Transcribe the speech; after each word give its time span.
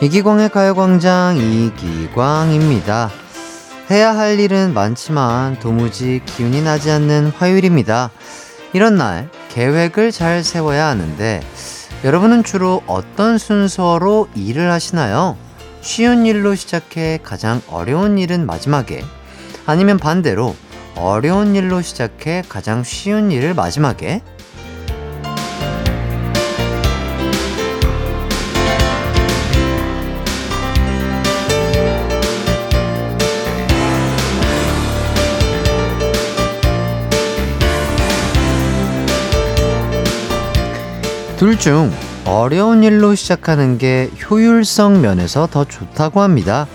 이기광의 0.00 0.50
가요광장 0.50 1.38
이기광입니다. 1.38 3.10
해야 3.90 4.16
할 4.16 4.38
일은 4.38 4.72
많지만 4.72 5.58
도무지 5.58 6.22
기운이 6.24 6.62
나지 6.62 6.92
않는 6.92 7.32
화요일입니다. 7.36 8.12
이런 8.72 8.96
날 8.96 9.28
계획을 9.48 10.12
잘 10.12 10.44
세워야 10.44 10.86
하는데 10.86 11.40
여러분은 12.04 12.44
주로 12.44 12.80
어떤 12.86 13.38
순서로 13.38 14.28
일을 14.36 14.70
하시나요? 14.70 15.36
쉬운 15.80 16.26
일로 16.26 16.54
시작해 16.54 17.18
가장 17.20 17.60
어려운 17.68 18.18
일은 18.18 18.46
마지막에 18.46 19.02
아니면 19.66 19.98
반대로 19.98 20.54
어려운 20.94 21.56
일로 21.56 21.82
시작해 21.82 22.44
가장 22.48 22.84
쉬운 22.84 23.32
일을 23.32 23.52
마지막에 23.52 24.22
둘 41.38 41.56
중 41.56 41.92
어려운 42.24 42.82
일로 42.82 43.14
시작하는 43.14 43.78
게 43.78 44.10
효율성 44.28 45.00
면에서 45.00 45.46
더 45.46 45.64
좋다고 45.64 46.20
합니다. 46.20 46.66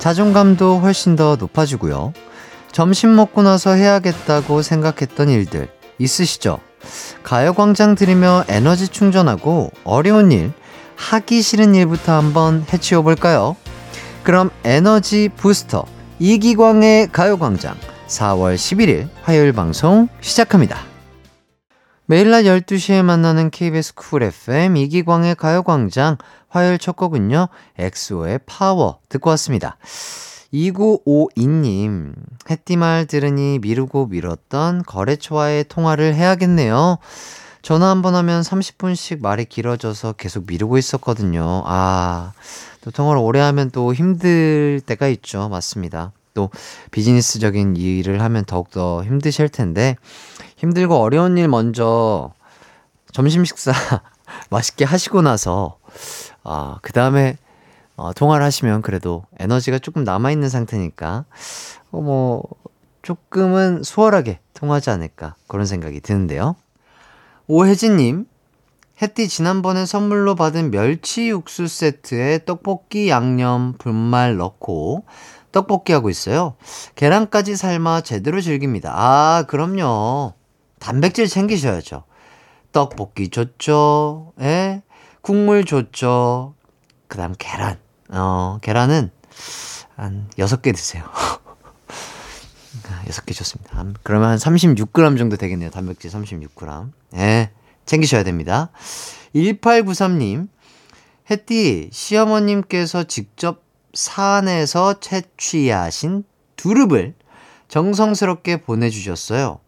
자존감도 0.00 0.80
훨씬 0.80 1.14
더 1.14 1.36
높아지고요. 1.36 2.12
점심 2.72 3.14
먹고 3.14 3.42
나서 3.42 3.74
해야겠다고 3.74 4.62
생각했던 4.62 5.28
일들 5.28 5.68
있으시죠? 6.00 6.58
가요광장 7.22 7.94
들으며 7.94 8.42
에너지 8.48 8.88
충전하고 8.88 9.70
어려운 9.84 10.32
일, 10.32 10.52
하기 10.96 11.40
싫은 11.40 11.76
일부터 11.76 12.12
한번 12.12 12.66
해치워 12.72 13.02
볼까요? 13.02 13.54
그럼 14.24 14.50
에너지 14.64 15.28
부스터 15.36 15.84
이기광의 16.18 17.10
가요광장 17.12 17.76
4월 18.08 18.56
11일 18.56 19.08
화요일 19.22 19.52
방송 19.52 20.08
시작합니다. 20.20 20.87
매일 22.10 22.30
낮 22.30 22.44
12시에 22.44 23.02
만나는 23.02 23.50
KBS 23.50 23.94
Cool 23.94 24.22
FM 24.22 24.78
이기광의 24.78 25.34
가요광장 25.34 26.16
화요일 26.48 26.78
첫 26.78 26.96
곡은요, 26.96 27.48
엑소의 27.76 28.40
파워 28.46 29.00
듣고 29.10 29.28
왔습니다. 29.28 29.76
2952님, 30.54 32.14
햇띠말 32.50 33.04
들으니 33.04 33.58
미루고 33.58 34.06
미뤘던 34.06 34.84
거래처와의 34.84 35.64
통화를 35.68 36.14
해야겠네요. 36.14 36.96
전화 37.60 37.90
한 37.90 38.00
번 38.00 38.14
하면 38.14 38.40
30분씩 38.40 39.20
말이 39.20 39.44
길어져서 39.44 40.14
계속 40.14 40.46
미루고 40.46 40.78
있었거든요. 40.78 41.62
아, 41.66 42.32
또 42.80 42.90
통화를 42.90 43.20
오래 43.20 43.40
하면 43.40 43.70
또 43.70 43.92
힘들 43.92 44.80
때가 44.86 45.08
있죠. 45.08 45.50
맞습니다. 45.50 46.12
또 46.34 46.50
비즈니스적인 46.90 47.76
일을 47.76 48.20
하면 48.22 48.44
더욱더 48.44 49.02
힘드실 49.04 49.48
텐데, 49.48 49.96
힘들고 50.56 50.96
어려운 50.96 51.38
일 51.38 51.48
먼저 51.48 52.32
점심 53.12 53.44
식사 53.44 53.72
맛있게 54.50 54.84
하시고 54.84 55.22
나서 55.22 55.78
아, 56.44 56.78
그 56.82 56.92
다음에 56.92 57.36
어, 57.96 58.12
통화를 58.12 58.44
하시면 58.46 58.82
그래도 58.82 59.24
에너지가 59.38 59.78
조금 59.80 60.04
남아 60.04 60.30
있는 60.30 60.48
상태니까 60.48 61.24
어, 61.90 62.00
뭐 62.00 62.44
조금은 63.02 63.82
수월하게 63.82 64.40
통하지 64.54 64.90
않을까 64.90 65.34
그런 65.46 65.66
생각이 65.66 66.00
드는데요. 66.00 66.56
오혜진님, 67.46 68.26
햇띠 69.00 69.28
지난번에 69.28 69.86
선물로 69.86 70.34
받은 70.34 70.70
멸치 70.70 71.28
육수 71.28 71.66
세트에 71.66 72.44
떡볶이 72.44 73.08
양념 73.08 73.74
분말 73.78 74.36
넣고 74.36 75.04
떡볶이 75.52 75.92
하고 75.92 76.10
있어요. 76.10 76.56
계란까지 76.94 77.56
삶아 77.56 78.02
제대로 78.02 78.40
즐깁니다. 78.40 78.92
아, 78.94 79.44
그럼요. 79.48 80.34
단백질 80.78 81.26
챙기셔야죠. 81.26 82.04
떡볶이 82.72 83.28
좋죠. 83.28 84.32
예? 84.40 84.82
국물 85.20 85.64
좋죠. 85.64 86.54
그 87.08 87.16
다음 87.16 87.34
계란. 87.38 87.78
어, 88.10 88.58
계란은 88.62 89.10
한 89.96 90.28
6개 90.38 90.74
드세요. 90.74 91.04
6개 93.06 93.34
좋습니다. 93.34 93.84
그러면 94.02 94.30
한 94.30 94.38
36g 94.38 95.18
정도 95.18 95.36
되겠네요. 95.36 95.70
단백질 95.70 96.10
36g. 96.10 96.92
예. 97.16 97.50
챙기셔야 97.86 98.22
됩니다. 98.22 98.70
1893님. 99.34 100.48
햇띠, 101.30 101.90
시어머님께서 101.92 103.04
직접 103.04 103.62
산에서 103.94 105.00
채취하신 105.00 106.24
두릅을 106.56 107.14
정성스럽게 107.68 108.58
보내주셨어요. 108.62 109.60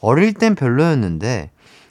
어릴 0.00 0.34
땐 0.34 0.54
별로였는데 0.54 1.50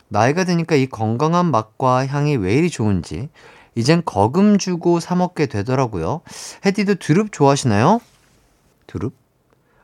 나이가 0.10 0.44
드니까 0.44 0.76
이 0.76 0.88
건강한 0.88 1.52
맛과 1.52 2.08
향이 2.08 2.38
왜 2.38 2.54
이리 2.56 2.70
좋은지 2.70 3.30
이젠 3.76 4.02
거금 4.06 4.58
주고 4.58 5.00
사 5.00 5.16
먹게 5.16 5.46
되더라고요. 5.46 6.22
해디도 6.66 6.96
두릅 6.96 7.32
좋아하시나요? 7.32 8.00
두릅? 8.88 9.14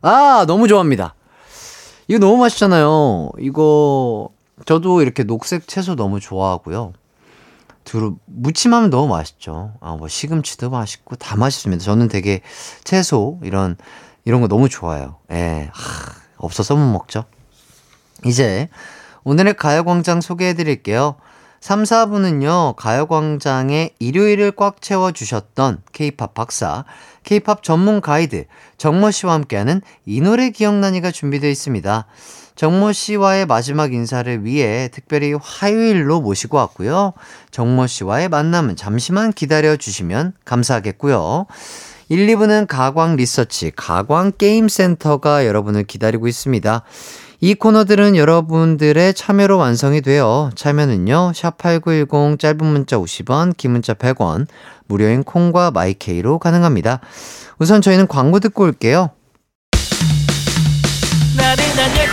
아, 0.01 0.45
너무 0.47 0.67
좋아합니다. 0.67 1.15
이거 2.07 2.19
너무 2.19 2.37
맛있잖아요. 2.37 3.31
이거 3.39 4.29
저도 4.65 5.01
이렇게 5.01 5.23
녹색 5.23 5.67
채소 5.67 5.95
너무 5.95 6.19
좋아하고요. 6.19 6.93
두릅 7.83 8.19
무침하면 8.25 8.89
너무 8.89 9.07
맛있죠. 9.07 9.73
아, 9.81 9.95
뭐 9.95 10.07
시금치도 10.07 10.69
맛있고 10.69 11.15
다 11.15 11.35
맛있습니다. 11.35 11.83
저는 11.83 12.07
되게 12.07 12.41
채소 12.83 13.39
이런 13.43 13.77
이런 14.25 14.41
거 14.41 14.47
너무 14.47 14.69
좋아요. 14.69 15.17
예. 15.31 15.69
하, 15.73 16.13
없어서 16.37 16.75
못 16.75 16.91
먹죠. 16.91 17.25
이제 18.25 18.69
오늘의 19.23 19.55
가요광장 19.55 20.21
소개해 20.21 20.53
드릴게요. 20.53 21.15
3, 21.63 21.83
4부는요, 21.83 22.75
가요광장의 22.75 23.91
일요일을 23.97 24.51
꽉 24.51 24.81
채워주셨던 24.81 25.83
케이팝 25.93 26.33
박사, 26.33 26.83
케이팝 27.23 27.63
전문 27.63 28.01
가이드, 28.01 28.47
정모 28.77 29.11
씨와 29.11 29.31
함께하는 29.33 29.81
이 30.05 30.19
노래 30.19 30.49
기억나니가 30.49 31.11
준비되어 31.11 31.49
있습니다. 31.49 32.05
정모 32.55 32.91
씨와의 32.91 33.45
마지막 33.45 33.93
인사를 33.93 34.45
위해 34.45 34.89
특별히 34.91 35.33
화요일로 35.33 36.21
모시고 36.21 36.57
왔고요. 36.57 37.13
정모 37.51 37.87
씨와의 37.87 38.29
만남은 38.29 38.75
잠시만 38.75 39.33
기다려 39.33 39.75
주시면 39.75 40.33
감사하겠고요. 40.45 41.47
1, 42.09 42.27
2부는 42.27 42.67
가광 42.67 43.15
research, 43.15 43.71
가광 43.75 44.33
게임센터가 44.37 45.45
여러분을 45.47 45.83
기다리고 45.83 46.27
있습니다. 46.27 46.83
이 47.39 47.55
코너들은 47.55 48.15
여러분들의 48.15 49.13
참여로 49.15 49.57
완성이 49.57 50.01
되어 50.01 50.49
참여는요. 50.55 51.31
샵8910 51.33 52.39
짧은 52.39 52.65
문자 52.65 52.97
50원, 52.97 53.57
긴 53.57 53.71
문자 53.71 53.93
100원, 53.93 54.47
무료인 54.87 55.23
콩과 55.23 55.71
My 55.71 55.98
K로 55.98 56.39
가능합니다. 56.39 57.01
우선 57.57 57.81
저희는 57.81 58.07
광고 58.07 58.39
듣고 58.39 58.63
올게요. 58.63 59.09
12시는 61.35 62.12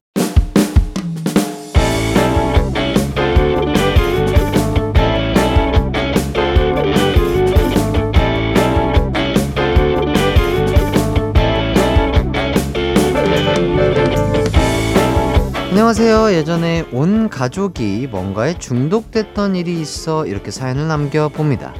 안녕하세요. 15.71 16.33
예전에 16.33 16.85
온 16.91 17.29
가족이 17.29 18.09
뭔가에 18.11 18.59
중독됐던 18.59 19.55
일이 19.55 19.79
있어 19.79 20.25
이렇게 20.25 20.51
사연을 20.51 20.89
남겨봅니다. 20.89 21.73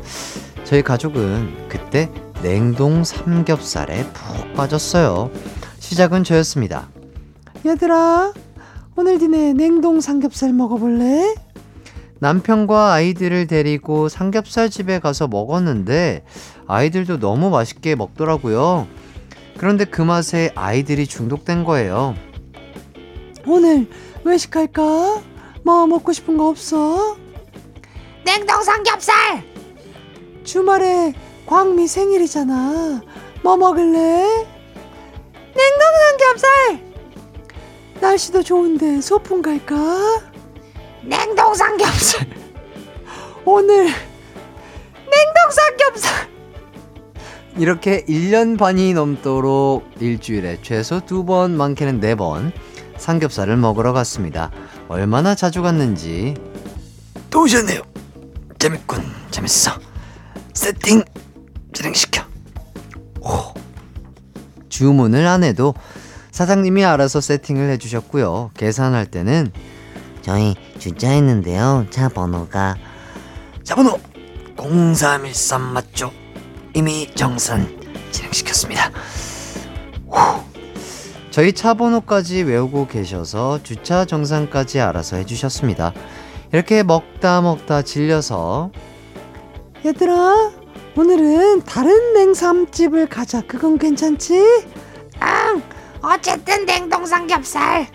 저희 0.63 0.81
가족은 0.81 1.67
그때 1.67 2.09
냉동 2.41 3.03
삼겹살에 3.03 4.05
푹 4.13 4.53
빠졌어요. 4.53 5.29
시작은 5.79 6.23
저였습니다. 6.23 6.87
얘들아, 7.65 8.31
오늘 8.95 9.17
니네 9.17 9.53
냉동 9.55 9.99
삼겹살 9.99 10.53
먹어볼래? 10.53 11.35
남편과 12.19 12.93
아이들을 12.93 13.47
데리고 13.47 14.07
삼겹살 14.07 14.69
집에 14.69 14.99
가서 14.99 15.27
먹었는데 15.27 16.23
아이들도 16.65 17.19
너무 17.19 17.49
맛있게 17.49 17.95
먹더라고요. 17.95 18.87
그런데 19.57 19.83
그 19.83 20.01
맛에 20.01 20.49
아이들이 20.55 21.05
중독된 21.07 21.65
거예요. 21.65 22.15
오늘 23.47 23.87
외식할까? 24.23 25.21
뭐 25.63 25.87
먹고 25.87 26.13
싶은 26.13 26.37
거 26.37 26.47
없어? 26.49 27.17
냉동 28.23 28.61
삼겹살! 28.61 29.43
주말에 30.43 31.13
광미 31.45 31.87
생일이잖아. 31.87 33.01
뭐 33.43 33.57
먹을래? 33.57 33.97
냉동 35.55 35.81
삼겹살! 36.09 36.91
날씨도 37.99 38.43
좋은데 38.43 39.01
소풍 39.01 39.41
갈까? 39.41 39.75
냉동 41.03 41.53
삼겹살! 41.53 42.27
오늘 43.45 43.85
냉동 43.85 45.51
삼겹살! 45.51 46.31
이렇게 47.57 48.05
1년 48.05 48.57
반이 48.57 48.93
넘도록 48.93 49.83
일주일에 49.99 50.59
최소 50.61 51.01
두 51.05 51.25
번, 51.25 51.57
많게는 51.57 51.99
네 51.99 52.15
번 52.15 52.53
삼겹살을 53.01 53.57
먹으러 53.57 53.93
갔습니다. 53.93 54.51
얼마나 54.87 55.33
자주 55.33 55.61
갔는지. 55.63 56.35
또 57.31 57.43
오셨네요. 57.43 57.81
재밌군, 58.59 59.03
재밌어. 59.31 59.71
세팅 60.53 61.03
진행시켜. 61.73 62.23
오. 63.21 63.53
주문을 64.69 65.25
안 65.25 65.43
해도 65.43 65.73
사장님이 66.31 66.85
알아서 66.85 67.21
세팅을 67.21 67.71
해주셨고요. 67.71 68.51
계산할 68.55 69.07
때는 69.07 69.51
저희 70.21 70.55
주차했는데요. 70.77 71.87
차 71.89 72.07
번호가 72.07 72.75
자 73.63 73.75
번호 73.75 73.99
0313 74.57 75.61
맞죠? 75.73 76.11
이미 76.75 77.09
정산 77.15 77.67
진행시켰습니다. 78.11 78.91
후. 81.31 81.33
저희 81.33 81.53
차 81.53 81.73
번호까지 81.73 82.43
외우고 82.43 82.87
계셔서 82.87 83.63
주차 83.63 84.05
정산까지 84.05 84.81
알아서 84.81 85.15
해주셨습니다. 85.17 85.93
이렇게 86.51 86.83
먹다 86.83 87.41
먹다 87.41 87.81
질려서 87.81 88.71
얘들아 89.85 90.51
오늘은 90.97 91.63
다른 91.63 92.13
냉삼집을 92.13 93.07
가자. 93.07 93.41
그건 93.47 93.77
괜찮지? 93.77 94.35
응, 94.35 95.61
어쨌든 96.01 96.65
냉동 96.65 97.05
삼겹살! 97.05 97.87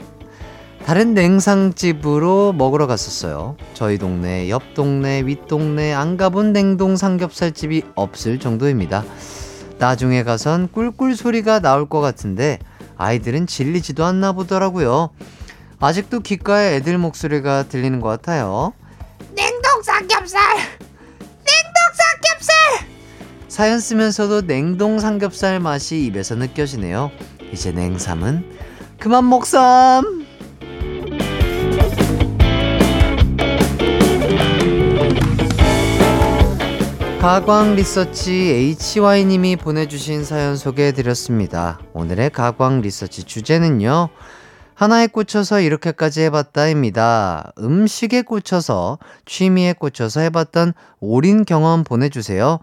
다른 0.87 1.15
냉상집으로 1.15 2.55
먹으러 2.57 2.87
갔었어요. 2.87 3.57
저희 3.75 3.99
동네, 3.99 4.49
옆 4.49 4.73
동네, 4.75 5.21
윗 5.27 5.47
동네 5.47 5.93
안 5.93 6.17
가본 6.17 6.53
냉동 6.53 6.97
삼겹살집이 6.97 7.83
없을 7.97 8.39
정도입니다. 8.39 9.05
나중에 9.79 10.23
가선 10.23 10.69
꿀꿀 10.73 11.17
소리가 11.17 11.61
나올 11.61 11.87
것 11.89 12.01
같은데 12.01 12.59
아이들은 12.99 13.47
질리지도 13.47 14.05
않나 14.05 14.33
보더라고요. 14.33 15.11
아직도 15.81 16.21
귓가에 16.21 16.77
애들 16.77 16.99
목소리가 16.99 17.65
들리는 17.65 18.01
것 18.01 18.09
같아요. 18.09 18.73
냉동 19.35 19.83
삼겹살! 19.83 20.41
냉동 20.57 21.75
삼겹살! 21.95 22.89
사연 23.49 23.81
쓰면서도 23.81 24.47
냉동 24.47 24.99
삼겹살 24.99 25.61
맛이 25.61 26.05
입에서 26.05 26.35
느껴지네요. 26.35 27.11
이제 27.53 27.73
냉삼은 27.73 28.57
그만 28.99 29.29
먹삼! 29.29 30.26
가광 37.27 37.75
research 37.75 38.77
HY님이 38.95 39.57
보내주신 39.57 40.23
사연 40.23 40.57
소개해드렸습니다. 40.57 41.81
오늘의 41.93 42.31
가광 42.31 42.83
research 42.83 43.25
주제는요. 43.25 44.11
하나에 44.75 45.09
꽂혀서 45.09 45.61
이렇게까지 45.61 46.23
해봤다입니다. 46.23 47.51
음식에 47.59 48.23
꽂혀서, 48.23 49.01
취미에 49.25 49.73
꽂혀서 49.73 50.21
해봤던 50.21 50.73
올인 51.01 51.45
경험 51.45 51.83
보내주세요. 51.83 52.61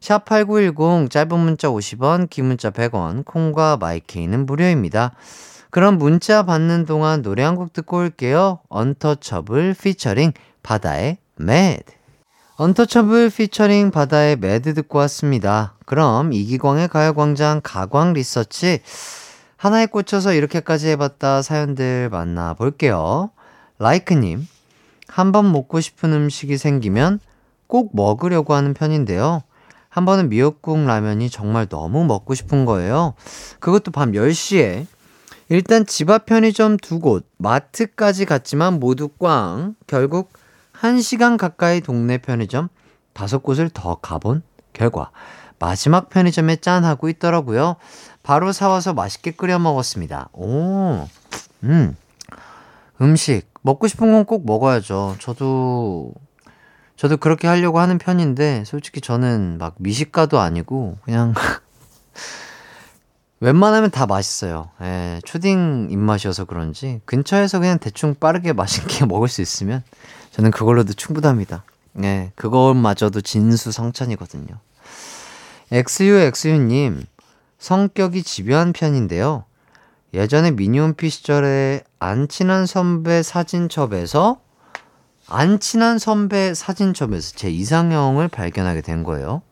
샵8910 0.00 1.10
짧은 1.10 1.38
문자 1.38 1.68
50원, 1.68 2.30
긴 2.30 2.46
문자 2.46 2.70
100원, 2.70 3.22
콩과 3.26 3.76
My 3.76 3.96
K는 3.96 4.46
무료입니다. 4.46 5.12
그럼 5.68 5.98
문자 5.98 6.42
받는 6.42 6.86
동안 6.86 7.20
노래 7.20 7.42
한 7.42 7.54
곡 7.54 7.74
듣고 7.74 7.98
올게요. 7.98 8.60
Untouchable 8.70 9.74
featuring 9.78 10.32
바다의 10.62 11.18
MAD. 11.36 11.96
Untouchable 12.58 13.28
featuring 13.28 13.90
바다의 13.90 14.36
MAD 14.36 14.72
듣고 14.72 14.98
왔습니다. 15.00 15.74
그럼 15.84 16.32
이기광의 16.32 16.88
가요광장 16.88 17.60
가광 17.62 18.14
research 18.14 18.80
하나에 19.58 19.84
꽂혀서 19.84 20.32
이렇게까지 20.32 20.88
해봤다 20.88 21.42
사연들 21.42 22.08
만나볼게요. 22.10 23.30
라이크님, 23.78 24.46
한 25.06 25.32
번 25.32 25.52
먹고 25.52 25.80
싶은 25.80 26.14
음식이 26.14 26.56
생기면 26.56 27.20
꼭 27.66 27.90
먹으려고 27.94 28.54
하는 28.54 28.72
편인데요. 28.72 29.42
한 29.90 30.06
번은 30.06 30.30
미역국 30.30 30.78
라면이 30.78 31.28
정말 31.28 31.68
너무 31.68 32.04
먹고 32.04 32.34
싶은 32.34 32.64
거예요. 32.64 33.14
그것도 33.60 33.90
밤 33.90 34.12
10시에. 34.12 34.86
일단 35.50 35.84
집 35.84 36.10
앞 36.10 36.24
편의점 36.24 36.78
두 36.78 37.00
곳, 37.00 37.26
마트까지 37.36 38.24
갔지만 38.24 38.80
모두 38.80 39.08
꽝. 39.08 39.74
결국 39.86 40.30
1시간 40.80 41.36
가까이 41.36 41.80
동네 41.80 42.18
편의점 42.18 42.68
다섯 43.12 43.42
곳을 43.42 43.70
더 43.70 43.96
가본 43.96 44.42
결과 44.72 45.10
마지막 45.58 46.10
편의점에 46.10 46.56
짠하고 46.56 47.08
있더라고요. 47.08 47.76
바로 48.22 48.52
사와서 48.52 48.92
맛있게 48.92 49.30
끓여 49.30 49.58
먹었습니다. 49.58 50.28
오, 50.32 51.08
음, 51.62 51.96
음식 53.00 53.48
먹고 53.62 53.88
싶은 53.88 54.12
건 54.12 54.24
꼭 54.24 54.44
먹어야죠. 54.44 55.16
저도 55.18 56.12
저도 56.96 57.16
그렇게 57.18 57.46
하려고 57.46 57.78
하는 57.78 57.98
편인데 57.98 58.64
솔직히 58.64 59.00
저는 59.00 59.58
막 59.58 59.74
미식가도 59.78 60.38
아니고 60.38 60.98
그냥 61.04 61.34
웬만하면 63.40 63.90
다 63.90 64.06
맛있어요. 64.06 64.70
예, 64.80 65.20
초딩 65.24 65.88
입맛이어서 65.90 66.46
그런지 66.46 67.00
근처에서 67.04 67.58
그냥 67.58 67.78
대충 67.78 68.14
빠르게 68.14 68.52
맛있게 68.54 69.04
먹을 69.04 69.28
수 69.28 69.42
있으면 69.42 69.82
저는 70.30 70.50
그걸로도 70.50 70.94
충분합니다. 70.94 71.64
예, 72.02 72.32
그것마저도 72.34 73.20
진수성찬이거든요. 73.20 74.58
XUXU님, 75.72 77.04
성격이 77.58 78.22
집요한 78.22 78.72
편인데요. 78.72 79.44
예전에 80.14 80.52
미니홈피 80.52 81.10
시절에 81.10 81.82
안 81.98 82.28
친한 82.28 82.66
선배 82.66 83.22
사진첩에서 83.22 84.40
안 85.28 85.58
친한 85.58 85.98
선배 85.98 86.54
사진첩에서 86.54 87.32
제 87.34 87.50
이상형을 87.50 88.28
발견하게 88.28 88.82
된 88.82 89.02
거예요. 89.02 89.42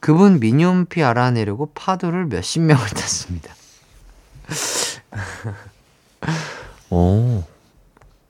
그분 0.00 0.40
미니홈피 0.40 1.02
알아내려고 1.02 1.70
파도를 1.74 2.26
몇십 2.26 2.62
명을 2.62 2.86
탔습니다. 2.88 3.54
오, 6.90 7.42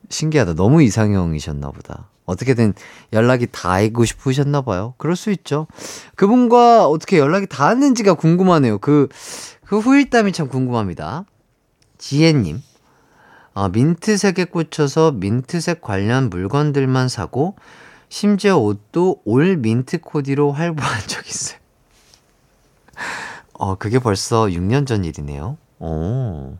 신기하다. 0.09 0.55
너무 0.55 0.83
이상형이셨나 0.83 1.71
보다. 1.71 2.09
어떻게든 2.25 2.75
연락이 3.15 3.47
닿고 3.47 4.05
싶으셨나 4.05 4.61
봐요. 4.61 4.95
그럴 4.99 5.17
수 5.17 5.31
있죠. 5.31 5.67
그분과 6.15 6.87
어떻게 6.87 7.19
연락이 7.19 7.47
닿았는지가 7.47 8.15
궁금하네요. 8.15 8.79
그, 8.79 9.09
그 9.65 9.79
후일담이 9.79 10.33
참 10.33 10.49
궁금합니다. 10.49 11.25
지혜님, 11.97 12.63
아, 13.55 13.69
민트색에 13.71 14.47
꽂혀서 14.51 15.13
민트색 15.13 15.81
관련 15.81 16.31
물건들만 16.31 17.09
사고, 17.09 17.57
심지어 18.09 18.57
옷도 18.59 19.21
올 19.25 19.57
민트 19.57 20.01
코디로 20.01 20.53
활보한 20.53 21.01
적 21.07 21.27
있어요. 21.27 21.59
어, 23.53 23.75
그게 23.75 23.99
벌써 23.99 24.47
6년 24.47 24.87
전 24.87 25.05
일이네요. 25.05 25.59
오. 25.81 26.57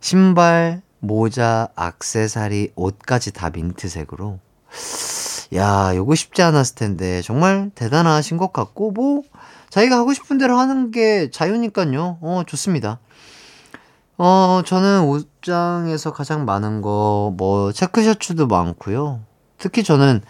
신발, 0.00 0.82
모자, 1.00 1.68
악세사리, 1.74 2.72
옷까지 2.76 3.32
다 3.32 3.50
민트색으로. 3.50 4.38
야, 5.54 5.94
요거 5.94 6.14
쉽지 6.14 6.42
않았을 6.42 6.74
텐데, 6.74 7.22
정말 7.22 7.70
대단하신 7.74 8.36
것 8.36 8.52
같고, 8.52 8.90
뭐, 8.90 9.22
자기가 9.70 9.96
하고 9.96 10.12
싶은 10.12 10.36
대로 10.38 10.58
하는 10.58 10.90
게 10.90 11.30
자유니까요. 11.30 12.18
어, 12.20 12.42
좋습니다. 12.46 12.98
어, 14.18 14.62
저는 14.64 15.04
옷장에서 15.04 16.12
가장 16.12 16.44
많은 16.44 16.82
거, 16.82 17.32
뭐, 17.36 17.72
체크셔츠도 17.72 18.46
많고요. 18.46 19.20
특히 19.58 19.82
저는 19.82 20.22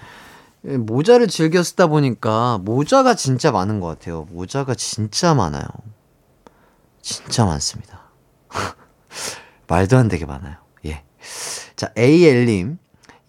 모자를 0.63 1.29
즐겨 1.29 1.63
쓰다 1.63 1.89
보니까 1.89 2.59
모자가 2.63 3.15
진짜 3.15 3.53
많은 3.53 3.81
것 3.81 3.87
같아요. 3.87 4.27
모자가 4.31 4.75
진짜 4.75 5.35
많아요. 5.35 5.65
진짜 7.03 7.45
많습니다. 7.45 8.01
말도 9.69 9.97
안 9.99 10.09
되게 10.09 10.25
많아요. 10.25 10.57
예. 10.87 11.03
자, 11.77 11.93
AL님. 11.99 12.79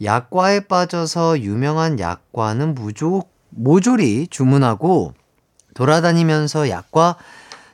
약과에 0.02 0.62
빠져서 0.62 1.40
유명한 1.40 2.00
약과는 2.00 2.76
무조, 2.76 3.24
모조리 3.50 4.28
주문하고 4.28 5.14
돌아다니면서 5.74 6.70
약과 6.70 7.16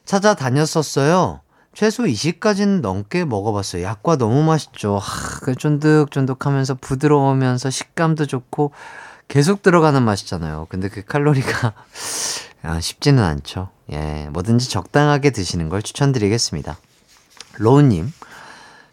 찾아다녔었어요. 0.05 1.41
최소 1.73 2.03
20가지는 2.03 2.81
넘게 2.81 3.25
먹어봤어요. 3.25 3.83
약과 3.83 4.17
너무 4.17 4.43
맛있죠. 4.43 4.97
하, 4.97 5.39
그 5.39 5.55
쫀득쫀득하면서 5.55 6.75
부드러우면서 6.75 7.69
식감도 7.69 8.25
좋고 8.25 8.71
계속 9.27 9.61
들어가는 9.61 10.01
맛이잖아요. 10.03 10.67
근데 10.69 10.89
그 10.89 11.03
칼로리가 11.05 11.73
아, 12.63 12.79
쉽지는 12.81 13.23
않죠. 13.23 13.69
예, 13.91 14.27
뭐든지 14.31 14.69
적당하게 14.69 15.29
드시는 15.31 15.69
걸 15.69 15.81
추천드리겠습니다. 15.81 16.77
로우님, 17.57 18.11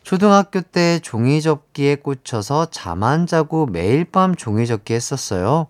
초등학교 0.05 0.61
때 0.61 1.01
종이접기에 1.01 1.97
꽂혀서 1.97 2.69
잠 2.71 3.03
안 3.03 3.27
자고 3.27 3.67
매일 3.67 4.05
밤 4.05 4.35
종이접기 4.37 4.95
했었어요. 4.95 5.67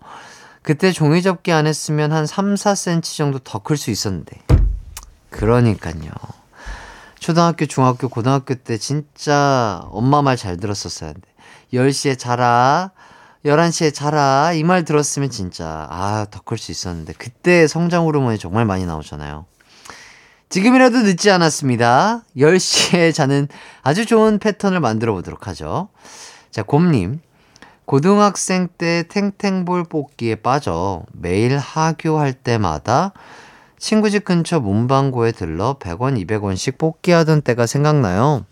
그때 0.61 0.91
종이접기 0.91 1.51
안 1.51 1.65
했으면 1.67 2.11
한 2.11 2.25
3, 2.27 2.53
4cm 2.53 3.17
정도 3.17 3.39
더 3.39 3.59
클 3.59 3.77
수 3.77 3.89
있었는데. 3.91 4.39
그러니까요. 5.31 6.11
초등학교, 7.19 7.65
중학교, 7.65 8.07
고등학교 8.09 8.55
때 8.55 8.77
진짜 8.77 9.83
엄마 9.91 10.21
말 10.21 10.37
잘 10.37 10.57
들었었어야 10.57 11.13
돼. 11.13 11.21
10시에 11.73 12.17
자라, 12.17 12.91
11시에 13.45 13.93
자라, 13.93 14.51
이 14.53 14.63
말 14.63 14.83
들었으면 14.85 15.29
진짜, 15.29 15.87
아, 15.89 16.25
더 16.31 16.41
클 16.41 16.57
수 16.57 16.71
있었는데. 16.71 17.13
그때 17.17 17.67
성장 17.67 18.05
호르몬이 18.05 18.37
정말 18.39 18.65
많이 18.65 18.85
나오잖아요. 18.85 19.45
지금이라도 20.49 20.99
늦지 21.03 21.29
않았습니다. 21.29 22.23
10시에 22.37 23.13
자는 23.13 23.47
아주 23.83 24.05
좋은 24.05 24.39
패턴을 24.39 24.79
만들어 24.79 25.13
보도록 25.13 25.47
하죠. 25.47 25.89
자, 26.51 26.63
곰님. 26.63 27.21
고등학생 27.85 28.67
때 28.77 29.03
탱탱볼 29.09 29.83
뽑기에 29.85 30.35
빠져 30.35 31.03
매일 31.11 31.57
하교할 31.57 32.33
때마다 32.33 33.13
친구 33.79 34.09
집 34.09 34.25
근처 34.25 34.59
문방구에 34.59 35.31
들러 35.31 35.77
100원, 35.79 36.21
200원씩 36.25 36.77
뽑기하던 36.77 37.41
때가 37.41 37.65
생각나요. 37.65 38.45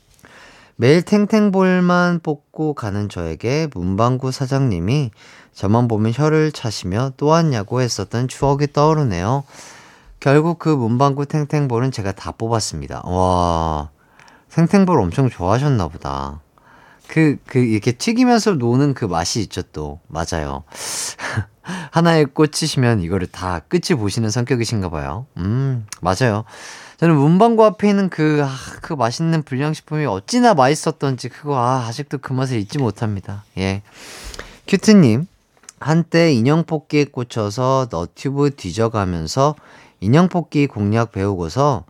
매일 0.78 1.02
탱탱볼만 1.02 2.22
뽑고 2.24 2.74
가는 2.74 3.10
저에게 3.10 3.68
문방구 3.74 4.32
사장님이 4.32 5.12
저만 5.54 5.88
보면 5.90 6.14
혀를 6.16 6.52
차시며 6.52 7.14
또 7.18 7.28
왔냐고 7.28 7.82
했었던 7.82 8.28
추억이 8.28 8.72
떠오르네요. 8.72 9.44
결국 10.20 10.60
그 10.60 10.70
문방구 10.70 11.26
탱탱볼은 11.26 11.92
제가 11.92 12.14
다 12.14 12.32
뽑았습니다. 12.32 13.02
와, 13.06 13.90
탱탱볼 14.50 15.00
엄청 15.00 15.30
좋아하셨나 15.30 15.90
보다. 15.90 16.40
그, 17.08 17.38
그, 17.46 17.60
이렇게 17.60 17.92
튀기면서 17.92 18.54
노는 18.54 18.94
그 18.94 19.06
맛이 19.06 19.42
있죠, 19.42 19.62
또. 19.62 20.00
맞아요. 20.08 20.64
하나에 21.92 22.26
꽂히시면 22.26 23.02
이거를 23.02 23.28
다 23.28 23.60
끝이 23.68 23.98
보시는 23.98 24.30
성격이신가 24.30 24.90
봐요. 24.90 25.26
음, 25.38 25.86
맞아요. 26.02 26.46
저는 26.98 27.16
문방구 27.16 27.64
앞에 27.66 27.90
있는 27.90 28.10
그, 28.10 28.42
아, 28.44 28.50
그 28.82 28.94
맛있는 28.94 29.44
불량식품이 29.44 30.06
어찌나 30.06 30.54
맛있었던지 30.54 31.30
그거, 31.30 31.58
아, 31.58 31.86
아직도 31.88 32.20
그 32.20 32.34
맛을 32.34 32.58
잊지 32.60 32.80
못합니다. 32.80 33.44
예. 33.58 33.84
큐트님, 34.68 35.28
한때 35.80 36.34
인형 36.34 36.64
뽑기에 36.64 37.06
꽂혀서 37.06 37.90
너튜브 37.92 38.56
뒤져가면서 38.56 39.56
인형 40.00 40.28
뽑기 40.28 40.68
공략 40.68 41.12
배우고서 41.12 41.86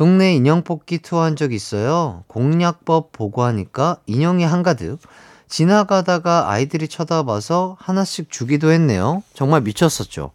동네 0.00 0.32
인형 0.34 0.64
뽑기 0.64 1.00
투어 1.00 1.20
한 1.24 1.36
적 1.36 1.52
있어요. 1.52 2.24
공략법 2.26 3.12
보고 3.12 3.42
하니까 3.42 3.98
인형이 4.06 4.44
한가득. 4.44 4.98
지나가다가 5.46 6.48
아이들이 6.50 6.88
쳐다봐서 6.88 7.76
하나씩 7.78 8.30
주기도 8.30 8.70
했네요. 8.72 9.22
정말 9.34 9.60
미쳤었죠. 9.60 10.30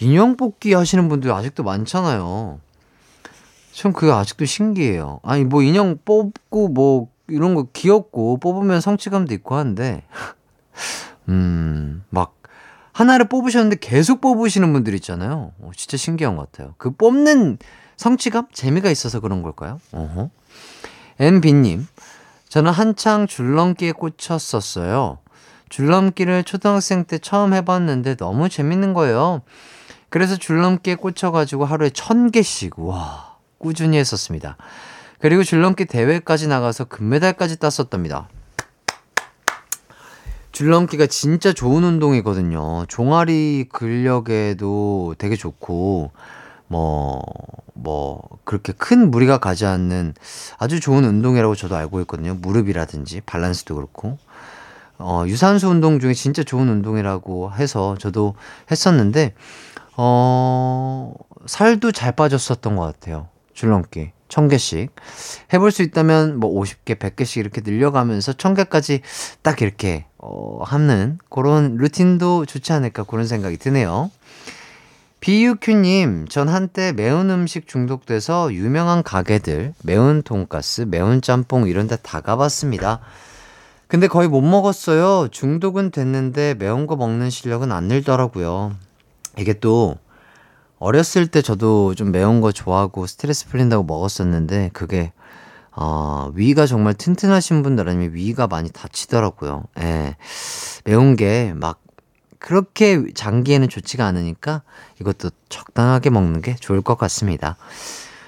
인형 0.00 0.38
뽑기 0.38 0.72
하시는 0.72 1.10
분들 1.10 1.30
아직도 1.30 1.62
많잖아요. 1.62 2.58
전 3.72 3.92
그게 3.92 4.10
아직도 4.10 4.46
신기해요. 4.46 5.20
아니, 5.24 5.44
뭐 5.44 5.62
인형 5.62 5.98
뽑고 6.02 6.68
뭐 6.68 7.08
이런 7.28 7.54
거 7.54 7.66
귀엽고 7.70 8.38
뽑으면 8.38 8.80
성취감도 8.80 9.34
있고 9.34 9.56
한데, 9.56 10.04
음, 11.28 12.02
막 12.08 12.34
하나를 12.92 13.28
뽑으셨는데 13.28 13.76
계속 13.80 14.22
뽑으시는 14.22 14.72
분들 14.72 14.94
있잖아요. 14.94 15.52
어, 15.60 15.70
진짜 15.76 15.98
신기한 15.98 16.36
것 16.36 16.50
같아요. 16.50 16.72
그 16.78 16.92
뽑는 16.92 17.58
성취감? 17.96 18.46
재미가 18.52 18.90
있어서 18.90 19.20
그런 19.20 19.42
걸까요? 19.42 19.80
어허. 19.92 20.30
NB님, 21.20 21.86
저는 22.48 22.72
한창 22.72 23.26
줄넘기에 23.26 23.92
꽂혔었어요. 23.92 25.18
줄넘기를 25.68 26.44
초등학생 26.44 27.04
때 27.04 27.18
처음 27.18 27.54
해봤는데 27.54 28.16
너무 28.16 28.48
재밌는 28.48 28.94
거예요. 28.94 29.42
그래서 30.08 30.36
줄넘기에 30.36 30.94
꽂혀가지고 30.94 31.64
하루에 31.64 31.90
천 31.90 32.30
개씩, 32.30 32.78
와, 32.78 33.36
꾸준히 33.58 33.98
했었습니다. 33.98 34.56
그리고 35.18 35.42
줄넘기 35.42 35.86
대회까지 35.86 36.46
나가서 36.48 36.84
금메달까지 36.84 37.58
땄었답니다. 37.58 38.28
줄넘기가 40.52 41.06
진짜 41.06 41.52
좋은 41.52 41.82
운동이거든요. 41.82 42.86
종아리 42.86 43.66
근력에도 43.72 45.16
되게 45.18 45.34
좋고, 45.34 46.12
뭐, 46.68 47.22
뭐, 47.74 48.22
그렇게 48.44 48.72
큰 48.72 49.10
무리가 49.10 49.38
가지 49.38 49.66
않는 49.66 50.14
아주 50.58 50.80
좋은 50.80 51.04
운동이라고 51.04 51.54
저도 51.54 51.76
알고 51.76 52.00
있거든요. 52.02 52.34
무릎이라든지, 52.34 53.22
밸런스도 53.26 53.74
그렇고. 53.74 54.18
어, 54.98 55.24
유산소 55.26 55.68
운동 55.68 55.98
중에 56.00 56.14
진짜 56.14 56.42
좋은 56.42 56.68
운동이라고 56.68 57.52
해서 57.52 57.96
저도 57.98 58.34
했었는데, 58.70 59.34
어, 59.96 61.12
살도 61.46 61.92
잘 61.92 62.12
빠졌었던 62.12 62.76
것 62.76 62.82
같아요. 62.82 63.28
줄넘기. 63.52 64.12
1000개씩. 64.28 64.88
해볼 65.52 65.70
수 65.70 65.82
있다면 65.82 66.40
뭐 66.40 66.50
50개, 66.50 66.98
100개씩 66.98 67.38
이렇게 67.38 67.60
늘려가면서 67.60 68.32
1000개까지 68.32 69.00
딱 69.42 69.62
이렇게, 69.62 70.06
어, 70.18 70.60
하는 70.64 71.18
그런 71.30 71.76
루틴도 71.76 72.46
좋지 72.46 72.72
않을까 72.72 73.04
그런 73.04 73.26
생각이 73.26 73.58
드네요. 73.58 74.10
비유큐님, 75.24 76.28
전 76.28 76.50
한때 76.50 76.92
매운 76.92 77.30
음식 77.30 77.66
중독돼서 77.66 78.52
유명한 78.52 79.02
가게들, 79.02 79.72
매운 79.82 80.22
돈가스, 80.22 80.82
매운 80.82 81.22
짬뽕 81.22 81.66
이런 81.66 81.86
데 81.86 81.96
다 81.96 82.20
가봤습니다. 82.20 83.00
근데 83.88 84.06
거의 84.06 84.28
못 84.28 84.42
먹었어요. 84.42 85.28
중독은 85.28 85.92
됐는데 85.92 86.52
매운 86.58 86.86
거 86.86 86.96
먹는 86.96 87.30
실력은 87.30 87.72
안 87.72 87.84
늘더라고요. 87.84 88.74
이게 89.38 89.54
또 89.54 89.96
어렸을 90.78 91.26
때 91.26 91.40
저도 91.40 91.94
좀 91.94 92.12
매운 92.12 92.42
거 92.42 92.52
좋아하고 92.52 93.06
스트레스 93.06 93.48
풀린다고 93.48 93.84
먹었었는데 93.84 94.72
그게 94.74 95.14
어, 95.74 96.30
위가 96.34 96.66
정말 96.66 96.92
튼튼하신 96.92 97.62
분들 97.62 97.88
아니면 97.88 98.12
위가 98.12 98.46
많이 98.46 98.68
다치더라고요. 98.68 99.64
예. 99.80 100.16
매운 100.84 101.16
게 101.16 101.54
막 101.56 101.80
그렇게 102.44 103.02
장기에는 103.14 103.70
좋지가 103.70 104.04
않으니까 104.04 104.60
이것도 105.00 105.30
적당하게 105.48 106.10
먹는 106.10 106.42
게 106.42 106.56
좋을 106.56 106.82
것 106.82 106.98
같습니다. 106.98 107.56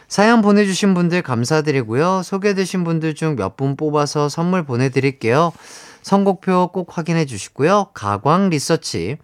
사연 0.09 0.41
보내주신 0.41 0.95
분들 0.95 1.21
감사드리고요. 1.21 2.23
소개되신 2.25 2.83
분들 2.85 3.15
중 3.15 3.37
몇 3.37 3.59
분 3.59 3.77
뽑아서 3.77 4.31
선물 4.31 4.65
보내드릴게요. 4.65 5.53
선곡표 6.01 6.71
꼭 6.73 6.97
확인해 6.97 7.27
주시고요. 7.27 7.89
가광 7.93 8.49
리서치. 8.49 9.19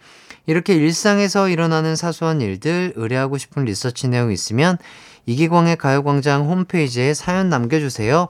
이렇게 0.44 0.74
일상에서 0.74 1.48
일어나는 1.48 1.96
사소한 1.96 2.42
일들, 2.42 2.92
의뢰하고 2.96 3.38
싶은 3.38 3.64
리서치 3.64 4.08
내용 4.08 4.30
있으면 4.30 4.76
이기광의 5.24 5.76
가요광장 5.76 6.50
홈페이지에 6.50 7.14
사연 7.14 7.48
남겨주세요. 7.48 8.28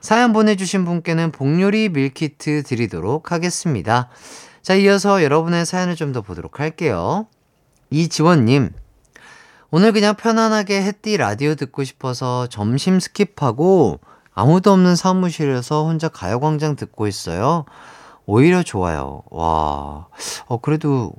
사연 0.00 0.32
보내주신 0.32 0.86
분께는 0.86 1.32
복요리 1.32 1.90
밀키트 1.90 2.62
드리도록 2.62 3.30
하겠습니다. 3.30 4.08
자, 4.62 4.74
이어서 4.74 5.22
여러분의 5.22 5.66
사연을 5.66 5.96
좀 5.96 6.12
더 6.12 6.22
보도록 6.22 6.60
할게요. 6.60 7.26
이지원님, 7.90 8.70
오늘 9.70 9.92
그냥 9.92 10.14
편안하게 10.16 10.82
햇띠 10.82 11.16
라디오 11.16 11.54
듣고 11.54 11.84
싶어서 11.84 12.46
점심 12.48 12.98
skip하고 12.98 13.98
아무도 14.32 14.72
없는 14.72 14.96
사무실에서 14.96 15.84
혼자 15.84 16.08
가요광장 16.08 16.76
듣고 16.76 17.06
있어요. 17.06 17.64
오히려 18.24 18.62
좋아요. 18.62 19.22
와, 19.30 20.06
어, 20.46 20.58
그래도 20.62 21.12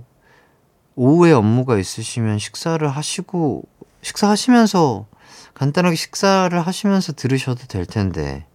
오후에 0.96 1.32
업무가 1.32 1.78
있으시면 1.78 2.40
식사를 2.40 2.88
하시고, 2.88 3.64
식사하시면서, 4.02 5.06
간단하게 5.54 5.96
식사를 5.96 6.60
하시면서 6.60 7.14
들으셔도 7.14 7.66
될 7.68 7.86
텐데, 7.86 8.46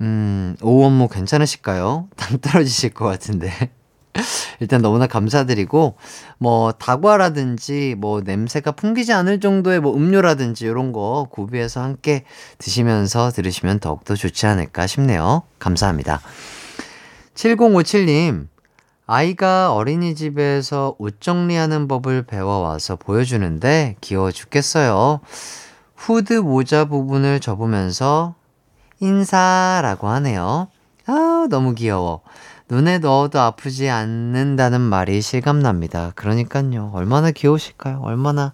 음, 0.00 0.56
오후 0.62 0.86
업무 0.86 1.08
괜찮으실까요? 1.08 2.08
당 2.16 2.38
떨어지실 2.38 2.90
것 2.94 3.04
같은데. 3.06 3.70
일단 4.60 4.82
너무나 4.82 5.06
감사드리고, 5.06 5.96
뭐, 6.38 6.72
다과라든지, 6.72 7.94
뭐, 7.98 8.20
냄새가 8.20 8.72
풍기지 8.72 9.12
않을 9.12 9.40
정도의 9.40 9.80
뭐, 9.80 9.94
음료라든지, 9.94 10.66
이런 10.66 10.92
거 10.92 11.28
구비해서 11.30 11.82
함께 11.82 12.24
드시면서 12.58 13.30
들으시면 13.30 13.80
더욱더 13.80 14.14
좋지 14.14 14.46
않을까 14.46 14.86
싶네요. 14.86 15.42
감사합니다. 15.58 16.20
7057님, 17.34 18.48
아이가 19.10 19.72
어린이집에서 19.72 20.96
옷 20.98 21.22
정리하는 21.22 21.88
법을 21.88 22.24
배워와서 22.24 22.96
보여주는데 22.96 23.96
귀여워 24.02 24.30
죽겠어요. 24.30 25.20
후드 25.96 26.34
모자 26.34 26.84
부분을 26.84 27.40
접으면서 27.40 28.34
인사라고 29.00 30.08
하네요. 30.08 30.68
아, 31.06 31.46
너무 31.48 31.74
귀여워. 31.74 32.20
눈에 32.70 32.98
넣어도 32.98 33.40
아프지 33.40 33.88
않는다는 33.88 34.80
말이 34.80 35.22
실감납니다. 35.22 36.12
그러니까요. 36.14 36.90
얼마나 36.94 37.30
귀여우실까요? 37.30 38.00
얼마나 38.02 38.52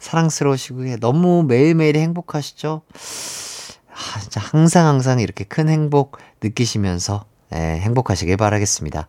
사랑스러우시고 0.00 0.96
너무 0.98 1.44
매일매일 1.44 1.96
행복하시죠? 1.96 2.82
아, 2.92 4.20
진짜 4.20 4.40
항상 4.40 4.86
항상 4.86 5.20
이렇게 5.20 5.44
큰 5.44 5.68
행복 5.68 6.18
느끼시면서 6.42 7.24
네, 7.50 7.78
행복하시길 7.80 8.36
바라겠습니다. 8.36 9.06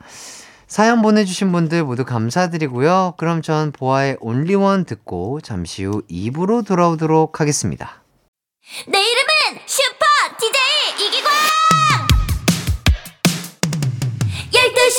사연 0.68 1.02
보내주신 1.02 1.52
분들 1.52 1.84
모두 1.84 2.06
감사드리고요. 2.06 3.16
그럼 3.18 3.42
전 3.42 3.72
보아의 3.72 4.18
온리원 4.20 4.86
듣고 4.86 5.42
잠시 5.42 5.84
후 5.84 6.04
2부로 6.10 6.66
돌아오도록 6.66 7.40
하겠습니다. 7.40 8.04
내 8.88 9.12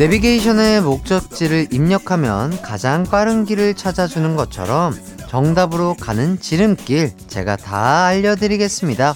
내비게이션의 0.00 0.80
목적지를 0.80 1.68
입력하면 1.72 2.62
가장 2.62 3.04
빠른 3.04 3.44
길을 3.44 3.74
찾아주는 3.74 4.34
것처럼 4.34 4.98
정답으로 5.28 5.94
가는 5.94 6.40
지름길 6.40 7.12
제가 7.28 7.56
다 7.56 8.06
알려드리겠습니다. 8.06 9.14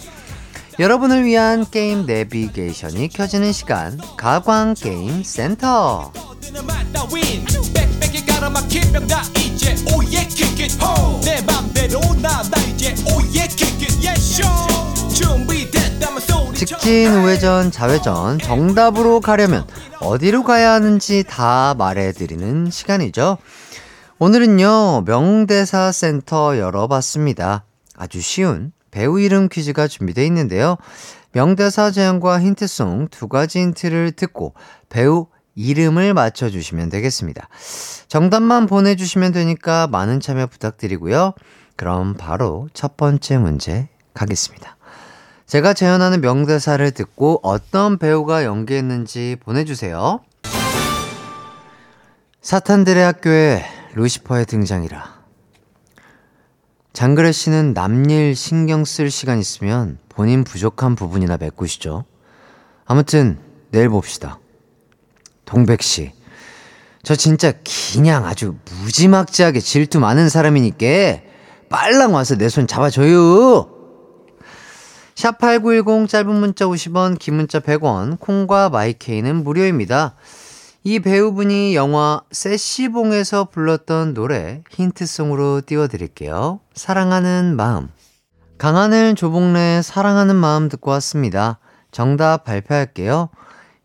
여러분을 0.79 1.25
위한 1.25 1.65
게임 1.71 2.05
내비게이션이 2.05 3.09
켜지는 3.09 3.53
시간 3.53 3.99
가광 4.19 4.75
게임 4.75 5.23
센터. 5.23 6.13
직진, 16.55 17.13
우회전, 17.15 17.71
좌회전 17.71 18.39
정답으로 18.39 19.21
가려면 19.21 19.67
어디로 20.05 20.45
가야 20.45 20.73
하는지 20.73 21.25
다 21.27 21.75
말해드리는 21.79 22.71
시간이죠. 22.71 23.39
오늘은요, 24.19 25.05
명대사 25.07 25.93
센터 25.93 26.59
열어봤습니다. 26.59 27.65
아주 27.97 28.21
쉬운 28.21 28.73
배우 28.91 29.19
이름 29.19 29.49
퀴즈가 29.49 29.89
준비되어 29.89 30.25
있는데요. 30.27 30.77
명대사 31.33 31.91
제안과 31.91 32.41
힌트송 32.43 33.09
두 33.11 33.29
가지 33.29 33.61
힌트를 33.61 34.13
듣고 34.13 34.53
배우 34.91 35.27
이름을 35.55 36.13
맞춰주시면 36.13 36.91
되겠습니다. 36.91 37.49
정답만 38.07 38.67
보내주시면 38.67 39.33
되니까 39.33 39.87
많은 39.87 40.21
참여 40.21 40.49
부탁드리고요. 40.49 41.33
그럼 41.77 42.15
바로 42.15 42.69
첫 42.75 42.99
번째 42.99 43.39
문제 43.39 43.89
가겠습니다. 44.13 44.74
제가 45.47 45.75
재현하는 45.75 46.21
명대사를 46.21 46.91
듣고 46.93 47.41
어떤 47.43 47.99
배우가 47.99 48.45
연기했는지 48.45 49.37
보내주세요. 49.45 50.21
사탄들의 52.41 53.03
학교에 53.05 53.65
루시퍼의 53.95 54.47
등장이라. 54.47 55.15
장그래 56.93 57.33
씨는 57.33 57.75
남일 57.75 58.35
신경 58.37 58.85
쓸 58.85 59.11
시간 59.11 59.39
있으면 59.39 59.99
본인 60.09 60.45
부족한 60.45 60.95
부분이나 60.95 61.37
메꾸시죠. 61.39 62.05
아무튼 62.87 63.39
내일 63.71 63.89
봅시다. 63.89 64.39
동백 65.45 65.83
씨. 65.83 66.13
저 67.03 67.15
진짜 67.15 67.53
그냥 67.93 68.25
아주 68.25 68.57
무지막지하게 68.83 69.61
질투 69.61 70.01
많은 70.01 70.29
사람이니까 70.31 71.21
빨랑 71.69 72.15
와서 72.15 72.37
내 72.37 72.49
손 72.49 72.67
잡아줘요. 72.67 73.74
샵8910 75.15 76.09
짧은 76.09 76.35
문자 76.35 76.67
50원, 76.67 77.19
긴 77.19 77.35
문자 77.35 77.61
100원, 77.61 78.19
콩과 78.19 78.69
마이케이는 78.71 79.45
무료입니다. 79.45 80.15
이 80.83 81.01
배우분이 81.01 81.75
영화 81.75 82.21
세시봉에서 82.31 83.47
불렀던 83.47 84.13
노래 84.13 84.63
힌트송으로 84.71 85.63
띄워드릴게요. 85.65 86.61
사랑하는 86.75 87.57
마음. 87.57 87.89
강하늘 88.59 89.15
조봉래 89.15 89.81
사랑하는 89.83 90.37
마음 90.37 90.69
듣고 90.69 90.91
왔습니다. 90.93 91.59
정답 91.91 92.45
발표할게요. 92.45 93.31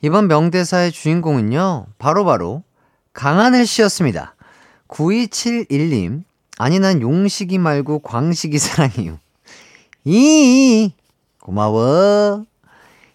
이번 0.01 0.27
명대사의 0.27 0.91
주인공은요, 0.91 1.87
바로바로 1.99 2.25
바로 2.25 2.63
강하늘 3.13 3.65
씨였습니다. 3.65 4.35
9271님, 4.87 6.23
아니 6.57 6.79
난 6.79 7.01
용식이 7.01 7.57
말고 7.59 7.99
광식이 7.99 8.57
사랑해요. 8.59 9.19
이 10.05 10.91
고마워. 11.49 12.45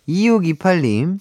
2628님, 0.09 1.21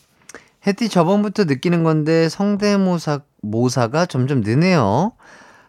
혜띠 0.65 0.89
저번부터 0.89 1.43
느끼는 1.43 1.83
건데 1.83 2.27
성대모사, 2.27 3.21
모사가 3.41 4.07
점점 4.07 4.41
느네요. 4.41 5.11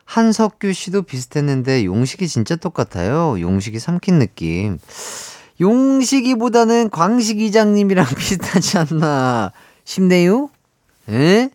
한석규 0.06 0.72
씨도 0.72 1.02
비슷했는데 1.02 1.84
용식이 1.84 2.28
진짜 2.28 2.56
똑같아요. 2.56 3.38
용식이 3.40 3.78
삼킨 3.78 4.18
느낌. 4.18 4.78
용식이보다는 5.60 6.88
광식 6.88 7.40
이장님이랑 7.40 8.06
비슷하지 8.16 8.78
않나 8.78 9.52
싶네요. 9.84 10.48
에? 11.10 11.50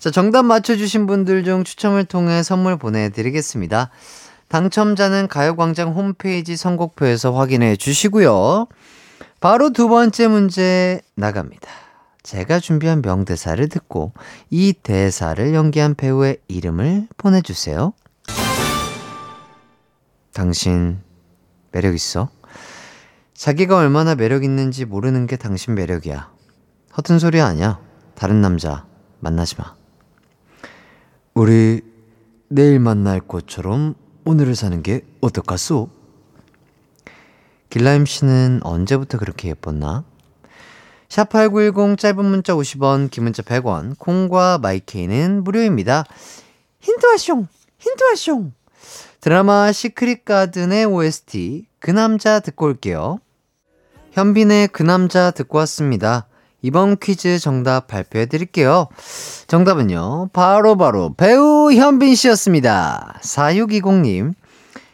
자, 0.00 0.10
정답 0.10 0.42
맞춰주신 0.42 1.06
분들 1.06 1.44
중 1.44 1.62
추첨을 1.62 2.04
통해 2.04 2.42
선물 2.42 2.76
보내드리겠습니다. 2.76 3.90
당첨자는 4.48 5.28
가요광장 5.28 5.92
홈페이지 5.92 6.56
선곡표에서 6.56 7.32
확인해 7.32 7.76
주시고요. 7.76 8.66
바로 9.40 9.70
두 9.70 9.88
번째 9.88 10.28
문제 10.28 11.00
나갑니다. 11.16 11.68
제가 12.22 12.58
준비한 12.58 13.02
명대사를 13.02 13.68
듣고 13.68 14.12
이 14.48 14.72
대사를 14.72 15.54
연기한 15.54 15.94
배우의 15.94 16.38
이름을 16.48 17.08
보내주세요. 17.18 17.92
당신 20.32 21.00
매력 21.70 21.94
있어? 21.94 22.30
자기가 23.34 23.76
얼마나 23.76 24.14
매력 24.14 24.44
있는지 24.44 24.84
모르는 24.84 25.26
게 25.26 25.36
당신 25.36 25.74
매력이야. 25.74 26.32
허튼 26.96 27.18
소리 27.18 27.40
아니야. 27.40 27.78
다른 28.14 28.40
남자 28.40 28.86
만나지 29.20 29.56
마. 29.58 29.74
우리 31.34 31.82
내일 32.48 32.78
만날 32.78 33.20
것처럼 33.20 33.96
오늘을 34.26 34.54
사는 34.54 34.82
게 34.82 35.02
어떨까소? 35.20 35.90
길라임 37.68 38.06
씨는 38.06 38.60
언제부터 38.62 39.18
그렇게 39.18 39.48
예뻤나? 39.50 40.04
샵8910 41.08 41.98
짧은 41.98 42.24
문자 42.24 42.54
50원, 42.54 43.10
긴 43.10 43.24
문자 43.24 43.42
100원, 43.42 43.98
콩과 43.98 44.58
마이케이는 44.58 45.44
무료입니다. 45.44 46.04
힌트 46.80 47.06
와숑! 47.06 47.46
힌트 47.78 48.04
와숑! 48.12 48.52
드라마 49.20 49.72
시크릿 49.72 50.24
가든의 50.24 50.86
OST 50.86 51.66
그 51.78 51.90
남자 51.90 52.40
듣고 52.40 52.66
올게요. 52.66 53.18
현빈의 54.12 54.68
그 54.68 54.82
남자 54.82 55.30
듣고 55.32 55.58
왔습니다. 55.58 56.28
이번 56.64 56.96
퀴즈 56.96 57.38
정답 57.38 57.88
발표해 57.88 58.24
드릴게요. 58.24 58.88
정답은요, 59.48 60.30
바로바로 60.32 60.76
바로 60.78 61.14
배우 61.14 61.70
현빈 61.70 62.14
씨였습니다. 62.14 63.20
4620님, 63.22 64.32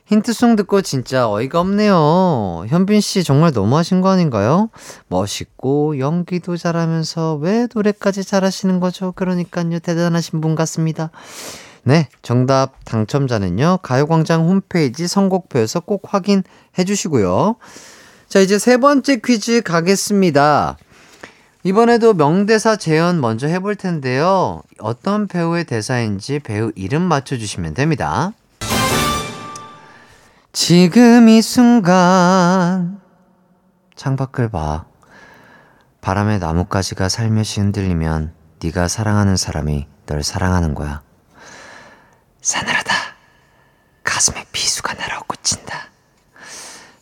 힌트송 0.06 0.56
듣고 0.56 0.82
진짜 0.82 1.30
어이가 1.30 1.60
없네요. 1.60 2.64
현빈 2.66 3.00
씨 3.00 3.22
정말 3.22 3.52
너무하신 3.54 4.00
거 4.00 4.08
아닌가요? 4.08 4.68
멋있고 5.06 6.00
연기도 6.00 6.56
잘하면서 6.56 7.36
왜 7.36 7.68
노래까지 7.72 8.24
잘하시는 8.24 8.80
거죠? 8.80 9.12
그러니까요, 9.12 9.78
대단하신 9.78 10.40
분 10.40 10.56
같습니다. 10.56 11.12
네, 11.84 12.08
정답 12.22 12.84
당첨자는요, 12.84 13.78
가요광장 13.84 14.48
홈페이지 14.48 15.06
선곡표에서 15.06 15.78
꼭 15.78 16.02
확인해 16.12 16.42
주시고요. 16.84 17.54
자, 18.28 18.40
이제 18.40 18.58
세 18.58 18.76
번째 18.76 19.20
퀴즈 19.24 19.60
가겠습니다. 19.60 20.76
이번에도 21.62 22.14
명대사 22.14 22.76
재연 22.76 23.20
먼저 23.20 23.46
해볼 23.46 23.76
텐데요. 23.76 24.62
어떤 24.78 25.26
배우의 25.28 25.64
대사인지 25.64 26.38
배우 26.38 26.72
이름 26.74 27.02
맞춰주시면 27.02 27.74
됩니다. 27.74 28.32
지금 30.52 31.28
이 31.28 31.42
순간 31.42 33.00
창밖을 33.94 34.48
봐. 34.48 34.86
바람에 36.00 36.38
나뭇가지가 36.38 37.10
살며시 37.10 37.60
흔들리면 37.60 38.32
네가 38.62 38.88
사랑하는 38.88 39.36
사람이 39.36 39.86
널 40.06 40.22
사랑하는 40.22 40.74
거야. 40.74 41.02
싸늘하다. 42.40 42.94
가슴에 44.02 44.46
비수가 44.50 44.94
날아 44.94 45.20
꽂힌다. 45.20 45.88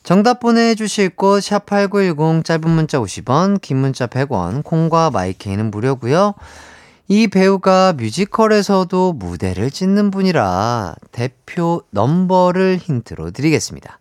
정답 0.08 0.40
보내주실 0.40 1.10
곳 1.10 1.40
샵8910 1.40 2.42
짧은 2.42 2.70
문자 2.70 2.98
50원 2.98 3.60
긴 3.60 3.76
문자 3.76 4.06
100원 4.06 4.64
콩과 4.64 5.10
마이케이는 5.10 5.70
무료고요. 5.70 6.32
이 7.08 7.28
배우가 7.28 7.92
뮤지컬에서도 7.92 9.12
무대를 9.12 9.70
찢는 9.70 10.10
분이라 10.10 10.94
대표 11.12 11.82
넘버를 11.90 12.78
힌트로 12.78 13.32
드리겠습니다. 13.32 13.98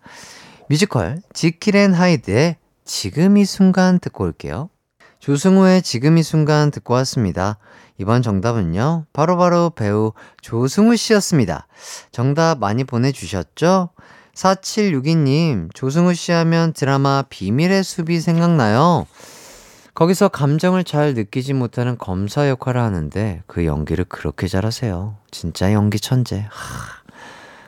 뮤지컬 0.70 1.20
지킬앤 1.34 1.92
하이드의 1.92 2.56
지금 2.86 3.36
이 3.36 3.44
순간 3.44 3.98
듣고 3.98 4.24
올게요. 4.24 4.70
조승우의 5.18 5.82
지금 5.82 6.16
이 6.16 6.22
순간 6.22 6.70
듣고 6.70 6.94
왔습니다. 6.94 7.58
이번 7.98 8.22
정답은요, 8.22 9.04
바로바로 9.12 9.36
바로 9.36 9.70
배우 9.70 10.12
조승우 10.40 10.96
씨였습니다. 10.96 11.66
정답 12.12 12.60
많이 12.60 12.84
보내주셨죠? 12.84 13.90
4762님, 14.38 15.74
조승우 15.74 16.14
씨 16.14 16.30
하면 16.30 16.72
드라마 16.72 17.24
비밀의 17.28 17.82
숲이 17.82 18.20
생각나요. 18.20 19.08
거기서 19.94 20.28
감정을 20.28 20.84
잘 20.84 21.14
느끼지 21.14 21.54
못하는 21.54 21.98
검사 21.98 22.48
역할을 22.48 22.80
하는데 22.80 23.42
그 23.48 23.66
연기를 23.66 24.04
그렇게 24.04 24.46
잘하세요. 24.46 25.16
진짜 25.32 25.72
연기 25.72 25.98
천재. 25.98 26.46
하, 26.50 27.02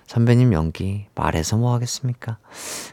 선배님 0.07 0.53
연기 0.53 1.07
말해서 1.17 1.57
뭐 1.57 1.75
하겠습니까? 1.75 2.39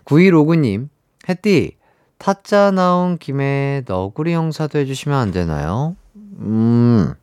9159님, 0.05 0.89
햇띠, 1.29 1.77
타짜 2.17 2.71
나온 2.71 3.19
김에 3.19 3.83
너구리 3.85 4.33
형사도 4.33 4.79
해주시면 4.79 5.15
안 5.15 5.29
되나요? 5.29 5.95
음, 6.15 7.13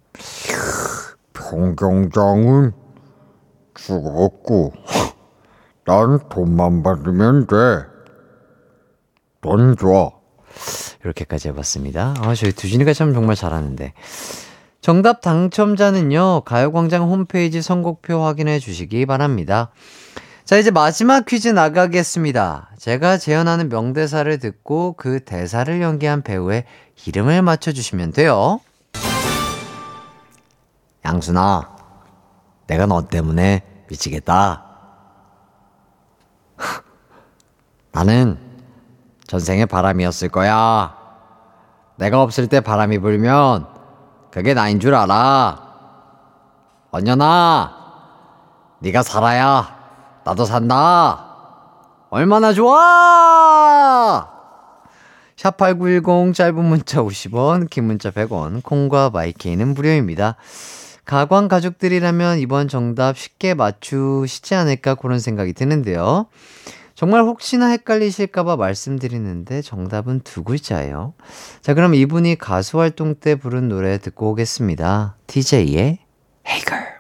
평경장은 1.32 2.70
죽었고, 3.74 4.72
난 5.84 6.18
돈만 6.28 6.82
받으면 6.82 7.46
돼. 7.46 7.56
돈 9.40 9.76
줘. 9.76 10.12
이렇게까지 11.02 11.48
해봤습니다. 11.48 12.14
아, 12.18 12.34
저희 12.34 12.52
두준이가 12.52 12.94
참 12.94 13.12
정말 13.12 13.36
잘하는데. 13.36 13.92
정답 14.80 15.20
당첨자는요, 15.20 16.42
가요광장 16.44 17.10
홈페이지 17.10 17.62
선곡표 17.62 18.22
확인해 18.22 18.58
주시기 18.58 19.06
바랍니다. 19.06 19.70
자, 20.44 20.58
이제 20.58 20.70
마지막 20.70 21.24
퀴즈 21.24 21.48
나가겠습니다. 21.48 22.70
제가 22.78 23.16
재현하는 23.16 23.70
명대사를 23.70 24.38
듣고 24.38 24.94
그 24.96 25.24
대사를 25.24 25.80
연기한 25.80 26.22
배우의 26.22 26.64
이름을 27.06 27.42
맞춰주시면 27.42 28.12
돼요. 28.12 28.60
양순아, 31.04 31.76
내가 32.66 32.86
너 32.86 33.06
때문에 33.08 33.62
미치겠다. 33.88 34.73
나는 37.94 38.36
전생의 39.28 39.66
바람이었을 39.66 40.28
거야. 40.28 40.96
내가 41.96 42.22
없을 42.22 42.48
때 42.48 42.60
바람이 42.60 42.98
불면 42.98 43.68
그게 44.32 44.52
나인 44.52 44.80
줄 44.80 44.96
알아. 44.96 45.62
언년아, 46.90 47.72
네가 48.80 49.04
살아야 49.04 49.78
나도 50.24 50.44
산다. 50.44 51.30
얼마나 52.10 52.52
좋아! 52.52 54.28
샵8910 55.36 56.34
짧은 56.34 56.64
문자 56.64 57.00
50원, 57.00 57.70
긴 57.70 57.84
문자 57.84 58.10
100원, 58.10 58.62
콩과 58.62 59.10
마이케이는 59.10 59.74
무료입니다. 59.74 60.36
가광 61.04 61.48
가족들이라면 61.48 62.38
이번 62.38 62.66
정답 62.66 63.16
쉽게 63.16 63.54
맞추시지 63.54 64.54
않을까 64.54 64.94
그런 64.96 65.20
생각이 65.20 65.52
드는데요. 65.52 66.26
정말 66.94 67.22
혹시나 67.22 67.66
헷갈리실까봐 67.68 68.56
말씀드리는데 68.56 69.62
정답은 69.62 70.20
두 70.20 70.44
글자예요. 70.44 71.14
자, 71.60 71.74
그럼 71.74 71.94
이분이 71.94 72.36
가수 72.36 72.78
활동 72.78 73.16
때 73.16 73.34
부른 73.34 73.68
노래 73.68 73.98
듣고 73.98 74.30
오겠습니다. 74.30 75.16
TJ의 75.26 75.98
Hey 76.46 76.64
Girl. 76.64 76.93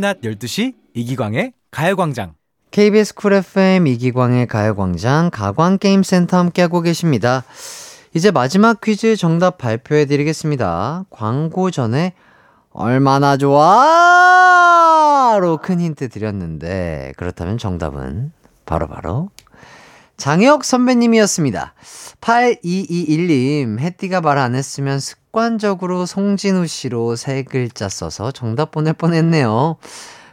낮 0.00 0.22
12시 0.22 0.74
이기광의 0.94 1.52
가요광장 1.70 2.34
KBS 2.70 3.14
쿨 3.14 3.34
FM 3.34 3.86
이기광의 3.86 4.46
가요광장 4.46 5.30
가광게임센터 5.30 6.38
함께하고 6.38 6.80
계십니다. 6.80 7.44
이제 8.14 8.30
마지막 8.30 8.80
퀴즈 8.80 9.16
정답 9.16 9.58
발표해 9.58 10.06
드리겠습니다. 10.06 11.04
광고 11.10 11.70
전에 11.70 12.14
얼마나 12.72 13.36
좋아! 13.36 15.36
로 15.40 15.53
큰 15.53 15.80
힌트 15.80 16.08
드렸는데, 16.08 17.12
그렇다면 17.16 17.58
정답은 17.58 18.32
바로바로 18.66 19.02
바로 19.02 19.30
장혁 20.16 20.64
선배님이었습니다. 20.64 21.74
8221님, 22.20 23.80
햇띠가 23.80 24.20
말 24.20 24.38
안 24.38 24.54
했으면 24.54 25.00
습관적으로 25.30 26.06
송진우 26.06 26.66
씨로 26.66 27.14
세 27.14 27.44
글자 27.44 27.88
써서 27.88 28.32
정답 28.32 28.72
보낼 28.72 28.94
뻔 28.94 29.14
했네요. 29.14 29.76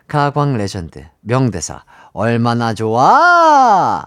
가광 0.07 0.57
레전드, 0.57 1.05
명대사, 1.21 1.83
얼마나 2.13 2.73
좋아! 2.73 4.05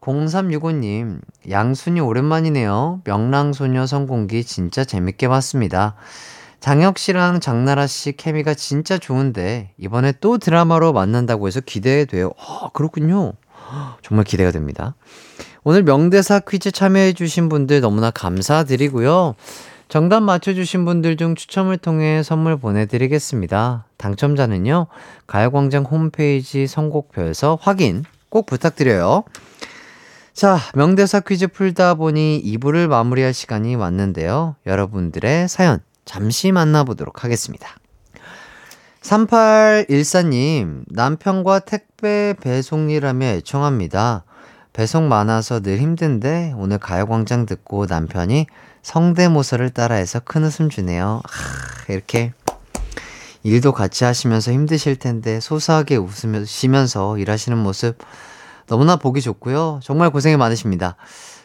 0365님, 0.00 1.20
양순이 1.50 2.00
오랜만이네요. 2.00 3.00
명랑소녀 3.04 3.86
성공기 3.86 4.44
진짜 4.44 4.84
재밌게 4.84 5.26
봤습니다. 5.26 5.96
장혁 6.60 6.98
씨랑 6.98 7.40
장나라 7.40 7.88
씨 7.88 8.12
케미가 8.12 8.54
진짜 8.54 8.96
좋은데, 8.96 9.72
이번에 9.76 10.12
또 10.20 10.38
드라마로 10.38 10.92
만난다고 10.92 11.48
해서 11.48 11.60
기대돼요. 11.60 12.30
아, 12.38 12.70
그렇군요. 12.72 13.32
정말 14.02 14.24
기대가 14.24 14.52
됩니다. 14.52 14.94
오늘 15.64 15.82
명대사 15.82 16.40
퀴즈 16.40 16.70
참여해주신 16.70 17.48
분들 17.48 17.80
너무나 17.80 18.12
감사드리고요. 18.12 19.34
정답 19.88 20.20
맞춰주신 20.20 20.84
분들 20.84 21.16
중 21.16 21.34
추첨을 21.34 21.78
통해 21.78 22.22
선물 22.22 22.58
보내드리겠습니다. 22.58 23.86
당첨자는요, 23.96 24.86
가요광장 25.26 25.84
홈페이지 25.84 26.66
선곡표에서 26.66 27.58
확인 27.60 28.04
꼭 28.28 28.44
부탁드려요. 28.44 29.24
자, 30.34 30.58
명대사 30.74 31.20
퀴즈 31.20 31.48
풀다 31.48 31.94
보니 31.94 32.42
2부를 32.44 32.86
마무리할 32.86 33.32
시간이 33.32 33.76
왔는데요. 33.76 34.56
여러분들의 34.66 35.48
사연 35.48 35.80
잠시 36.04 36.52
만나보도록 36.52 37.24
하겠습니다. 37.24 37.68
3814님, 39.00 40.84
남편과 40.88 41.60
택배 41.60 42.34
배송 42.40 42.90
일하며 42.90 43.24
애청합니다. 43.26 44.24
배송 44.74 45.08
많아서 45.08 45.60
늘 45.60 45.78
힘든데 45.78 46.52
오늘 46.56 46.78
가요광장 46.78 47.46
듣고 47.46 47.86
남편이 47.86 48.46
성대모사를 48.88 49.68
따라해서 49.70 50.18
큰 50.20 50.44
웃음 50.44 50.70
주네요. 50.70 51.20
하, 51.22 51.92
이렇게 51.92 52.32
일도 53.42 53.72
같이 53.72 54.04
하시면서 54.04 54.50
힘드실 54.50 54.96
텐데 54.96 55.40
소소하게 55.40 55.96
웃으시면서 55.96 57.18
일하시는 57.18 57.58
모습 57.58 57.98
너무나 58.66 58.96
보기 58.96 59.20
좋고요. 59.20 59.80
정말 59.82 60.08
고생이 60.08 60.38
많으십니다. 60.38 60.96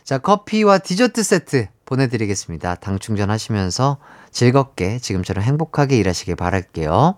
자, 0.05 0.19
커피와 0.19 0.77
디저트 0.77 1.21
세트 1.21 1.67
보내드리겠습니다. 1.83 2.75
당 2.75 2.97
충전하시면서 2.97 3.97
즐겁게 4.31 4.99
지금처럼 4.99 5.43
행복하게 5.43 5.97
일하시길 5.97 6.37
바랄게요. 6.37 7.17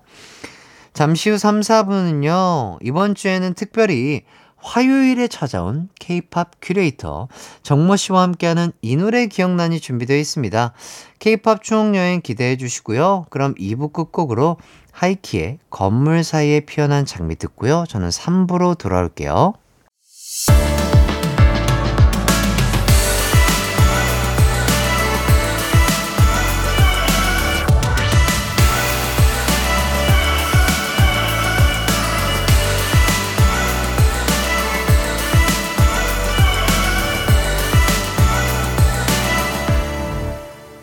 잠시 0.93 1.29
후 1.29 1.37
3, 1.37 1.59
4부는요, 1.59 2.79
이번 2.81 3.13
주에는 3.13 3.53
특별히 3.53 4.23
화요일에 4.65 5.27
찾아온 5.27 5.89
K-팝 5.99 6.51
큐레이터 6.59 7.27
정모 7.61 7.97
씨와 7.97 8.23
함께하는 8.23 8.71
이 8.81 8.95
노래 8.95 9.27
기억나니 9.27 9.79
준비되어 9.79 10.17
있습니다. 10.17 10.73
K-팝 11.19 11.63
추억 11.63 11.95
여행 11.95 12.21
기대해 12.21 12.57
주시고요. 12.57 13.27
그럼 13.29 13.53
2부 13.55 13.93
끝곡으로 13.93 14.57
하이키의 14.91 15.59
건물 15.69 16.23
사이에 16.23 16.61
피어난 16.61 17.05
장미 17.05 17.35
듣고요. 17.35 17.85
저는 17.87 18.09
3부로 18.09 18.77
돌아올게요. 18.77 19.53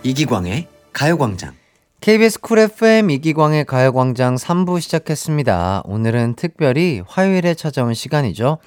이기광의 0.04 0.66
가요광장. 0.92 1.54
KBS 2.00 2.40
쿨 2.40 2.58
FM 2.58 3.10
이기광의 3.10 3.64
가요광장 3.64 4.34
3부 4.34 4.80
시작했습니다. 4.80 5.82
오늘은 5.84 6.34
특별히 6.34 7.00
화요일에 7.06 7.54
찾아온 7.54 7.94
시간이죠. 7.94 8.58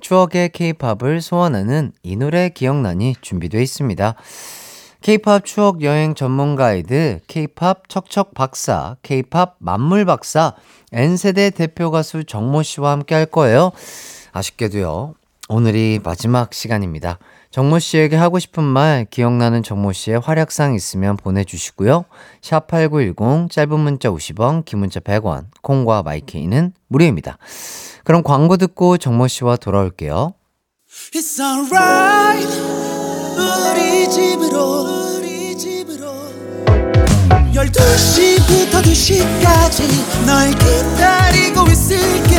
추억의 0.00 0.50
K-팝을 0.50 1.20
소환하는 1.20 1.90
이 2.04 2.14
노래 2.14 2.48
기억나니 2.48 3.16
준비되어 3.20 3.60
있습니다. 3.60 4.14
K-팝 5.00 5.44
추억 5.44 5.82
여행 5.82 6.14
전문 6.14 6.54
가이드, 6.54 7.18
K-팝 7.26 7.88
척척 7.88 8.32
박사, 8.32 8.96
K-팝 9.02 9.56
만물 9.58 10.04
박사, 10.04 10.54
N세대 10.92 11.50
대표 11.50 11.90
가수 11.90 12.22
정모 12.22 12.62
씨와 12.62 12.92
함께 12.92 13.16
할 13.16 13.26
거예요. 13.26 13.72
아쉽게도요. 14.30 15.14
오늘이 15.48 15.98
마지막 16.04 16.54
시간입니다. 16.54 17.18
정모 17.54 17.78
씨에게 17.78 18.16
하고 18.16 18.40
싶은 18.40 18.64
말, 18.64 19.06
기억나는 19.08 19.62
정모 19.62 19.92
씨의 19.92 20.18
활약상 20.18 20.74
있으면 20.74 21.16
보내주시고요. 21.16 22.04
샵 22.42 22.66
8910, 22.66 23.48
짧은 23.48 23.78
문자 23.78 24.10
50원, 24.10 24.64
긴 24.64 24.80
문자 24.80 24.98
100원, 24.98 25.44
콩과 25.62 26.02
마이케이는 26.02 26.72
무료입니다. 26.88 27.38
그럼 28.02 28.24
광고 28.24 28.56
듣고 28.56 28.98
정모 28.98 29.28
씨와 29.28 29.54
돌아올게요. 29.54 30.34
It's 31.12 31.38
alright 31.38 32.58
우리 33.38 34.10
집으로 34.10 35.18
우리 35.18 35.56
집으로 35.56 36.08
12시부터 37.52 38.82
2시까지 38.82 40.26
널 40.26 40.50
기다리고 40.50 41.70
있을게 41.70 42.36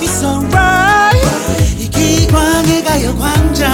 It's 0.00 0.24
alright 0.24 0.94
이 1.00 1.03
기광의 1.94 2.84
가요 2.84 3.14
광장 3.16 3.72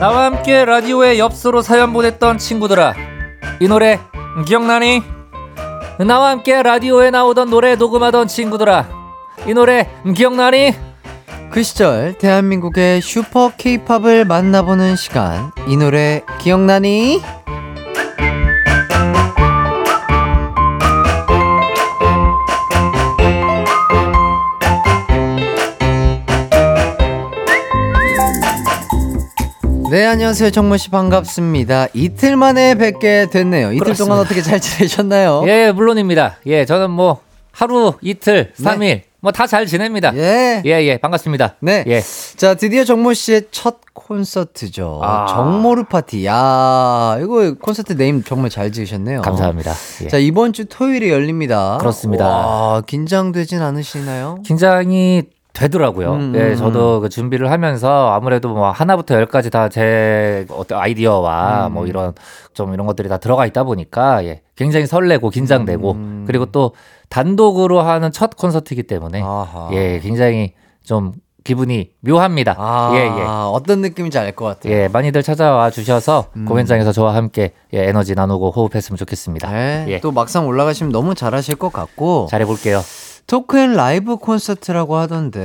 나와 0.00 0.26
함께 0.26 0.64
라디오에 0.64 1.18
엽서로 1.18 1.60
사연 1.62 1.92
보냈던 1.92 2.38
친구들아 2.38 2.94
이 3.60 3.66
노래 3.66 3.98
기억나니? 4.46 5.02
나와 6.06 6.30
함께 6.30 6.62
라디오에 6.62 7.10
나오던 7.10 7.50
노래 7.50 7.74
녹음하던 7.74 8.28
친구들아 8.28 8.88
이 9.46 9.54
노래 9.54 9.90
기억나니? 10.16 10.87
그 11.50 11.62
시절 11.62 12.14
대한민국의 12.18 13.00
슈퍼 13.00 13.50
케이팝을 13.56 14.24
만나보는 14.26 14.96
시간 14.96 15.50
이 15.66 15.76
노래 15.76 16.22
기억나니? 16.40 17.20
네 29.90 30.04
안녕하세요 30.04 30.50
정모씨 30.50 30.90
반갑습니다 30.90 31.88
이틀 31.94 32.36
만에 32.36 32.74
뵙게 32.74 33.28
됐네요 33.30 33.72
이틀 33.72 33.84
그렇습니다. 33.84 34.04
동안 34.04 34.24
어떻게 34.24 34.42
잘 34.42 34.60
지내셨나요? 34.60 35.44
예 35.48 35.72
물론입니다 35.72 36.36
예 36.46 36.66
저는 36.66 36.90
뭐 36.90 37.20
하루 37.52 37.94
이틀 38.02 38.52
삼일 38.54 39.04
뭐 39.20 39.32
다 39.32 39.46
잘 39.46 39.66
지냅니다 39.66 40.12
예. 40.14 40.62
예 40.64 40.86
예 40.86 40.96
반갑습니다 40.96 41.56
네. 41.60 41.82
예 41.88 42.00
자, 42.36 42.54
드디어 42.54 42.84
정모 42.84 43.14
씨의 43.14 43.48
첫 43.50 43.78
콘서트죠. 43.92 45.00
아. 45.02 45.26
정모르 45.26 45.84
파티. 45.84 46.24
야, 46.24 47.18
이거 47.20 47.54
콘서트 47.60 47.94
네임 47.96 48.22
정말 48.22 48.48
잘 48.48 48.70
지으셨네요. 48.70 49.22
감사합니다 49.22 49.72
예. 50.04 50.08
자, 50.08 50.18
이번 50.18 50.52
주 50.52 50.66
토요일에 50.66 51.10
열립니다. 51.10 51.78
그렇습니다. 51.80 52.26
와, 52.26 52.80
긴장되진 52.82 53.60
않으시나요? 53.60 54.38
긴장이 54.46 55.24
되더라고요. 55.52 56.12
음, 56.12 56.32
예, 56.36 56.50
음, 56.50 56.56
저도 56.56 57.00
그 57.00 57.08
준비를 57.08 57.50
하면서 57.50 58.12
아무래도 58.12 58.48
뭐 58.50 58.70
하나부터 58.70 59.16
열까지 59.16 59.50
다 59.50 59.68
제 59.68 60.46
어떤 60.50 60.78
아이디어와 60.78 61.66
음. 61.66 61.72
뭐 61.72 61.86
이런 61.86 62.14
좀 62.54 62.72
이런 62.72 62.86
것들이 62.86 63.08
다 63.08 63.18
들어가 63.18 63.44
있다 63.46 63.64
보니까 63.64 64.24
예, 64.24 64.42
굉장히 64.54 64.86
설레고 64.86 65.30
긴장되고 65.30 65.92
음. 65.92 66.24
그리고 66.28 66.46
또 66.46 66.72
단독으로 67.08 67.80
하는 67.80 68.12
첫 68.12 68.36
콘서트이기 68.36 68.84
때문에 68.84 69.22
아하. 69.22 69.70
예, 69.72 69.98
굉장히 70.00 70.52
좀 70.84 71.12
기분이 71.44 71.90
묘합니다. 72.00 72.56
아, 72.58 72.90
예, 72.94 72.98
예. 72.98 73.24
어떤 73.52 73.80
느낌인지 73.80 74.18
알 74.18 74.32
것 74.32 74.44
같아요. 74.44 74.72
예, 74.72 74.88
많이들 74.88 75.22
찾아와 75.22 75.70
주셔서 75.70 76.26
음. 76.36 76.44
공연장에서 76.44 76.92
저와 76.92 77.14
함께 77.14 77.52
예, 77.72 77.88
에너지 77.88 78.14
나누고 78.14 78.50
호흡했으면 78.50 78.98
좋겠습니다. 78.98 79.50
네, 79.50 79.84
예. 79.88 80.00
또 80.00 80.12
막상 80.12 80.46
올라가시면 80.46 80.92
너무 80.92 81.14
잘하실 81.14 81.56
것 81.56 81.72
같고 81.72 82.26
잘해볼게요. 82.30 82.82
토크앤 83.26 83.74
라이브 83.74 84.16
콘서트라고 84.16 84.96
하던데 84.96 85.38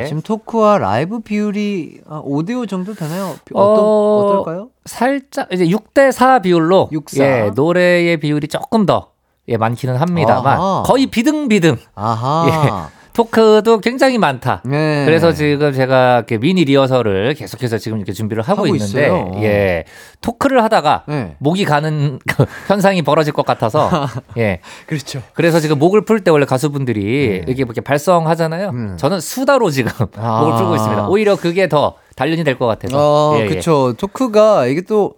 네. 0.00 0.04
지금 0.06 0.20
토크와 0.20 0.76
라이브 0.78 1.20
비율이 1.20 2.02
5대5 2.06 2.68
정도 2.68 2.92
되나요? 2.94 3.34
어떤 3.54 3.78
어, 3.84 4.18
어떨까요? 4.26 4.68
살짝 4.84 5.48
이제 5.52 5.64
6대 5.66 6.12
4 6.12 6.40
비율로 6.40 6.88
6, 6.92 7.08
4. 7.10 7.24
예, 7.24 7.50
노래의 7.54 8.18
비율이 8.18 8.48
조금 8.48 8.84
더 8.84 9.09
예, 9.50 9.56
많기는 9.56 9.96
합니다만 9.96 10.58
아하. 10.58 10.82
거의 10.86 11.06
비등비등. 11.08 11.76
아하. 11.94 12.88
토크도 13.12 13.80
굉장히 13.80 14.18
많다. 14.18 14.62
네. 14.64 15.04
그래서 15.04 15.32
지금 15.32 15.72
제가 15.72 16.18
이렇게 16.18 16.38
미니 16.38 16.64
리허설을 16.64 17.34
계속해서 17.34 17.76
지금 17.78 17.98
이렇게 17.98 18.12
준비를 18.12 18.44
하고, 18.44 18.62
하고 18.62 18.66
있는데 18.68 19.06
있어요. 19.06 19.32
예. 19.42 19.84
토크를 20.20 20.62
하다가 20.62 21.02
네. 21.08 21.34
목이 21.40 21.64
가는 21.64 22.20
그 22.30 22.46
현상이 22.68 23.02
벌어질 23.02 23.32
것 23.32 23.44
같아서 23.44 23.90
예. 24.38 24.60
그렇죠. 24.86 25.20
그래서 25.34 25.58
지금 25.58 25.80
목을 25.80 26.02
풀 26.04 26.20
때 26.22 26.30
원래 26.30 26.46
가수분들이 26.46 27.42
이렇게 27.46 27.62
이렇게 27.62 27.80
발성하잖아요. 27.80 28.68
음. 28.70 28.96
저는 28.96 29.18
수다로 29.20 29.70
지금 29.70 29.90
아. 30.16 30.40
목을 30.42 30.54
풀고 30.56 30.76
있습니다. 30.76 31.08
오히려 31.08 31.34
그게 31.34 31.68
더 31.68 31.96
단련이 32.14 32.44
될 32.44 32.56
것 32.58 32.66
같아서. 32.68 33.32
어, 33.32 33.36
예, 33.38 33.42
예. 33.42 33.46
그쵸. 33.48 33.92
토크가 33.98 34.66
이게 34.66 34.82
또 34.82 35.14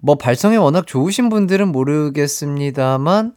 뭐 0.00 0.14
발성이 0.14 0.56
워낙 0.56 0.86
좋으신 0.86 1.28
분들은 1.28 1.72
모르겠습니다만 1.72 3.32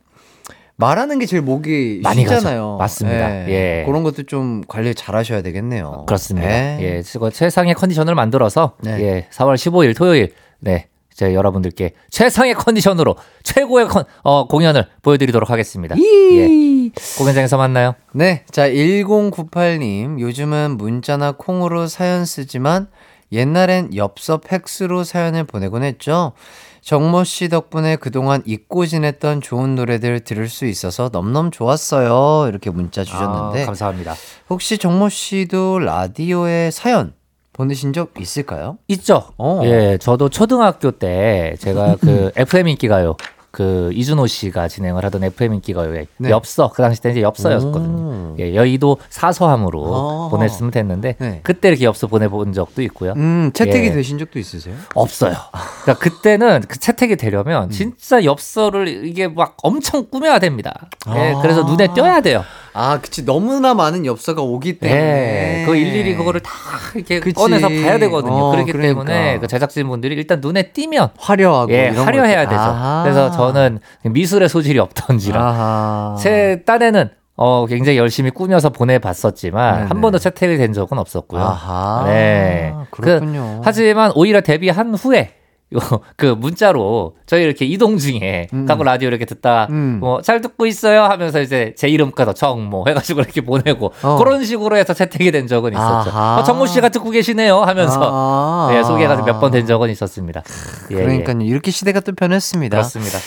말하는 0.82 1.20
게 1.20 1.26
제일 1.26 1.44
목이 1.44 2.02
많이 2.04 2.26
가죠. 2.26 2.40
쉽잖아요. 2.40 2.78
맞습니다. 2.78 3.50
예. 3.50 3.84
그런 3.86 4.04
것도 4.04 4.24
좀 4.24 4.64
관리 4.68 4.94
잘 4.96 5.16
하셔야 5.16 5.42
되겠네요. 5.42 6.06
그렇습니다. 6.08 6.50
예. 6.50 6.80
예, 6.82 7.30
최상의 7.32 7.76
컨디션을 7.76 8.16
만들어서 8.16 8.74
네. 8.82 9.00
예, 9.00 9.28
4월 9.32 9.56
15일 9.56 9.96
토요일 9.96 10.34
네. 10.60 10.88
이제 11.14 11.36
여러분들께 11.36 11.92
최상의 12.10 12.56
컨디션으로 12.56 13.16
최고의 13.44 13.88
컨, 13.88 14.06
어, 14.24 14.48
공연을 14.48 14.88
보여드리도록 15.04 15.50
하겠습니다. 15.52 15.96
예. 15.98 16.90
공연장에서 17.18 17.58
만나요. 17.58 17.94
네. 18.14 18.44
자, 18.50 18.68
1098님. 18.68 20.20
요즘은 20.20 20.78
문자나 20.78 21.34
콩으로 21.34 21.88
사연 21.88 22.26
쓰지만 22.26 22.88
옛날엔 23.32 23.96
엽서 23.96 24.40
팩스로 24.40 25.04
사연을 25.04 25.44
보내곤 25.44 25.84
했죠. 25.84 26.34
정모 26.82 27.24
씨 27.24 27.48
덕분에 27.48 27.96
그동안 27.96 28.42
잊고 28.46 28.86
지냈던 28.86 29.42
좋은 29.42 29.76
노래들 29.76 30.22
들을 30.22 30.50
수 30.50 30.66
있어서 30.66 31.10
넘넘 31.12 31.52
좋았어요. 31.52 32.48
이렇게 32.50 32.70
문자 32.72 33.04
주셨는데 33.04 33.64
아, 33.64 33.66
감사합니다. 33.68 34.16
혹시 34.50 34.78
정모 34.78 35.10
씨도 35.10 35.80
라디오에 35.80 36.72
사연 36.72 37.14
보내신 37.54 37.94
적 37.94 38.12
있을까요? 38.20 38.78
있죠. 38.88 39.30
어. 39.38 39.62
예, 39.66 39.98
저도 40.00 40.30
초등학교 40.30 40.92
때 40.92 41.56
제가 41.60 41.98
그 42.02 42.32
FM 42.36 42.70
인기가요. 42.70 43.16
그 43.52 43.92
이준호 43.94 44.28
씨가 44.28 44.70
진행을 44.70 45.04
하던 45.06 45.26
FM 45.26 45.56
인기가요에 45.56 46.08
네. 46.18 46.30
엽서 46.30 46.72
그 46.74 46.82
당시 46.82 47.02
때 47.02 47.12
이제 47.12 47.22
엽서였거든요. 47.22 47.98
오. 47.98 48.36
예, 48.40 48.56
여의도 48.56 48.98
사서함으로 49.10 49.84
어허. 49.84 50.30
보냈으면 50.30 50.72
됐는데 50.72 51.16
네. 51.20 51.40
그때 51.44 51.68
이렇게 51.68 51.84
엽서 51.84 52.08
보내본 52.08 52.54
적도 52.54 52.82
있고요. 52.84 53.14
음, 53.18 53.52
채택이 53.54 53.88
예. 53.88 53.92
되신 53.92 54.18
적도 54.18 54.40
있으세요? 54.40 54.74
없어요. 54.96 55.36
그러니까 55.84 56.04
그때는 56.04 56.62
그 56.68 56.80
채택이 56.80 57.18
되려면 57.18 57.66
음. 57.66 57.70
진짜 57.70 58.24
엽서를 58.24 59.06
이게 59.06 59.28
막 59.28 59.58
엄청 59.64 60.08
꾸며야 60.10 60.40
됩니다. 60.40 60.88
예, 61.14 61.34
아. 61.34 61.42
그래서 61.42 61.64
눈에 61.64 61.94
띄어야 61.94 62.22
돼요. 62.22 62.44
아, 62.74 63.00
그치. 63.02 63.26
너무나 63.26 63.74
많은 63.74 64.06
엽서가 64.06 64.42
오기 64.42 64.80
때문에. 64.80 65.02
네, 65.02 65.64
그 65.66 65.76
일일이 65.76 66.16
그거를 66.16 66.42
다 66.42 66.52
이렇게 66.96 67.20
그치. 67.20 67.34
꺼내서 67.34 67.68
봐야 67.68 67.98
되거든요. 68.00 68.34
어, 68.34 68.52
그렇기 68.52 68.72
그러니까. 68.72 69.04
때문에 69.06 69.40
그 69.40 69.48
제작진분들이 69.48 70.16
일단 70.16 70.40
눈에 70.42 70.72
띄면 70.72 71.10
화려하고. 71.18 71.72
예, 71.72 71.90
화려해야. 71.90 72.48
되죠. 72.48 72.60
아하. 72.62 73.04
그래서 73.04 73.32
저는 73.32 73.80
미술의 74.04 74.50
소질이 74.50 74.80
없던지라 74.80 75.42
아하. 75.42 76.16
제 76.20 76.64
딴에는 76.66 77.10
어, 77.38 77.66
굉장히 77.66 77.98
열심히 77.98 78.30
꾸며서 78.30 78.70
보내봤었지만 78.70 79.76
네네. 79.76 79.88
한 79.88 80.02
번도 80.02 80.20
채택이 80.20 80.58
된 80.58 80.74
적은 80.74 80.98
없었고요. 80.98 81.42
아하. 81.42 82.04
네. 82.06 82.74
그렇군요. 82.92 83.58
그, 83.58 83.62
하지만 83.64 84.12
오히려 84.16 84.42
데뷔한 84.42 84.94
후에 84.96 85.20
요, 85.20 85.26
그 86.18 86.26
문자로 86.26 87.16
저희 87.26 87.44
이렇게 87.44 87.66
이동 87.66 87.98
중에 87.98 88.48
음. 88.54 88.66
갖고 88.66 88.84
라디오 88.84 89.08
이렇게 89.08 89.26
듣다 89.26 89.68
음. 89.70 90.00
뭐잘 90.02 90.42
듣고 90.42 90.66
있어요 90.66 91.04
하면서 91.04 91.42
이제 91.42 91.74
제 91.78 91.88
이름까지 91.88 92.34
정모 92.36 92.86
해가지고 92.88 93.22
이렇게 93.22 93.42
보내고 93.42 93.94
어. 94.04 94.18
그런 94.18 94.44
식으로 94.44 94.76
해서 94.78 94.94
채택이 94.94 95.32
된 95.32 95.48
적은 95.48 95.72
있었죠. 95.72 96.12
어, 96.14 96.44
정모 96.46 96.66
씨가 96.66 96.90
듣고 96.90 97.10
계시네요 97.12 97.62
하면서 97.62 98.00
아. 98.14 98.70
예, 98.76 98.84
소개가 98.84 99.16
몇 99.24 99.40
번 99.40 99.52
된 99.52 99.66
적은 99.66 99.90
있었습니다. 99.90 100.44
예, 100.92 100.96
예. 100.98 101.02
그러니까요. 101.04 101.42
이렇게 101.42 101.72
시대가 101.72 102.00
또 102.02 102.14
변했습니다. 102.14 102.78
그렇습니다. 102.78 103.18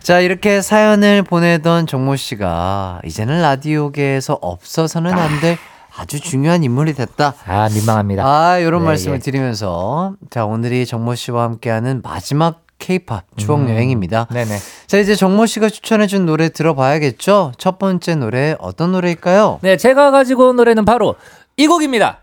자, 0.00 0.20
이렇게 0.20 0.60
사연을 0.60 1.22
보내던 1.22 1.86
정모 1.86 2.16
씨가 2.16 3.00
이제는 3.04 3.40
라디오계에서 3.40 4.38
없어서는 4.40 5.12
안 5.12 5.40
될 5.40 5.56
아주 5.96 6.20
중요한 6.20 6.64
인물이 6.64 6.94
됐다. 6.94 7.34
아 7.46 7.68
민망합니다. 7.72 8.24
아, 8.26 8.58
이런 8.58 8.82
예, 8.82 8.86
말씀을 8.86 9.16
예. 9.16 9.18
드리면서 9.20 10.14
자, 10.30 10.44
오늘이 10.44 10.86
정모 10.86 11.14
씨와 11.14 11.44
함께하는 11.44 12.00
마지막 12.02 12.62
케이팝 12.78 13.24
추억 13.36 13.68
여행입니다. 13.68 14.26
음. 14.30 14.34
네네. 14.34 14.58
자, 14.86 14.98
이제 14.98 15.14
정모 15.14 15.46
씨가 15.46 15.68
추천해준 15.68 16.26
노래 16.26 16.48
들어봐야겠죠? 16.48 17.52
첫 17.58 17.78
번째 17.78 18.16
노래 18.16 18.56
어떤 18.58 18.92
노래일까요? 18.92 19.60
네, 19.62 19.76
제가 19.76 20.10
가지고 20.10 20.48
온 20.48 20.56
노래는 20.56 20.84
바로 20.84 21.14
이 21.56 21.66
곡입니다. 21.66 22.18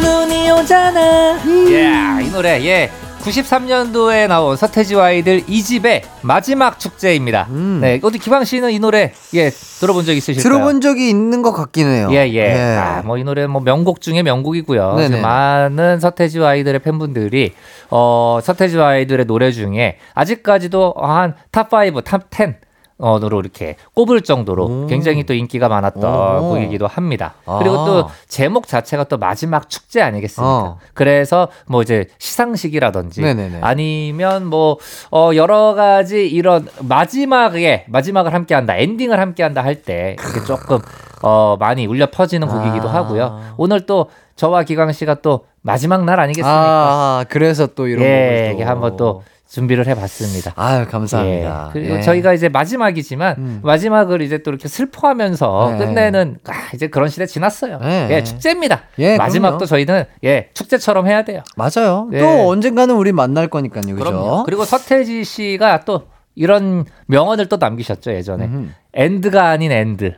눈이 0.00 0.50
오잖아. 0.50 1.40
예, 1.70 2.24
이 2.26 2.30
노래 2.30 2.62
예. 2.66 2.90
93년도에 3.24 4.28
나온 4.28 4.54
서태지와 4.56 5.06
아이들 5.06 5.40
2집의 5.46 6.02
마지막 6.22 6.78
축제입니다. 6.78 7.46
음. 7.50 7.78
네, 7.80 7.98
어디 8.02 8.18
기광 8.18 8.44
씨는 8.44 8.70
이 8.72 8.78
노래 8.78 9.12
예 9.34 9.50
들어본 9.50 10.04
적 10.04 10.12
있으실까요? 10.12 10.42
들어본 10.42 10.80
적이 10.82 11.08
있는 11.08 11.40
것 11.40 11.52
같긴 11.52 11.86
해요. 11.88 12.08
예, 12.12 12.28
예. 12.32 12.76
아, 12.76 13.02
뭐 13.02 13.14
이 13.16 13.24
노래 13.24 13.46
뭐 13.46 13.62
명곡 13.62 14.00
중에 14.00 14.22
명곡이고요. 14.22 14.96
네네. 14.96 15.20
많은 15.22 16.00
서태지와 16.00 16.50
아이들의 16.50 16.80
팬분들이 16.80 17.54
어 17.90 18.40
서태지와 18.42 18.88
아이들의 18.88 19.24
노래 19.26 19.50
중에 19.52 19.98
아직까지도 20.14 20.94
한 20.98 21.34
top 21.50 21.72
5, 21.72 21.76
top 22.02 22.33
10 22.33 22.54
어로 22.98 23.40
이렇게 23.40 23.76
꼽을 23.94 24.20
정도로 24.20 24.64
오. 24.64 24.86
굉장히 24.86 25.24
또 25.24 25.34
인기가 25.34 25.68
많았던 25.68 26.38
오. 26.42 26.48
곡이기도 26.50 26.86
합니다. 26.86 27.34
아. 27.44 27.58
그리고 27.58 27.84
또 27.84 28.08
제목 28.28 28.68
자체가 28.68 29.04
또 29.04 29.18
마지막 29.18 29.68
축제 29.68 30.00
아니겠습니까? 30.00 30.48
어. 30.48 30.78
그래서 30.94 31.48
뭐 31.66 31.82
이제 31.82 32.06
시상식이라든지 32.18 33.20
네네네. 33.22 33.58
아니면 33.62 34.46
뭐 34.46 34.78
어, 35.10 35.30
여러 35.34 35.74
가지 35.74 36.28
이런 36.28 36.68
마지막에 36.80 37.84
마지막을 37.88 38.32
함께한다, 38.32 38.76
엔딩을 38.76 39.18
함께한다 39.18 39.62
할 39.64 39.74
때 39.84 40.16
이렇게 40.18 40.44
조금 40.46 40.78
어, 41.22 41.56
많이 41.58 41.84
울려 41.86 42.06
퍼지는 42.10 42.46
곡이기도 42.48 42.88
아. 42.88 42.94
하고요. 42.94 43.54
오늘 43.56 43.86
또 43.86 44.08
저와 44.36 44.62
기광 44.62 44.92
씨가 44.92 45.16
또 45.16 45.46
마지막 45.62 46.04
날 46.04 46.20
아니겠습니까? 46.20 46.52
아, 46.56 47.24
그래서 47.28 47.66
또 47.66 47.86
이런 47.88 48.04
예, 48.04 48.50
곡을 48.52 48.64
또. 48.64 48.70
한번 48.70 48.96
또 48.96 49.22
준비를 49.54 49.86
해봤습니다. 49.86 50.52
아유, 50.56 50.84
감사합니다. 50.90 51.66
예. 51.68 51.72
그리고 51.72 51.96
예. 51.98 52.00
저희가 52.00 52.32
이제 52.32 52.48
마지막이지만 52.48 53.36
음. 53.38 53.60
마지막을 53.62 54.20
이제 54.20 54.38
또 54.38 54.50
이렇게 54.50 54.66
슬퍼하면서 54.66 55.76
네. 55.78 55.86
끝내는 55.86 56.38
아, 56.48 56.52
이제 56.74 56.88
그런 56.88 57.08
시대 57.08 57.24
지났어요. 57.24 57.78
네. 57.78 58.08
예, 58.10 58.24
축제입니다. 58.24 58.82
예, 58.98 59.16
마지막도 59.16 59.58
그럼요. 59.58 59.66
저희는 59.66 60.04
예 60.24 60.48
축제처럼 60.54 61.06
해야 61.06 61.22
돼요. 61.24 61.42
맞아요. 61.56 62.08
예. 62.12 62.18
또 62.18 62.48
언젠가는 62.48 62.92
우리 62.96 63.12
만날 63.12 63.46
거니까요. 63.46 63.82
그죠? 63.82 63.96
그럼요. 63.96 64.42
그리고 64.42 64.64
서태지 64.64 65.22
씨가 65.22 65.84
또 65.84 66.08
이런 66.34 66.84
명언을 67.06 67.48
또 67.48 67.56
남기셨죠 67.58 68.12
예전에 68.12 68.46
음흠. 68.46 68.68
End가 68.94 69.48
아닌 69.50 69.70
and. 69.70 70.14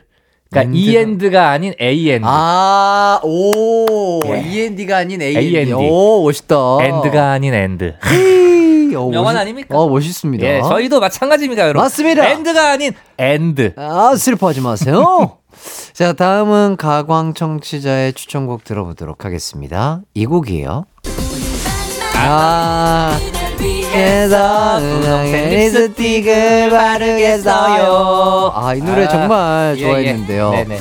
그러니까 0.49 0.71
end가- 0.71 0.75
E 0.75 0.95
end가 0.97 1.49
아닌 1.49 1.73
A 1.79 2.09
and. 2.09 2.25
아, 2.27 3.19
오. 3.23 4.19
예. 4.33 4.41
END가 4.41 4.97
아닌 4.97 5.21
AND. 5.21 5.57
AND. 5.57 5.73
오, 5.73 6.23
멋있다. 6.23 6.55
End가 6.81 7.31
아닌 7.33 7.53
and. 7.53 7.95
어, 8.95 9.09
명언 9.09 9.33
멋있- 9.33 9.37
아닙니까? 9.41 9.77
어, 9.77 9.87
멋있습니다. 9.89 10.45
예, 10.45 10.61
저희도 10.61 10.99
마찬가지입니다, 10.99 11.63
여러분. 11.63 11.81
맞습니다. 11.83 12.27
End가 12.27 12.71
아닌 12.71 12.91
and. 13.17 13.73
아, 13.77 14.15
슬퍼하지 14.17 14.61
마세요. 14.61 15.37
자, 15.93 16.13
다음은 16.13 16.77
가광 16.77 17.33
청취자의 17.33 18.13
추천곡 18.13 18.63
들어보도록 18.63 19.25
하겠습니다. 19.25 20.01
이 20.13 20.25
곡이에요. 20.25 20.85
아, 22.15 23.17
그래서 23.91 24.79
분홍색 24.79 25.49
립스틱을 25.49 26.69
바르게 26.69 27.37
써요. 27.39 28.51
아, 28.53 28.73
이 28.75 28.79
노래 28.81 29.05
아, 29.05 29.07
정말 29.07 29.75
예, 29.77 29.81
좋아했는데요. 29.81 30.51
예. 30.55 30.63
네네. 30.63 30.79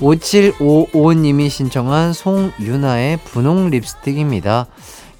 5755님이 0.00 1.50
신청한 1.50 2.12
송유나의 2.12 3.18
분홍 3.24 3.70
립스틱입니다. 3.70 4.66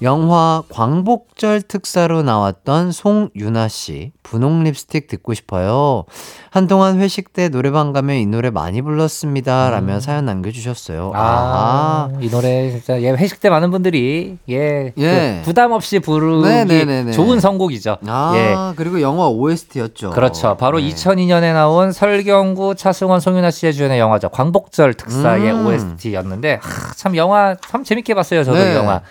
영화 0.01 0.63
광복절 0.69 1.61
특사로 1.63 2.23
나왔던 2.23 2.93
송유나 2.93 3.67
씨 3.67 4.13
분홍 4.23 4.63
립스틱 4.63 5.07
듣고 5.07 5.33
싶어요. 5.33 6.05
한동안 6.51 6.99
회식 6.99 7.33
때 7.33 7.49
노래방 7.49 7.91
가면 7.91 8.15
이 8.17 8.25
노래 8.25 8.49
많이 8.49 8.81
불렀습니다. 8.81 9.69
라며 9.71 9.99
사연 9.99 10.25
남겨주셨어요. 10.25 11.11
아, 11.15 12.09
이 12.21 12.29
노래 12.29 12.71
진짜 12.71 13.01
예, 13.01 13.11
회식 13.11 13.41
때 13.41 13.49
많은 13.49 13.71
분들이 13.71 14.37
예, 14.49 14.93
예. 14.97 15.39
그 15.39 15.45
부담 15.45 15.71
없이 15.73 15.99
부르기 15.99 16.47
네네네네. 16.47 17.11
좋은 17.11 17.39
선곡이죠. 17.39 17.97
아, 18.07 18.31
예. 18.35 18.75
그리고 18.77 19.01
영화 19.01 19.27
OST였죠. 19.27 20.11
그렇죠. 20.11 20.55
바로 20.57 20.79
네. 20.79 20.89
2002년에 20.89 21.53
나온 21.53 21.91
설경구, 21.91 22.75
차승원, 22.75 23.19
송윤아 23.19 23.51
씨의 23.51 23.73
주연의 23.73 23.99
영화죠. 23.99 24.29
광복절 24.29 24.93
특사의 24.93 25.51
음. 25.51 25.65
OST였는데 25.65 26.59
하, 26.61 26.93
참 26.95 27.15
영화 27.15 27.55
참 27.67 27.83
재밌게 27.83 28.13
봤어요. 28.13 28.43
저도 28.43 28.59
네. 28.59 28.71
이 28.71 28.75
영화. 28.75 29.01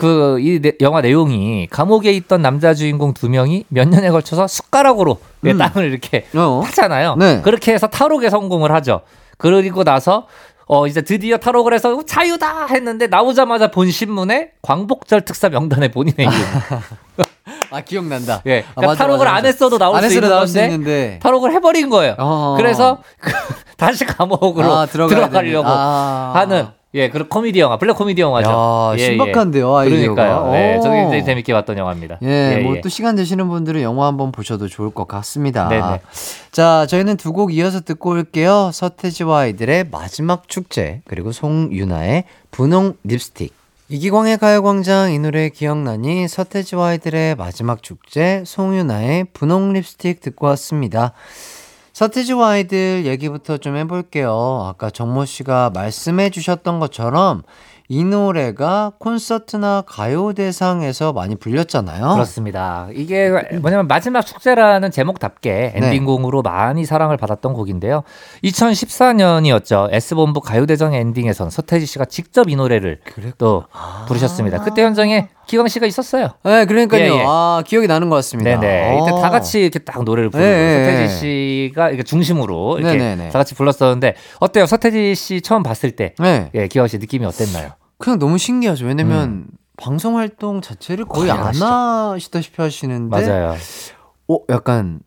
그 0.00 0.38
이 0.40 0.58
영화 0.80 1.02
내용이 1.02 1.66
감옥에 1.70 2.10
있던 2.12 2.40
남자 2.40 2.72
주인공 2.72 3.12
두 3.12 3.28
명이 3.28 3.66
몇 3.68 3.86
년에 3.86 4.10
걸쳐서 4.10 4.46
숟가락으로 4.46 5.18
예, 5.44 5.50
음. 5.52 5.58
땅을 5.58 5.90
이렇게 5.90 6.26
어? 6.34 6.62
타잖아요. 6.64 7.16
네. 7.16 7.42
그렇게 7.42 7.74
해서 7.74 7.86
탈옥에 7.86 8.30
성공을 8.30 8.72
하죠. 8.72 9.02
그리고 9.36 9.84
나서 9.84 10.26
어 10.66 10.86
이제 10.86 11.02
드디어 11.02 11.36
탈옥을 11.36 11.74
해서 11.74 12.02
자유다 12.06 12.66
했는데 12.68 13.08
나오자마자 13.08 13.70
본 13.70 13.90
신문에 13.90 14.52
광복절 14.62 15.22
특사 15.26 15.48
명단에 15.50 15.88
본인의 15.88 16.14
이름. 16.26 16.32
아, 17.72 17.80
기억난다. 17.82 18.42
예. 18.46 18.60
아, 18.60 18.74
그러니까 18.74 18.86
맞아, 18.86 18.98
탈옥을 19.04 19.26
맞아, 19.26 19.30
안 19.30 19.36
맞아. 19.42 19.48
했어도 19.48 19.78
나올 19.78 19.96
안 19.96 20.08
수 20.08 20.14
있는 20.14 20.28
나올 20.30 20.48
수 20.48 20.58
있는데. 20.62 21.18
탈옥을 21.22 21.52
해버린 21.52 21.90
거예요. 21.90 22.14
어. 22.18 22.54
그래서 22.56 22.98
다시 23.76 24.04
감옥으로 24.06 24.72
아, 24.72 24.86
들어가려고 24.86 25.68
아. 25.68 26.32
하는 26.36 26.68
예, 26.94 27.08
그런 27.08 27.28
코미디 27.28 27.60
영화, 27.60 27.78
블랙 27.78 27.96
코미디 27.96 28.20
영화죠. 28.20 28.50
야, 28.50 28.94
예, 28.98 29.06
신박한데요, 29.06 29.72
예. 29.72 29.78
아이디어가. 29.78 30.14
그러니까요. 30.24 30.52
네, 30.52 30.76
오. 30.76 30.80
저도 30.80 30.94
굉장히 30.94 31.24
재밌게 31.24 31.52
봤던 31.52 31.78
영화입니다. 31.78 32.18
예, 32.22 32.60
뭐또 32.64 32.88
시간 32.88 33.14
되시는 33.14 33.48
분들은 33.48 33.80
영화 33.82 34.06
한번 34.08 34.32
보셔도 34.32 34.66
좋을 34.66 34.90
것 34.90 35.06
같습니다. 35.06 35.68
네네. 35.68 36.00
자, 36.50 36.86
저희는 36.88 37.16
두 37.16 37.32
곡 37.32 37.54
이어서 37.54 37.80
듣고 37.80 38.10
올게요. 38.10 38.70
서태지와 38.72 39.40
아이들의 39.42 39.86
마지막 39.92 40.48
축제, 40.48 41.00
그리고 41.06 41.30
송윤아의 41.30 42.24
분홍 42.50 42.94
립스틱. 43.04 43.54
이기광의 43.88 44.38
가요광장 44.38 45.12
이 45.12 45.18
노래 45.18 45.48
기억나니 45.48 46.26
서태지와 46.28 46.88
아이들의 46.88 47.36
마지막 47.36 47.82
축제, 47.84 48.42
송윤아의 48.46 49.26
분홍 49.32 49.72
립스틱 49.74 50.20
듣고 50.20 50.46
왔습니다. 50.48 51.12
서태지와 52.00 52.52
아이들 52.52 53.04
얘기부터 53.04 53.58
좀 53.58 53.76
해볼게요. 53.76 54.64
아까 54.66 54.88
정모 54.88 55.26
씨가 55.26 55.68
말씀해 55.74 56.30
주셨던 56.30 56.80
것처럼 56.80 57.42
이 57.92 58.04
노래가 58.04 58.92
콘서트나 59.00 59.82
가요대상에서 59.84 61.12
많이 61.12 61.34
불렸잖아요. 61.34 62.12
그렇습니다. 62.12 62.86
이게 62.94 63.28
뭐냐면 63.60 63.88
마지막 63.88 64.22
축제라는 64.22 64.92
제목답게 64.92 65.50
네. 65.50 65.72
엔딩곡으로 65.74 66.42
많이 66.42 66.84
사랑을 66.84 67.16
받았던 67.16 67.52
곡인데요. 67.52 68.04
2014년이었죠. 68.44 69.88
S본부 69.90 70.40
가요대전 70.40 70.94
엔딩에선 70.94 71.50
서태지 71.50 71.84
씨가 71.86 72.04
직접 72.04 72.48
이 72.48 72.54
노래를 72.54 73.00
또 73.38 73.64
부르셨습니다. 74.06 74.62
그때 74.62 74.84
현장에 74.84 75.26
기광 75.48 75.66
씨가 75.66 75.84
있었어요. 75.86 76.28
네, 76.44 76.66
그러니까요. 76.66 77.02
예, 77.02 77.06
예. 77.08 77.24
아, 77.26 77.64
기억이 77.66 77.88
나는 77.88 78.08
것 78.08 78.14
같습니다. 78.14 78.60
네네. 78.60 79.00
이때 79.02 79.10
어. 79.10 79.20
다 79.20 79.30
같이 79.30 79.62
이렇게 79.62 79.80
딱 79.80 80.04
노래를 80.04 80.30
부르고 80.30 80.48
예, 80.48 80.52
예, 80.52 80.84
서태지 80.84 81.02
예. 81.02 81.08
씨가 81.08 81.88
이렇게 81.88 82.04
중심으로 82.04 82.78
이렇게 82.78 82.96
네네네. 82.96 83.30
다 83.30 83.40
같이 83.40 83.56
불렀었는데 83.56 84.14
어때요? 84.38 84.66
서태지 84.66 85.16
씨 85.16 85.40
처음 85.40 85.64
봤을 85.64 85.90
때 85.90 86.14
네. 86.20 86.50
예, 86.54 86.68
기광 86.68 86.86
씨 86.86 86.98
느낌이 86.98 87.26
어땠나요? 87.26 87.79
그냥 88.00 88.18
너무 88.18 88.38
신기하죠. 88.38 88.86
왜냐면 88.86 89.46
방송 89.76 90.16
활동 90.16 90.60
자체를 90.60 91.04
거의 91.04 91.28
거의 91.28 91.30
안. 91.30 91.54
하시다시피 91.54 92.60
하시는데 92.60 93.26
맞아요. 93.26 93.54
어, 94.28 94.38
약간 94.48 95.00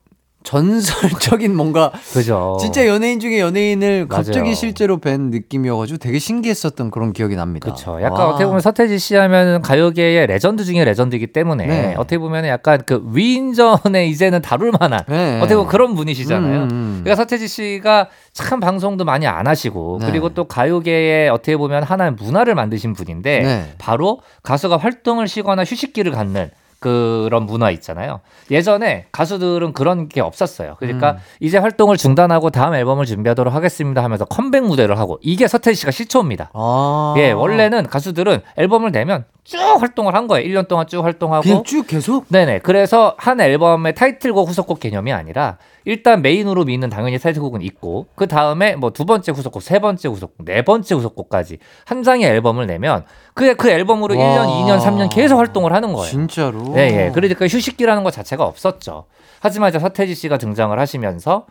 전설적인 0.43 1.55
뭔가 1.55 1.91
그죠. 2.13 2.57
진짜 2.59 2.85
연예인 2.87 3.19
중에 3.19 3.39
연예인을 3.39 4.07
갑자기 4.07 4.39
맞아요. 4.39 4.53
실제로 4.53 4.97
뵌 4.97 5.19
느낌이어가지고 5.31 5.97
되게 5.97 6.19
신기했었던 6.19 6.91
그런 6.91 7.13
기억이 7.13 7.35
납니다. 7.35 7.65
그렇죠. 7.65 8.01
약간 8.01 8.19
와. 8.19 8.29
어떻게 8.29 8.45
보면 8.45 8.61
서태지 8.61 8.99
씨 8.99 9.15
하면 9.15 9.61
가요계의 9.61 10.27
레전드 10.27 10.63
중에 10.63 10.83
레전드이기 10.83 11.27
때문에 11.27 11.65
네. 11.65 11.95
어떻게 11.97 12.17
보면 12.17 12.45
약간 12.45 12.81
그 12.85 13.01
위인전에 13.13 14.07
이제는 14.13 14.41
다룰 14.41 14.71
만한 14.77 15.01
네. 15.07 15.37
어떻게 15.37 15.55
보면 15.55 15.69
그런 15.69 15.95
분이시잖아요. 15.95 16.63
음, 16.63 16.69
음. 16.71 16.99
그러니까 17.03 17.23
서태지 17.23 17.47
씨가 17.47 18.09
참 18.33 18.59
방송도 18.59 19.05
많이 19.05 19.27
안 19.27 19.47
하시고 19.47 19.99
네. 20.01 20.07
그리고 20.07 20.29
또 20.29 20.45
가요계에 20.45 21.29
어떻게 21.29 21.57
보면 21.57 21.83
하나의 21.83 22.11
문화를 22.13 22.55
만드신 22.55 22.93
분인데 22.93 23.39
네. 23.41 23.73
바로 23.77 24.19
가수가 24.43 24.77
활동을 24.77 25.27
쉬거나 25.27 25.63
휴식기를 25.63 26.11
갖는 26.11 26.49
그런 26.83 27.45
문화 27.45 27.71
있잖아요. 27.71 28.19
예전에 28.51 29.05
가수들은 29.13 29.71
그런 29.71 30.09
게 30.09 30.19
없었어요. 30.19 30.75
그러니까 30.79 31.11
음. 31.11 31.17
이제 31.39 31.57
활동을 31.57 31.95
중단하고 31.95 32.49
다음 32.49 32.73
앨범을 32.73 33.05
준비하도록 33.05 33.53
하겠습니다 33.53 34.03
하면서 34.03 34.25
컴백 34.25 34.65
무대를 34.65 34.99
하고 34.99 35.17
이게 35.21 35.47
서태지 35.47 35.79
씨가 35.79 35.91
시초입니다. 35.91 36.51
아. 36.53 37.13
예, 37.17 37.31
원래는 37.31 37.87
가수들은 37.87 38.41
앨범을 38.57 38.91
내면 38.91 39.23
쭉 39.45 39.59
활동을 39.59 40.13
한 40.13 40.27
거예요. 40.27 40.45
1년 40.45 40.67
동안 40.67 40.85
쭉 40.87 41.05
활동하고. 41.05 41.43
그냥 41.43 41.63
쭉 41.63 41.87
계속 41.87 42.25
네네. 42.27 42.59
그래서 42.59 43.15
한 43.17 43.39
앨범의 43.39 43.95
타이틀곡, 43.95 44.49
후속곡 44.49 44.81
개념이 44.81 45.13
아니라 45.13 45.57
일단 45.85 46.21
메인으로 46.21 46.63
미는 46.65 46.89
당연히 46.89 47.17
타이틀곡은 47.19 47.61
있고 47.63 48.07
그 48.15 48.27
다음에 48.27 48.75
뭐 48.75 48.89
두 48.91 49.05
번째 49.05 49.31
후속곡, 49.31 49.61
세 49.61 49.79
번째 49.79 50.07
후속곡, 50.09 50.45
네 50.45 50.61
번째 50.61 50.95
후속곡까지 50.95 51.57
한 51.85 52.03
장의 52.03 52.27
앨범을 52.29 52.67
내면 52.67 53.03
그, 53.33 53.55
그 53.55 53.69
앨범으로 53.69 54.17
와. 54.17 54.23
1년, 54.25 54.47
2년, 54.47 54.79
3년 54.79 55.09
계속 55.13 55.37
활동을 55.39 55.73
하는 55.73 55.91
거예요. 55.93 56.07
진짜로. 56.09 56.73
예, 56.77 57.05
예. 57.07 57.11
그러니까 57.13 57.45
휴식기라는 57.47 58.03
것 58.03 58.11
자체가 58.11 58.43
없었죠. 58.45 59.05
하지만 59.41 59.69
이제 59.69 59.79
서태지 59.79 60.15
씨가 60.15 60.37
등장을 60.37 60.77
하시면서 60.79 61.45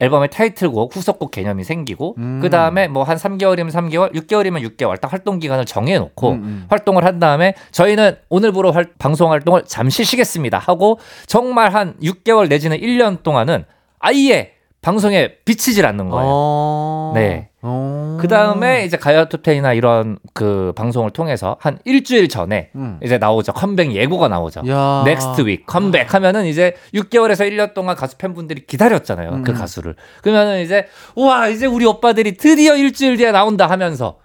앨범의 0.00 0.30
타이틀곡, 0.30 0.94
후속곡 0.94 1.32
개념이 1.32 1.64
생기고 1.64 2.14
음. 2.18 2.38
그 2.40 2.50
다음에 2.50 2.86
뭐 2.86 3.02
한 3.02 3.16
3개월이면 3.16 3.70
3개월, 3.72 4.14
6개월이면 4.14 4.76
6개월 4.76 5.00
딱 5.00 5.12
활동 5.12 5.40
기간을 5.40 5.64
정해놓고 5.64 6.30
음, 6.30 6.34
음. 6.34 6.66
활동을 6.68 7.04
한 7.04 7.18
다음에 7.18 7.54
저희는 7.72 8.16
오늘부로 8.28 8.70
활- 8.70 8.92
방송 8.98 9.32
활동을 9.32 9.64
잠시 9.66 10.04
쉬겠습니다 10.04 10.58
하고 10.58 11.00
정말 11.26 11.74
한 11.74 11.94
6개월 12.00 12.48
내지는 12.48 12.78
1년 12.78 13.24
동안은 13.24 13.64
아예 13.98 14.52
방송에 14.80 15.34
비치질 15.44 15.84
않는 15.86 16.08
거예요. 16.08 16.28
어. 16.30 17.12
네. 17.14 17.48
어. 17.62 18.16
그 18.20 18.28
다음에 18.28 18.84
이제 18.84 18.96
가요 18.96 19.28
톱텐이나 19.28 19.72
이런 19.72 20.18
그 20.32 20.72
방송을 20.76 21.10
통해서 21.10 21.56
한 21.60 21.78
일주일 21.84 22.28
전에 22.28 22.70
음. 22.76 23.00
이제 23.02 23.18
나오죠. 23.18 23.52
컴백 23.52 23.92
예고가 23.92 24.28
나오죠. 24.28 24.62
야. 24.68 25.02
Next 25.04 25.48
week 25.48 25.66
comeback 25.66 26.14
하면은 26.14 26.46
이제 26.46 26.76
6개월에서 26.94 27.50
1년 27.50 27.74
동안 27.74 27.96
가수 27.96 28.16
팬분들이 28.16 28.66
기다렸잖아요. 28.66 29.42
그 29.44 29.50
음. 29.50 29.54
가수를. 29.54 29.96
그러면은 30.22 30.62
이제 30.62 30.86
우와 31.16 31.48
이제 31.48 31.66
우리 31.66 31.84
오빠들이 31.84 32.36
드디어 32.36 32.76
일주일 32.76 33.16
뒤에 33.16 33.32
나온다 33.32 33.66
하면서 33.66 34.18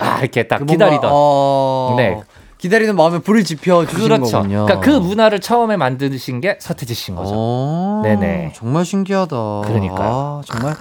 야 0.00 0.18
이렇게 0.20 0.46
딱그 0.46 0.66
기다리던 0.66 1.10
어, 1.12 1.94
네. 1.96 2.20
기다리는 2.60 2.94
마음에 2.94 3.18
불을 3.20 3.44
지펴 3.44 3.86
주시는 3.86 4.04
그렇죠. 4.18 4.38
거군요. 4.38 4.66
그러니까 4.66 4.80
그 4.80 4.90
문화를 4.90 5.40
처음에 5.40 5.76
만드신 5.78 6.40
게 6.40 6.58
서태지 6.60 6.92
씨인 6.92 7.16
거죠. 7.16 7.32
어, 7.34 8.02
네네. 8.04 8.52
정말 8.54 8.84
신기하다. 8.84 9.62
그러니까요. 9.64 10.42
아, 10.42 10.42
정말 10.44 10.76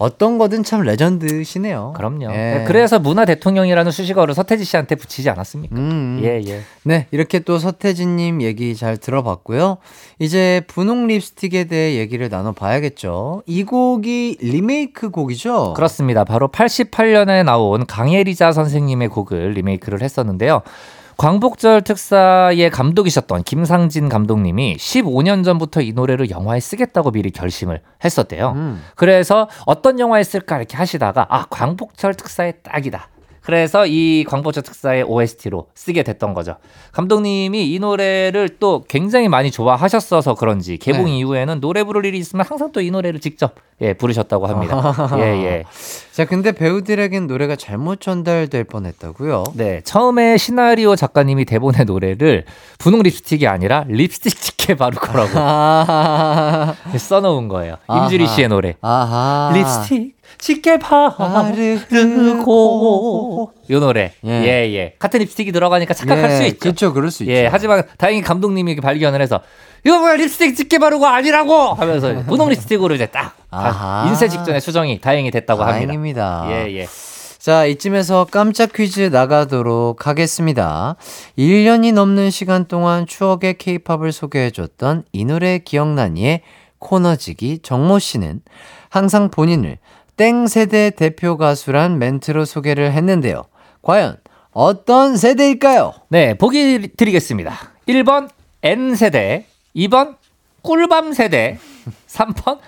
어떤 0.00 0.38
거든 0.38 0.64
참 0.64 0.80
레전드시네요. 0.80 1.92
그럼요. 1.94 2.32
예. 2.32 2.36
네, 2.36 2.64
그래서 2.66 2.98
문화 2.98 3.26
대통령이라는 3.26 3.92
수식어를 3.92 4.32
서태지 4.32 4.64
씨한테 4.64 4.94
붙이지 4.94 5.28
않았습니까? 5.28 5.76
음. 5.76 6.20
예 6.24 6.40
예. 6.46 6.62
네, 6.84 7.06
이렇게 7.10 7.38
또 7.40 7.58
서태진님 7.58 8.40
얘기 8.40 8.74
잘 8.74 8.96
들어봤고요. 8.96 9.76
이제 10.18 10.62
분홍 10.68 11.08
립스틱에 11.08 11.64
대해 11.64 11.98
얘기를 11.98 12.30
나눠봐야겠죠. 12.30 13.42
이 13.44 13.62
곡이 13.64 14.38
리메이크 14.40 15.10
곡이죠? 15.10 15.74
그렇습니다. 15.74 16.24
바로 16.24 16.48
88년에 16.48 17.44
나온 17.44 17.84
강예리자 17.84 18.52
선생님의 18.52 19.08
곡을 19.08 19.50
리메이크를 19.50 20.00
했었는데요. 20.00 20.62
광복절 21.20 21.82
특사의 21.82 22.70
감독이셨던 22.70 23.42
김상진 23.42 24.08
감독님이 24.08 24.78
15년 24.78 25.44
전부터 25.44 25.82
이 25.82 25.92
노래를 25.92 26.30
영화에 26.30 26.60
쓰겠다고 26.60 27.10
미리 27.10 27.30
결심을 27.30 27.82
했었대요. 28.02 28.52
음. 28.52 28.82
그래서 28.96 29.46
어떤 29.66 30.00
영화에 30.00 30.22
쓸까 30.22 30.56
이렇게 30.56 30.78
하시다가 30.78 31.26
아 31.28 31.44
광복절 31.50 32.14
특사에 32.14 32.52
딱이다. 32.62 33.10
그래서 33.50 33.84
이 33.84 34.24
광복절 34.28 34.62
특사의 34.62 35.02
OST로 35.02 35.66
쓰게 35.74 36.04
됐던 36.04 36.34
거죠. 36.34 36.54
감독님이 36.92 37.72
이 37.72 37.80
노래를 37.80 38.48
또 38.60 38.84
굉장히 38.86 39.26
많이 39.28 39.50
좋아하셨어서 39.50 40.36
그런지 40.36 40.76
개봉 40.78 41.06
네. 41.06 41.18
이후에는 41.18 41.60
노래 41.60 41.82
부를 41.82 42.04
일이 42.04 42.16
있으면 42.18 42.46
항상 42.48 42.70
또 42.70 42.80
이 42.80 42.92
노래를 42.92 43.18
직접 43.20 43.56
예, 43.80 43.92
부르셨다고 43.94 44.46
합니다. 44.46 44.94
예, 45.18 45.22
예. 45.44 45.64
자, 46.12 46.24
근데 46.26 46.52
배우들에겐 46.52 47.26
노래가 47.26 47.56
잘못 47.56 48.00
전달될 48.00 48.62
뻔했다고요? 48.64 49.44
네, 49.54 49.80
처음에 49.82 50.36
시나리오 50.36 50.94
작가님이 50.94 51.44
대본의 51.44 51.86
노래를 51.86 52.44
분홍 52.78 53.02
립스틱이 53.02 53.48
아니라 53.48 53.84
립스틱 53.88 54.40
집게 54.40 54.76
바르고라고 54.76 55.36
아하. 55.38 56.74
써놓은 56.96 57.48
거예요. 57.48 57.76
임주리. 57.90 58.28
씨의 58.28 58.48
노래. 58.48 58.76
아하. 58.80 59.50
립스틱 59.54 60.19
집게 60.38 60.78
바르고 62.38 63.52
이 63.68 63.74
노래. 63.74 64.12
예. 64.24 64.30
예, 64.30 64.72
예. 64.74 64.94
같은 64.98 65.20
립스틱이 65.20 65.52
들어가니까 65.52 65.94
착각할 65.94 66.30
예, 66.30 66.36
수 66.36 66.42
있죠. 66.44 66.58
그렇죠, 66.60 66.92
그럴 66.92 67.10
수 67.10 67.22
있죠. 67.24 67.32
예, 67.32 67.46
하지만 67.46 67.84
다행히 67.98 68.22
감독님이 68.22 68.72
이렇게 68.72 68.84
발견을 68.84 69.20
해서 69.20 69.40
이거 69.84 69.98
뭐야 69.98 70.16
립스틱 70.16 70.56
집게 70.56 70.78
바르고 70.78 71.06
아니라고 71.06 71.74
하면서 71.74 72.22
분홍 72.26 72.48
립스틱으로 72.50 72.94
이제 72.94 73.06
딱 73.06 73.36
아하. 73.50 74.06
인쇄 74.08 74.28
직전에 74.28 74.60
수정이 74.60 75.00
다행히 75.00 75.30
됐다고 75.30 75.62
합니다. 75.62 75.86
다행입니다. 75.86 76.46
예, 76.50 76.78
예. 76.78 76.86
자, 77.38 77.64
이쯤에서 77.64 78.26
깜짝 78.30 78.70
퀴즈 78.74 79.00
나가도록 79.00 80.06
하겠습니다. 80.06 80.96
1년이 81.38 81.94
넘는 81.94 82.28
시간 82.28 82.66
동안 82.66 83.06
추억의 83.06 83.56
케이팝을 83.56 84.12
소개해줬던 84.12 85.04
이 85.12 85.24
노래 85.24 85.58
기억나니의 85.58 86.42
코너지기 86.80 87.60
정모 87.62 87.98
씨는 87.98 88.42
항상 88.90 89.30
본인을 89.30 89.78
땡 90.20 90.48
세대 90.48 90.90
대표 90.90 91.38
가수란 91.38 91.98
멘트로 91.98 92.44
소개를 92.44 92.92
했는데요. 92.92 93.44
과연 93.80 94.18
어떤 94.52 95.16
세대일까요? 95.16 95.94
네, 96.10 96.34
보기 96.34 96.90
드리겠습니다. 96.94 97.54
1번 97.88 98.28
N세대, 98.62 99.46
2번 99.74 100.16
꿀밤 100.60 101.14
세대, 101.14 101.58
3번 102.06 102.58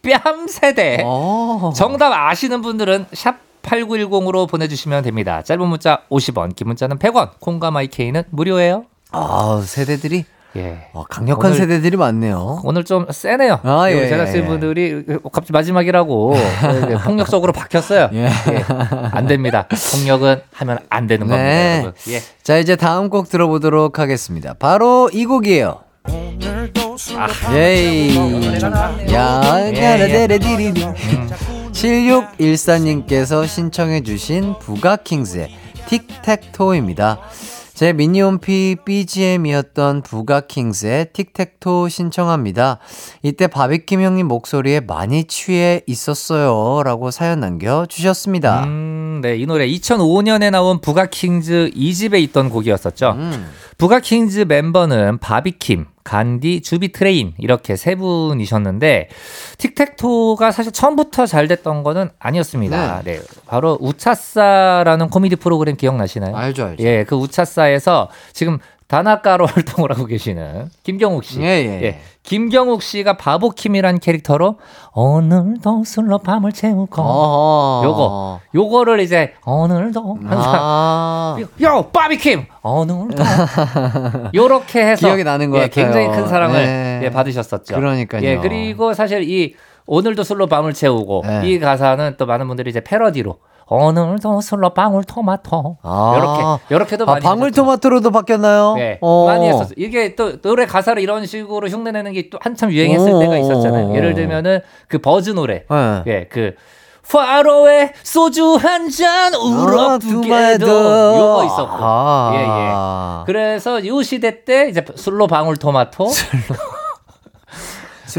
뺨 0.00 0.46
세대. 0.46 1.02
어. 1.04 1.74
정답 1.76 2.14
아시는 2.14 2.62
분들은 2.62 3.04
샵 3.12 3.36
8910으로 3.60 4.48
보내주시면 4.48 5.02
됩니다. 5.02 5.42
짧은 5.42 5.68
문자 5.68 6.04
50원, 6.10 6.56
긴 6.56 6.68
문자는 6.68 6.98
100원, 6.98 7.32
콩과 7.40 7.72
마이케이는 7.72 8.22
무료예요. 8.30 8.86
아, 9.10 9.62
세대들이 9.62 10.24
예. 10.56 10.88
어, 10.92 11.04
강력한 11.04 11.52
오늘- 11.52 11.58
세대들이 11.60 11.96
많네요. 11.96 12.60
오늘 12.64 12.84
좀 12.84 13.06
세네요. 13.10 13.60
아, 13.62 13.90
예, 13.90 13.94
예, 14.02 14.08
제작진 14.08 14.42
예. 14.42 14.46
분들이 14.46 15.04
갑자기 15.32 15.52
마지막이라고 15.52 16.34
폭력적으로 17.04 17.52
바뀌었어요. 17.52 18.10
예. 18.12 18.26
예. 18.26 18.64
안 19.12 19.26
됩니다. 19.26 19.66
폭력은 19.92 20.40
하면 20.52 20.78
안 20.90 21.06
되는 21.06 21.26
겁니다, 21.26 21.42
네. 21.42 21.80
여러분. 21.82 21.92
예. 22.08 22.20
자, 22.42 22.58
이제 22.58 22.76
다음 22.76 23.08
곡 23.08 23.28
들어보도록 23.28 23.98
하겠습니다. 23.98 24.54
바로 24.58 25.08
이 25.12 25.24
곡이에요. 25.24 25.80
예이. 27.54 28.14
야, 29.12 29.40
가라데레디리디. 29.74 30.86
7614님께서 31.72 33.46
신청해주신 33.46 34.58
부가킹스의 34.60 35.48
틱택토입니다. 35.86 37.18
제 37.82 37.92
미니홈피 37.92 38.76
BGM이었던 38.84 40.02
부가킹즈의 40.02 41.08
틱택토 41.12 41.88
신청합니다. 41.88 42.78
이때 43.24 43.48
바비킴 43.48 44.00
형님 44.00 44.28
목소리에 44.28 44.78
많이 44.78 45.24
취해 45.24 45.80
있었어요. 45.88 46.84
라고 46.84 47.10
사연 47.10 47.40
남겨주셨습니다. 47.40 48.62
음, 48.66 49.18
네, 49.20 49.36
이 49.36 49.46
노래 49.46 49.66
2005년에 49.66 50.52
나온 50.52 50.80
부가킹즈 50.80 51.72
2집에 51.74 52.22
있던 52.22 52.50
곡이었었죠. 52.50 53.16
음. 53.18 53.50
부가킹즈 53.78 54.44
멤버는 54.46 55.18
바비킴, 55.18 55.86
간디, 56.04 56.62
주비 56.62 56.92
트레인 56.92 57.32
이렇게 57.38 57.76
세 57.76 57.94
분이셨는데 57.94 59.08
틱택토가 59.58 60.50
사실 60.50 60.72
처음부터 60.72 61.26
잘 61.26 61.48
됐던 61.48 61.82
거는 61.82 62.10
아니었습니다. 62.18 63.02
네. 63.04 63.20
바로 63.46 63.78
우차싸라는 63.80 65.08
코미디 65.08 65.36
프로그램 65.36 65.76
기억나시나요? 65.76 66.36
알죠, 66.36 66.64
알죠. 66.66 66.84
예, 66.84 67.04
그 67.04 67.14
우차싸에서 67.16 68.08
지금 68.32 68.58
단아가로 68.92 69.46
활동을 69.48 69.90
하고 69.90 70.04
계시는 70.04 70.68
김경욱 70.82 71.24
씨. 71.24 71.40
예, 71.40 71.46
예. 71.46 71.82
예. 71.82 71.98
김경욱 72.24 72.82
씨가 72.82 73.16
바보킴이란 73.16 73.98
캐릭터로 74.00 74.58
오늘도 74.94 75.84
술로 75.84 76.18
밤을 76.18 76.52
채우고 76.52 77.02
어허. 77.02 77.84
요거 77.86 78.40
요거를 78.54 79.00
이제 79.00 79.32
오늘도 79.46 80.18
항상 80.22 80.52
아. 80.54 81.36
요 81.62 81.88
바비킴 81.90 82.44
오늘도 82.62 83.22
요렇게 84.34 84.86
해서 84.86 85.06
기억이 85.06 85.24
나는 85.24 85.50
것 85.50 85.56
예, 85.56 85.62
같아요. 85.62 85.84
굉장히 85.86 86.08
큰 86.14 86.28
사랑을 86.28 86.62
네. 86.62 87.00
예, 87.04 87.10
받으셨었죠. 87.10 87.74
그러니까요. 87.74 88.22
예, 88.22 88.36
그리고 88.36 88.92
사실 88.92 89.28
이 89.28 89.54
오늘도 89.86 90.22
술로 90.22 90.46
밤을 90.46 90.74
채우고 90.74 91.24
네. 91.26 91.40
이 91.48 91.58
가사는 91.58 92.16
또 92.18 92.26
많은 92.26 92.46
분들이 92.46 92.68
이제 92.68 92.80
패러디로 92.84 93.38
오늘도 93.72 94.40
술로 94.40 94.70
방울토마토 94.70 95.78
아. 95.82 96.14
요렇게 96.16 96.74
요렇게도 96.74 97.04
아, 97.04 97.06
많이 97.12 97.22
방울토마토로도 97.24 98.10
바뀌었나요? 98.10 98.74
네, 98.76 98.98
어. 99.00 99.26
많이 99.26 99.46
했었어요. 99.48 99.74
이게 99.76 100.14
또 100.14 100.40
노래 100.40 100.66
가사를 100.66 101.02
이런 101.02 101.26
식으로 101.26 101.68
흉내내는 101.68 102.12
게 102.12 102.22
또 102.30 102.38
한참 102.40 102.70
유행했을 102.70 103.10
오. 103.12 103.18
때가 103.18 103.36
있었잖아요. 103.38 103.94
예를 103.94 104.14
들면은 104.14 104.60
그 104.88 104.98
버즈 104.98 105.30
노래, 105.30 105.64
네. 105.68 106.02
예, 106.06 106.28
그 106.30 106.54
파로에 107.10 107.92
소주 108.04 108.54
한잔 108.54 109.34
아, 109.34 109.38
우럭 109.38 109.98
두 110.00 110.20
개도 110.20 110.66
요거 110.66 111.44
있었고, 111.44 111.76
아. 111.80 112.32
예, 112.34 112.40
예. 112.40 113.24
그래서 113.26 113.84
요 113.84 114.02
시대 114.02 114.44
때 114.44 114.68
이제 114.70 114.84
술로 114.94 115.26
방울토마토, 115.26 116.06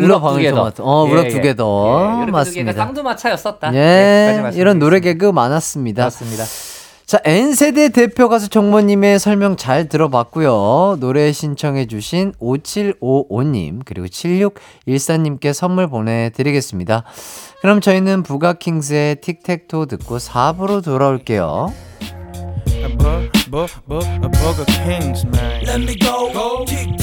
더. 0.01 0.19
방울토마토. 0.19 0.83
어, 0.83 1.03
우럭 1.03 1.25
예, 1.25 1.29
두 1.29 1.37
예. 1.37 1.41
개 1.41 1.55
더. 1.55 2.17
예, 2.19 2.23
이렇게 2.23 2.25
두 2.25 2.25
개가 2.25 2.31
맞습니다. 2.31 2.73
쌍두마차였었다. 2.85 3.67
예, 3.73 3.77
네, 3.77 3.85
말씀드리겠습니다. 4.41 4.61
이런 4.61 4.79
노래 4.79 4.99
개그 4.99 5.25
많았습니다. 5.25 6.03
맞습니다. 6.03 6.43
자, 7.05 7.19
N세대 7.25 7.89
대표 7.89 8.29
가수 8.29 8.49
정모님의 8.49 9.19
설명 9.19 9.57
잘 9.57 9.87
들어봤고요. 9.89 10.97
노래 10.99 11.31
신청해주신 11.31 12.33
5755님, 12.41 13.81
그리고 13.85 14.07
7614님께 14.07 15.53
선물 15.53 15.87
보내드리겠습니다. 15.89 17.03
그럼 17.61 17.81
저희는 17.81 18.23
부가킹스의 18.23 19.17
틱택토 19.17 19.85
듣고 19.87 20.17
4부로 20.17 20.83
돌아올게요. 20.83 21.73
Burger 23.51 24.65
Kings, 24.83 25.25
man. 25.25 25.63
Let 25.65 25.81
me 25.81 25.95
go, 25.95 26.65
tic 26.65 26.97
tac 26.97 27.02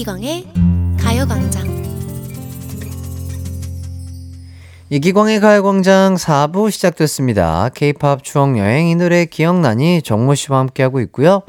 이기광의 0.00 0.46
가요광장 0.98 1.84
이기광의 4.88 5.40
가요광장 5.40 6.14
4부 6.14 6.70
시작됐습니다. 6.70 7.68
케이팝 7.74 8.24
추억여행 8.24 8.88
이 8.88 8.94
노래 8.94 9.26
기억나니 9.26 10.00
정모 10.00 10.36
씨와 10.36 10.60
함께하고 10.60 11.00
있고요. 11.00 11.42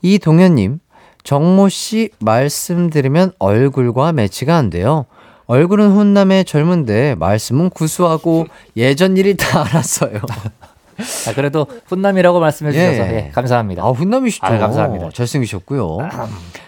이동현님, 0.00 0.78
정모 1.24 1.68
씨 1.68 2.08
말씀 2.20 2.88
들으면 2.88 3.32
얼굴과 3.38 4.12
매치가 4.12 4.56
안 4.56 4.70
돼요. 4.70 5.04
얼굴은 5.44 5.92
훈남의 5.92 6.46
젊은데 6.46 7.16
말씀은 7.16 7.68
구수하고 7.68 8.46
예전 8.78 9.18
일이 9.18 9.36
다 9.36 9.60
알았어요. 9.68 10.20
아, 11.28 11.34
그래도 11.34 11.66
훈남이라고 11.86 12.40
말씀해 12.40 12.72
주셔서 12.72 13.12
예. 13.12 13.26
예, 13.26 13.30
감사합니다. 13.34 13.82
아, 13.82 13.90
훈남이시죠? 13.90 14.46
아, 14.46 14.56
감사합니다. 14.56 15.10
잘생기셨고요. 15.12 15.98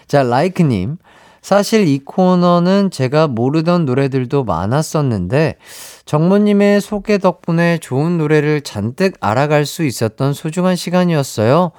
자, 0.07 0.21
라이크님. 0.21 0.97
사실 1.43 1.87
이 1.87 1.99
코너는 1.99 2.89
제가 2.89 3.27
모르던 3.27 3.85
노래들도 3.85 4.43
많았었는데, 4.45 5.57
정모님의 6.05 6.81
소개 6.81 7.19
덕분에 7.19 7.77
좋은 7.77 8.17
노래를 8.17 8.61
잔뜩 8.61 9.13
알아갈 9.19 9.65
수 9.67 9.83
있었던 9.83 10.33
소중한 10.33 10.75
시간이었어요. 10.75 11.71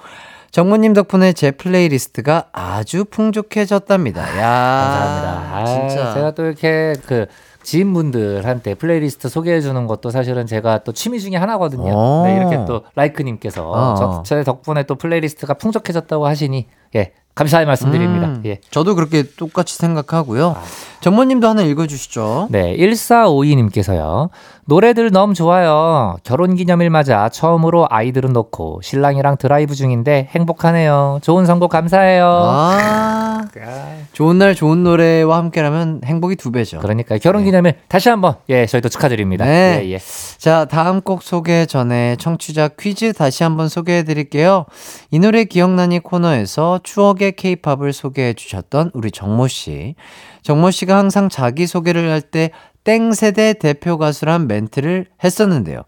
정모님 0.51 0.93
덕분에 0.93 1.33
제 1.33 1.51
플레이리스트가 1.51 2.45
아주 2.53 3.03
풍족해졌답니다. 3.03 4.21
야 4.21 4.85
감사합니다. 4.85 5.57
아, 5.57 5.65
진짜. 5.65 6.13
제가 6.13 6.31
또 6.31 6.45
이렇게 6.45 6.93
그 7.05 7.25
지인분들한테 7.63 8.75
플레이리스트 8.75 9.27
소개해 9.27 9.59
주는 9.59 9.85
것도 9.85 10.11
사실은 10.11 10.45
제가 10.45 10.85
또 10.85 10.93
취미 10.93 11.19
중에 11.19 11.35
하나거든요. 11.35 11.91
오. 11.91 12.23
네, 12.25 12.37
이렇게 12.37 12.63
또 12.65 12.83
라이크님께서 12.95 13.69
어. 13.69 13.95
저, 13.95 14.23
제 14.23 14.43
덕분에 14.43 14.83
또 14.83 14.95
플레이리스트가 14.95 15.55
풍족해졌다고 15.55 16.25
하시니 16.25 16.67
예 16.95 17.11
감사의 17.35 17.65
말씀드립니다. 17.65 18.27
음, 18.27 18.41
예. 18.45 18.59
저도 18.71 18.95
그렇게 18.95 19.23
똑같이 19.35 19.75
생각하고요. 19.75 20.55
아. 20.57 20.63
정모님도 21.01 21.47
하나 21.47 21.61
읽어주시죠. 21.63 22.47
네, 22.49 22.75
1452님께서요. 22.77 24.29
노래들 24.67 25.11
너무 25.11 25.35
좋아요. 25.35 26.17
결혼 26.23 26.55
기념일 26.55 26.89
맞아 26.89 27.29
처음으로 27.29 27.85
아이들은 27.87 28.33
놓고 28.33 28.81
신랑이랑 28.81 29.37
드라이브 29.37 29.75
중인데 29.75 30.29
행복하네요. 30.31 31.19
좋은 31.21 31.45
선곡 31.45 31.69
감사해요. 31.69 32.25
아, 32.25 33.45
좋은 34.13 34.39
날 34.39 34.55
좋은 34.55 34.83
노래와 34.83 35.37
함께라면 35.37 36.01
행복이 36.03 36.35
두 36.35 36.51
배죠. 36.51 36.79
그러니까 36.79 37.19
결혼 37.19 37.43
기념일 37.43 37.75
다시 37.87 38.09
한번 38.09 38.37
예 38.49 38.65
저희도 38.65 38.89
축하드립니다. 38.89 39.45
네. 39.45 39.81
예, 39.83 39.91
예. 39.91 39.99
자, 40.39 40.65
다음 40.65 41.01
곡 41.01 41.21
소개 41.21 41.67
전에 41.67 42.15
청취자 42.15 42.69
퀴즈 42.69 43.13
다시 43.13 43.43
한번 43.43 43.69
소개해 43.69 44.01
드릴게요. 44.01 44.65
이 45.11 45.19
노래 45.19 45.43
기억나니 45.43 45.99
코너에서 45.99 46.79
추억의 46.81 47.33
케이팝을 47.33 47.93
소개해 47.93 48.33
주셨던 48.33 48.91
우리 48.95 49.11
정모 49.11 49.47
씨. 49.47 49.93
정모 50.41 50.71
씨가 50.71 50.97
항상 50.97 51.29
자기 51.29 51.67
소개를 51.67 52.09
할 52.09 52.21
때 52.21 52.49
땡세대 52.85 53.53
대표 53.53 53.97
가수란 53.97 54.47
멘트를 54.47 55.07
했었는데요. 55.23 55.81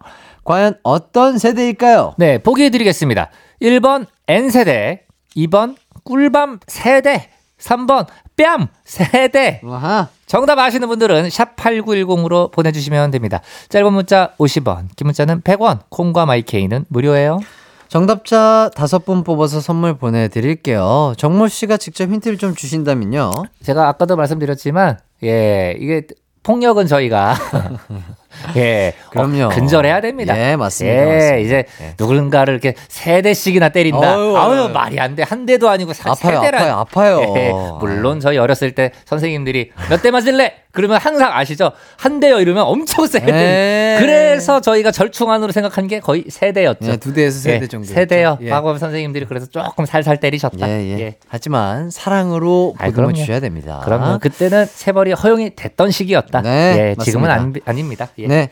과연 0.43 0.75
어떤 0.83 1.37
세대일까요? 1.37 2.15
네, 2.17 2.37
보기 2.39 2.69
드리겠습니다. 2.69 3.29
1번 3.61 4.05
N세대, 4.27 5.05
2번 5.35 5.75
꿀밤 6.03 6.59
세대, 6.67 7.29
3번 7.59 8.07
뺨 8.35 8.67
세대. 8.83 9.61
아하. 9.65 10.09
정답 10.25 10.59
아시는 10.59 10.87
분들은 10.89 11.29
샵 11.29 11.55
8910으로 11.55 12.51
보내주시면 12.51 13.11
됩니다. 13.11 13.41
짧은 13.69 13.93
문자 13.93 14.33
50원, 14.37 14.87
긴 14.95 15.05
문자는 15.05 15.41
100원, 15.41 15.79
콩과 15.89 16.25
마이케이는 16.25 16.85
무료예요. 16.89 17.39
정답자 17.87 18.69
다섯 18.75 19.05
분 19.05 19.23
뽑아서 19.23 19.61
선물 19.61 19.97
보내드릴게요. 19.97 21.13
정모 21.17 21.47
씨가 21.47 21.77
직접 21.77 22.09
힌트를 22.09 22.37
좀 22.37 22.53
주신다면요. 22.53 23.31
제가 23.63 23.87
아까도 23.87 24.17
말씀드렸지만, 24.17 24.99
예, 25.23 25.75
이게 25.79 26.05
폭력은 26.47 26.87
저희가 26.87 27.35
예, 28.55 28.93
그럼요. 29.11 29.45
어, 29.45 29.49
근절해야 29.49 30.01
됩니다. 30.01 30.37
예, 30.37 30.55
맞습니다, 30.55 30.97
예, 31.01 31.05
맞습니다. 31.05 31.35
이제 31.37 31.65
예. 31.81 31.93
누군가를 31.99 32.53
이렇게 32.53 32.73
세 32.87 33.21
대씩이나 33.21 33.69
때린다. 33.69 34.17
어휴, 34.17 34.37
아유, 34.37 34.61
어휴. 34.63 34.69
말이 34.69 34.99
안 34.99 35.15
돼. 35.15 35.23
한 35.23 35.45
대도 35.45 35.69
아니고 35.69 35.93
사, 35.93 36.11
아파요, 36.11 36.39
세 36.41 36.45
대란. 36.51 36.69
아파요, 36.69 37.17
아파요. 37.21 37.33
예, 37.37 37.51
물론 37.79 38.19
저희 38.19 38.37
어렸을 38.37 38.71
때 38.73 38.91
선생님들이 39.05 39.71
몇 39.89 40.01
대 40.01 40.11
맞을래? 40.11 40.53
그러면 40.71 40.99
항상 41.01 41.31
아시죠? 41.33 41.71
한 41.97 42.19
대요 42.19 42.39
이러면 42.39 42.63
엄청 42.63 43.07
세 43.07 43.19
대. 43.19 43.31
예. 43.33 43.97
그래서 43.99 44.61
저희가 44.61 44.91
절충안으로 44.91 45.51
생각한 45.51 45.87
게 45.87 45.99
거의 45.99 46.25
세 46.29 46.51
대였죠. 46.51 46.91
예, 46.91 46.97
두 46.97 47.13
대에서 47.13 47.39
세대 47.39 47.65
정도. 47.67 47.87
세 47.87 48.05
대요. 48.05 48.37
예. 48.41 48.49
과거 48.49 48.77
선생님들이 48.77 49.25
그래서 49.25 49.47
조금 49.47 49.85
살살 49.87 50.19
때리셨다. 50.19 50.69
예, 50.69 50.83
예. 50.85 50.99
예. 50.99 51.15
하지만 51.29 51.89
사랑으로 51.89 52.75
보듬어. 52.79 53.13
주셔야 53.13 53.39
됩니다. 53.39 53.81
그러면 53.85 54.19
그때는 54.19 54.67
체벌이 54.75 55.13
허용이 55.13 55.55
됐던 55.55 55.89
시기였다. 55.89 56.41
네, 56.43 56.95
예, 56.99 57.03
지금은. 57.03 57.31
아니, 57.31 57.53
아닙니다. 57.65 58.09
예. 58.19 58.26
네. 58.27 58.49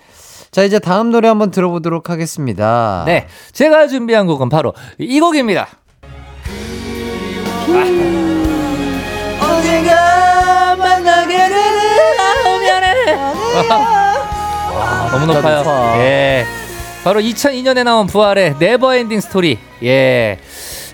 자, 0.51 0.63
이제 0.63 0.79
다음 0.79 1.11
노래 1.11 1.27
한번 1.27 1.51
들어보도록 1.51 2.09
하겠습니다. 2.09 3.03
네, 3.05 3.27
제가 3.51 3.87
준비한 3.87 4.25
곡은 4.25 4.47
바로 4.49 4.73
이 4.97 5.19
곡입니다. 5.19 5.67
언젠가 9.41 10.75
만나게 10.77 11.37
되는 11.37 12.61
미안해. 12.61 13.13
와, 13.69 15.09
너무 15.11 15.25
높아요. 15.25 15.57
높아. 15.57 15.97
예. 15.99 16.45
바로 17.03 17.19
2002년에 17.19 17.83
나온 17.83 18.07
부활의 18.07 18.55
Never 18.57 18.86
Ending 18.86 19.19
Story. 19.19 19.59
예. 19.83 20.39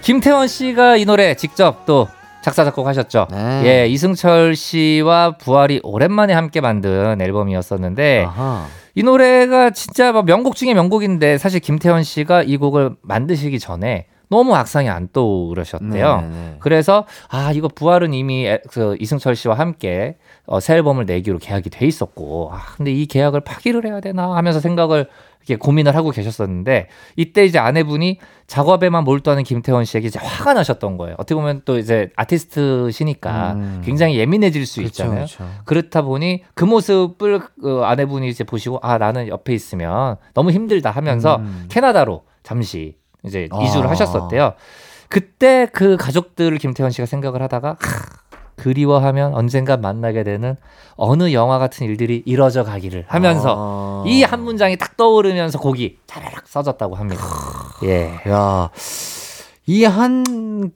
김태원 0.02 0.48
씨가 0.48 0.98
이 0.98 1.06
노래 1.06 1.36
직접 1.36 1.86
또 1.86 2.08
작사 2.42 2.64
작곡하셨죠. 2.64 3.28
네. 3.32 3.64
예, 3.66 3.88
이승철 3.88 4.56
씨와 4.56 5.38
부활이 5.38 5.80
오랜만에 5.84 6.34
함께 6.34 6.62
만든 6.62 7.20
앨범이었었는데 7.22 8.26
아하. 8.28 8.68
이 8.96 9.04
노래가 9.04 9.70
진짜 9.70 10.12
막 10.12 10.26
명곡 10.26 10.56
중에 10.56 10.74
명곡인데 10.74 11.38
사실 11.38 11.60
김태원 11.60 12.04
씨가 12.04 12.44
이 12.44 12.58
곡을 12.58 12.96
만드시기 13.02 13.60
전에 13.60 14.08
너무 14.32 14.56
악상이 14.56 14.90
안 14.90 15.10
떠오르셨대요. 15.14 16.22
네네네. 16.22 16.56
그래서 16.60 17.06
아 17.30 17.52
이거 17.52 17.68
부활은 17.68 18.14
이미 18.16 18.48
에- 18.48 18.62
그 18.72 18.96
이승철 19.00 19.36
씨와 19.36 19.56
함께 19.56 20.18
어, 20.48 20.60
새 20.60 20.74
앨범을 20.76 21.06
내기로 21.06 21.38
계약이 21.38 21.70
돼 21.70 21.86
있었고 21.86 22.50
아 22.54 22.62
근데 22.78 22.92
이 22.92 23.06
계약을 23.06 23.42
파기를 23.42 23.86
해야 23.86 24.00
되나 24.00 24.34
하면서 24.36 24.60
생각을 24.60 25.08
이렇게 25.42 25.56
고민을 25.58 25.96
하고 25.96 26.12
계셨었는데 26.12 26.88
이때 27.16 27.44
이제 27.46 27.58
아내분이 27.60 28.20
작업에만 28.48 29.04
몰두하는 29.04 29.44
김태원 29.44 29.86
씨에게 29.86 30.08
이제 30.08 30.20
화가 30.22 30.54
나셨던 30.54 30.98
거예요. 30.98 31.16
어떻게 31.18 31.34
보면 31.36 31.64
또 31.66 31.78
이제 31.80 32.10
아티스트시니까 32.16 33.54
음. 33.54 33.82
굉장히 33.84 34.18
예민해질 34.18 34.66
수 34.66 34.78
그렇죠, 34.82 34.88
있잖아요. 35.04 35.16
그렇죠. 35.26 35.48
그렇다 35.66 36.02
보니 36.04 36.44
그 36.54 36.66
모습을 36.66 37.40
그 37.62 37.82
아내분이 37.84 38.30
이제 38.30 38.44
보시고 38.44 38.80
아 38.82 38.98
나는 38.98 39.28
옆에 39.28 39.54
있으면 39.54 40.18
너무 40.34 40.52
힘들다 40.52 40.92
하면서 40.92 41.38
음. 41.38 41.66
캐나다로 41.70 42.24
잠시 42.44 42.96
이제 43.24 43.48
아. 43.52 43.62
이주를 43.62 43.90
하셨었대요. 43.90 44.54
그때 45.10 45.68
그 45.74 45.98
가족들을 45.98 46.58
김태현 46.58 46.92
씨가 46.92 47.06
생각을 47.06 47.42
하다가 47.42 47.72
하, 47.72 47.78
그리워하면 48.56 49.34
언젠가 49.34 49.76
만나게 49.76 50.24
되는 50.24 50.56
어느 50.96 51.34
영화 51.34 51.58
같은 51.58 51.88
일들이 51.88 52.22
이뤄져 52.26 52.64
가기를 52.64 53.06
하면서 53.08 53.56
아. 53.58 54.04
이한 54.08 54.44
문장이 54.44 54.78
딱 54.78 54.96
떠오르면서 54.98 55.60
곡이 55.60 55.98
차라락 56.06 56.48
써졌다고 56.48 56.96
합니다. 56.96 57.24
예. 57.84 58.22
야, 58.30 58.70
이 59.66 59.84
한, 59.84 60.72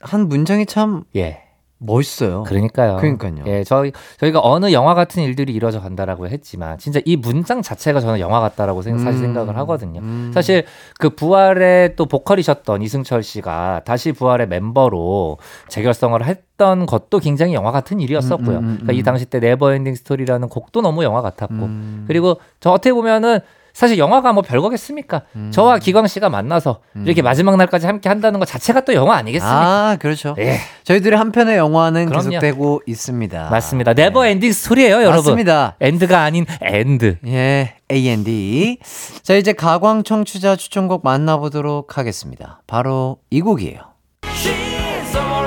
한 0.00 0.28
문장이 0.28 0.66
참 0.66 1.04
예. 1.16 1.47
멋있어요. 1.78 2.42
그러니까요. 2.42 2.96
그러니까요. 2.96 3.44
예, 3.46 3.62
저희 3.64 3.92
저희가 4.18 4.40
어느 4.42 4.72
영화 4.72 4.94
같은 4.94 5.22
일들이 5.22 5.52
이뤄져 5.52 5.80
간다라고 5.80 6.26
했지만 6.28 6.76
진짜 6.78 7.00
이 7.04 7.16
문장 7.16 7.62
자체가 7.62 8.00
저는 8.00 8.18
영화 8.20 8.40
같다라고 8.40 8.82
생- 8.82 8.98
사실 8.98 9.20
음, 9.20 9.22
생각을 9.26 9.56
하거든요. 9.58 10.00
음. 10.00 10.30
사실 10.34 10.64
그 10.98 11.10
부활의 11.10 11.94
또 11.96 12.06
보컬이셨던 12.06 12.82
이승철 12.82 13.22
씨가 13.22 13.82
다시 13.84 14.12
부활의 14.12 14.48
멤버로 14.48 15.38
재결성을 15.68 16.22
했던 16.24 16.86
것도 16.86 17.20
굉장히 17.20 17.54
영화 17.54 17.70
같은 17.70 18.00
일이었었고요. 18.00 18.58
음, 18.58 18.64
음, 18.64 18.68
음, 18.68 18.74
그러니까 18.78 18.92
이 18.94 18.98
음. 18.98 19.04
당시 19.04 19.24
때 19.26 19.38
Never 19.38 19.64
Ending 19.64 19.94
Story라는 19.94 20.48
곡도 20.48 20.82
너무 20.82 21.04
영화 21.04 21.22
같았고 21.22 21.54
음. 21.54 22.04
그리고 22.08 22.38
저 22.60 22.70
어떻게 22.70 22.92
보면은 22.92 23.38
사실 23.78 23.96
영화가 23.96 24.32
뭐 24.32 24.42
별거겠습니까? 24.42 25.22
음. 25.36 25.52
저와 25.52 25.78
기광 25.78 26.08
씨가 26.08 26.28
만나서 26.28 26.80
이렇게 27.04 27.22
마지막 27.22 27.56
날까지 27.56 27.86
함께 27.86 28.08
한다는 28.08 28.40
것 28.40 28.46
자체가 28.46 28.80
또 28.80 28.92
영화 28.92 29.14
아니겠습니까? 29.14 29.56
아, 29.56 29.96
그렇죠. 30.00 30.34
예. 30.40 30.58
저희들의 30.82 31.16
한 31.16 31.30
편의 31.30 31.58
영화는 31.58 32.06
그럼요. 32.06 32.28
계속되고 32.30 32.82
있습니다. 32.88 33.50
맞습니다. 33.50 33.94
Never 33.94 34.26
Ending 34.26 34.50
Story예요, 34.50 34.96
여러분. 34.96 35.14
맞습니다. 35.18 35.76
end가 35.78 36.20
아닌 36.20 36.44
and. 36.60 37.18
예, 37.28 37.76
A-N-D. 37.88 38.78
자, 39.22 39.36
이제 39.36 39.52
가광 39.52 40.02
청취자 40.02 40.56
추천곡 40.56 41.04
만나보도록 41.04 41.98
하겠습니다. 41.98 42.60
바로 42.66 43.18
이 43.30 43.40
곡이에요. 43.40 43.78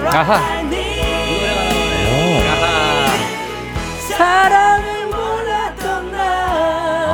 아하. 0.05 0.80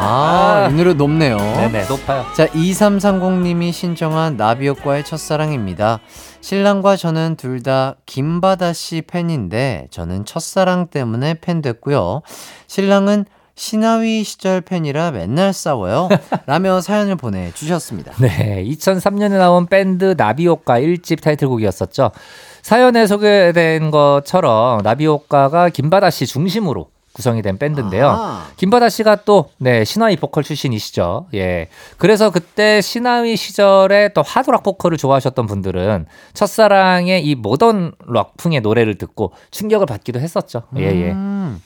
아, 0.07 0.69
이 0.71 0.73
노래 0.73 0.93
높네요. 0.93 1.37
네네, 1.37 1.87
높아요. 1.87 2.25
자, 2.33 2.47
2330님이 2.47 3.71
신청한 3.71 4.37
나비효과의 4.37 5.03
첫사랑입니다. 5.03 5.99
신랑과 6.41 6.95
저는 6.95 7.35
둘 7.35 7.57
다 7.61 7.95
김바다 8.05 8.71
씨 8.71 9.01
팬인데 9.01 9.87
저는 9.89 10.23
첫사랑 10.25 10.87
때문에 10.87 11.33
팬 11.41 11.61
됐고요. 11.61 12.21
신랑은 12.67 13.25
신하위 13.55 14.23
시절 14.23 14.61
팬이라 14.61 15.11
맨날 15.11 15.51
싸워요. 15.51 16.07
라며 16.45 16.79
사연을 16.79 17.15
보내주셨습니다. 17.15 18.13
네, 18.19 18.63
2003년에 18.63 19.37
나온 19.39 19.65
밴드 19.65 20.13
나비효과 20.15 20.79
1집 20.79 21.21
타이틀곡이었었죠. 21.21 22.11
사연에 22.61 23.07
소개된 23.07 23.89
것처럼 23.91 24.81
나비효과가 24.83 25.69
김바다 25.69 26.11
씨 26.11 26.27
중심으로 26.27 26.87
구성이 27.17 27.41
된 27.41 27.57
밴드인데요. 27.57 28.09
아하. 28.09 28.45
김바다 28.57 28.89
씨가 28.89 29.23
또 29.25 29.49
네, 29.57 29.83
신화위 29.83 30.17
보컬 30.17 30.43
출신이시죠. 30.43 31.29
예. 31.33 31.67
그래서 31.97 32.29
그때 32.29 32.79
신화위 32.79 33.35
시절에 33.35 34.09
또 34.13 34.21
하드락 34.21 34.61
보컬을 34.61 34.99
좋아하셨던 34.99 35.47
분들은 35.47 36.05
첫사랑의 36.35 37.25
이 37.25 37.33
모던 37.33 37.93
락풍의 38.05 38.61
노래를 38.61 38.99
듣고 38.99 39.33
충격을 39.49 39.87
받기도 39.87 40.19
했었죠. 40.19 40.61
예, 40.77 40.83
예. 40.83 41.11
음, 41.11 41.59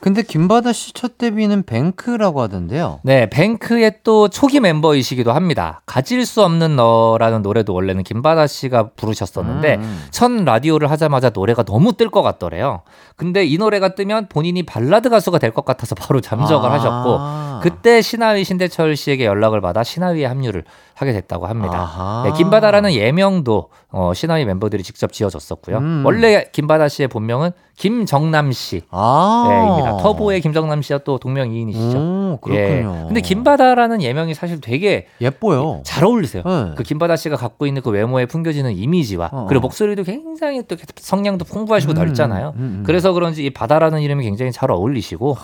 근데 0.00 0.22
김바다 0.22 0.72
씨 0.72 0.92
첫 0.94 1.18
데뷔는 1.18 1.64
뱅크라고 1.64 2.40
하던데요. 2.42 3.00
네, 3.02 3.28
뱅크의 3.30 3.98
또 4.04 4.28
초기 4.28 4.60
멤버이시기도 4.60 5.32
합니다. 5.32 5.82
가질 5.86 6.24
수 6.24 6.42
없는 6.44 6.76
너라는 6.76 7.42
노래도 7.42 7.74
원래는 7.74 8.04
김바다 8.04 8.46
씨가 8.46 8.90
부르셨었는데 8.96 9.74
음. 9.76 10.04
첫 10.10 10.30
라디오를 10.30 10.90
하자마자 10.90 11.30
노래가 11.30 11.62
너무 11.64 11.92
뜰 11.94 12.10
것 12.10 12.22
같더래요. 12.22 12.82
근데 13.16 13.44
이 13.44 13.58
노래가 13.58 13.94
뜨면 13.96 14.28
본인이 14.28 14.62
발라드 14.62 15.10
가수가 15.10 15.38
될 15.38 15.52
것 15.52 15.64
같아서 15.64 15.94
바로 15.96 16.20
잠적을 16.20 16.68
아. 16.68 16.72
하셨고 16.74 17.60
그때 17.62 18.00
시나위 18.00 18.44
신대철 18.44 18.96
씨에게 18.96 19.24
연락을 19.26 19.60
받아 19.60 19.82
시나위에 19.82 20.24
합류를 20.26 20.64
하게 21.00 21.12
됐다고 21.12 21.46
합니다. 21.46 22.22
네, 22.24 22.32
김바다라는 22.32 22.92
예명도 22.92 23.70
어, 23.90 24.12
시나위 24.14 24.44
멤버들이 24.44 24.82
직접 24.82 25.12
지어줬었고요. 25.12 25.78
음. 25.78 26.02
원래 26.04 26.44
김바다 26.52 26.88
씨의 26.88 27.08
본명은 27.08 27.52
김정남 27.76 28.50
씨. 28.52 28.82
아. 28.90 29.46
네, 29.48 29.68
입니다. 29.68 29.96
터보의 30.02 30.40
김정남 30.40 30.82
씨와 30.82 30.98
또 31.04 31.18
동명이인이시죠. 31.18 31.98
오, 31.98 32.38
그렇군요. 32.42 32.96
예. 33.02 33.04
근데 33.06 33.20
김바다라는 33.20 34.02
예명이 34.02 34.34
사실 34.34 34.60
되게 34.60 35.06
예뻐요. 35.20 35.80
잘 35.84 36.04
어울리세요. 36.04 36.42
네. 36.44 36.72
그 36.74 36.82
김바다 36.82 37.16
씨가 37.16 37.36
갖고 37.36 37.66
있는 37.66 37.80
그 37.80 37.90
외모에 37.90 38.26
풍겨지는 38.26 38.72
이미지와 38.72 39.30
어. 39.32 39.46
그리고 39.48 39.62
목소리도 39.62 40.02
굉장히 40.02 40.62
또 40.66 40.76
성량도 40.96 41.44
풍부하시고 41.44 41.92
음, 41.92 41.94
넓잖아요. 41.94 42.54
음, 42.56 42.60
음. 42.60 42.82
그래서 42.84 43.12
그런지 43.12 43.44
이 43.44 43.50
바다라는 43.50 44.00
이름이 44.00 44.24
굉장히 44.24 44.50
잘 44.52 44.70
어울리시고 44.70 45.36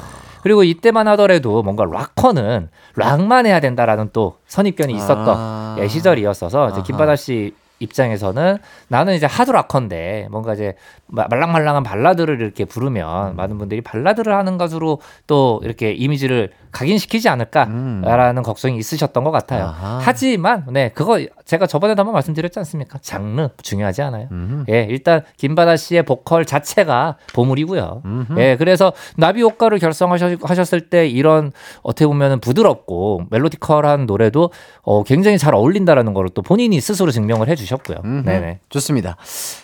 그리고 0.45 0.63
이때만 0.63 1.09
하더라도 1.09 1.63
뭔가 1.63 1.87
락커는 1.87 2.69
락만 2.97 3.47
해야 3.47 3.61
된다라는 3.61 4.11
또 4.13 4.37
선입견이 4.47 4.93
있었던 4.95 5.27
아. 5.27 5.77
예, 5.79 5.89
시절이었어서 5.89 6.69
이제. 6.69 6.83
김바다 6.83 7.17
씨 7.17 7.55
입장에서는 7.79 8.59
나는 8.89 9.15
이제 9.15 9.25
하드 9.25 9.51
락커인데 9.53 10.29
뭔가 10.31 10.53
이제 10.53 10.75
마- 11.07 11.27
말랑말랑한 11.31 11.83
발라드를 11.83 12.43
이렇게 12.43 12.67
부르면 12.67 13.31
음. 13.33 13.37
많은 13.37 13.57
분들이 13.57 13.81
발라드를 13.81 14.35
하는 14.35 14.59
가수로 14.59 15.01
또 15.27 15.61
이렇게 15.65 15.93
이미지를 15.93 16.51
각인시키지 16.75 17.29
않을까라는 17.31 18.43
걱정이 18.43 18.77
있으셨던 18.77 19.25
것 19.25 19.31
같아요. 19.31 19.65
음. 19.65 19.69
아하. 19.69 20.01
하지만 20.03 20.67
네 20.71 20.91
그거 20.95 21.19
제가 21.47 21.67
저번에도 21.67 22.01
한번 22.01 22.13
말씀드렸지 22.13 22.59
않습니까? 22.59 22.99
장르 23.01 23.49
중요하지 23.63 24.03
않아요. 24.03 24.29
음흠. 24.31 24.65
예, 24.71 24.87
일단 24.91 25.23
김바다 25.39 25.77
씨의 25.77 26.03
보컬 26.03 26.45
자체가 26.45 27.17
보물이고요. 27.33 28.03
음흠. 28.05 28.39
예, 28.41 28.57
그래서 28.59 28.93
나비 29.17 29.41
효과를 29.41 29.79
결성하셨을 29.79 30.91
때 30.91 31.07
이런 31.09 31.53
어떻게 31.83 32.07
보면은 32.07 32.41
부드럽고 32.41 33.23
melodical한 33.31 34.05
노래도 34.07 34.51
어, 34.83 35.03
굉장히 35.05 35.39
잘 35.39 35.55
어울린다라는 35.55 36.13
걸 36.13 36.25
또 36.35 36.43
본인이 36.43 36.81
스스로 36.81 37.13
증명을 37.13 37.49
해주셨고요. 37.49 37.99
음흠. 38.05 38.25
네네. 38.29 38.59
좋습니다. 38.71 39.17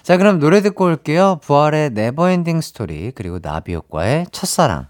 자, 0.02 0.16
그럼 0.18 0.38
노래 0.38 0.60
듣고 0.60 0.84
올게요. 0.84 1.40
부활의 1.42 1.90
Never 1.90 2.22
Ending 2.22 2.60
Story 2.60 3.10
그리고 3.12 3.40
나비 3.40 3.74
효과의 3.74 4.26
첫사랑. 4.30 4.86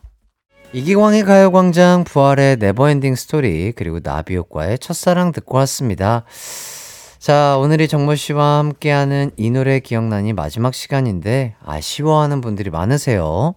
이기광의 0.73 1.25
가요광장 1.25 2.05
부활의 2.05 2.59
Never 2.59 2.85
Ending 2.85 3.17
Story 3.17 3.73
그리고 3.73 3.99
나비효과의 4.01 4.79
첫사랑 4.79 5.33
듣고 5.33 5.57
왔습니다. 5.59 6.23
자, 7.19 7.57
오늘이 7.59 7.89
정모 7.89 8.15
씨와 8.15 8.59
함께하는 8.59 9.33
이 9.37 9.51
노래 9.51 9.81
기억나니 9.81 10.33
마지막 10.33 10.73
시간인데 10.75 11.57
아쉬워하는 11.65 12.41
분들이 12.41 12.71
많으세요. 12.71 13.55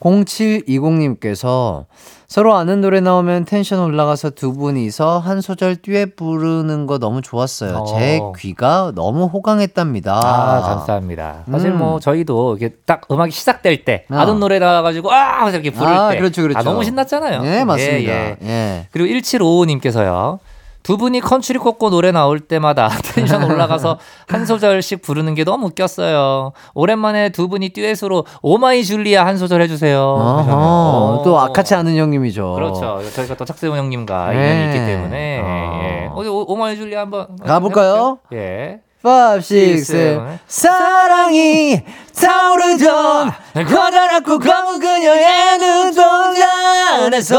0720님께서 0.00 1.86
서로 2.28 2.54
아는 2.54 2.80
노래 2.80 3.00
나오면 3.00 3.44
텐션 3.44 3.80
올라가서 3.80 4.30
두 4.30 4.52
분이서 4.52 5.20
한 5.20 5.40
소절 5.40 5.76
듀엣 5.76 6.16
부르는 6.16 6.86
거 6.86 6.98
너무 6.98 7.22
좋았어요. 7.22 7.84
제 7.88 8.18
어. 8.20 8.32
귀가 8.36 8.92
너무 8.94 9.26
호강했답니다. 9.26 10.14
아, 10.16 10.60
감사합니다. 10.60 11.44
사실 11.50 11.70
음. 11.70 11.78
뭐 11.78 12.00
저희도 12.00 12.56
이게 12.56 12.70
딱 12.84 13.02
음악이 13.10 13.30
시작될 13.30 13.84
때 13.84 14.04
아. 14.10 14.22
아는 14.22 14.40
노래 14.40 14.58
나와가지고 14.58 15.12
아 15.12 15.48
이렇게 15.48 15.70
부를 15.70 15.92
아, 15.92 16.10
때 16.10 16.18
그렇죠, 16.18 16.42
그렇죠. 16.42 16.58
아, 16.58 16.62
너무 16.62 16.82
신났잖아요. 16.82 17.42
네, 17.42 17.64
맞습니다. 17.64 18.12
예, 18.12 18.36
예. 18.42 18.48
예. 18.48 18.86
그리고 18.90 19.08
1755님께서요. 19.14 20.38
두 20.86 20.96
분이 20.96 21.18
컨츄리 21.20 21.58
꼬꼬 21.58 21.90
노래 21.90 22.12
나올 22.12 22.38
때마다 22.38 22.88
텐션 23.02 23.42
올라가서 23.42 23.98
한 24.28 24.46
소절씩 24.46 25.02
부르는 25.02 25.34
게 25.34 25.42
너무 25.42 25.66
웃겼어요. 25.66 26.52
오랜만에 26.74 27.30
두 27.30 27.48
분이 27.48 27.70
듀엣으로 27.70 28.24
Oh 28.40 28.62
My 28.62 28.84
Julia 28.84 29.26
한 29.26 29.36
소절 29.36 29.60
해주세요. 29.62 30.16
하셨네요. 30.38 31.22
또 31.24 31.40
아카치 31.40 31.74
아는 31.74 31.96
형님이죠. 31.96 32.52
그렇죠. 32.54 33.00
저희가 33.16 33.34
또 33.34 33.44
탁재훈 33.44 33.76
형님과 33.76 34.30
네. 34.30 34.34
인연이 34.36 34.64
있기 34.66 34.78
때문에 34.86 35.40
어. 35.42 35.80
예. 35.82 36.08
어디 36.14 36.28
오- 36.28 36.44
Oh 36.52 36.64
My 36.64 36.76
Julia 36.76 37.00
한번 37.00 37.36
가볼까요? 37.44 38.18
해볼까요? 38.30 38.40
예. 38.40 38.78
5, 39.02 39.36
6, 39.38 39.84
7 39.84 40.38
사랑이 40.46 41.82
타오르던 42.16 43.32
커다랗고 43.68 44.38
검은 44.38 44.78
그녀의 44.78 45.58
눈동자에서 45.58 47.38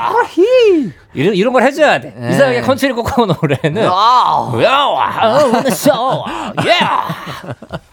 아히 0.00 0.92
이런, 1.14 1.34
이런 1.34 1.52
걸 1.52 1.62
해줘야 1.62 2.00
돼. 2.00 2.14
네. 2.16 2.30
이상하게 2.30 2.60
컨츄리 2.62 2.92
꼬꼬 2.92 3.26
노래는. 3.26 3.88
Wow. 3.88 4.62
야, 4.62 4.84
wow, 4.84 5.66
so, 5.70 6.24
yeah. 6.58 7.14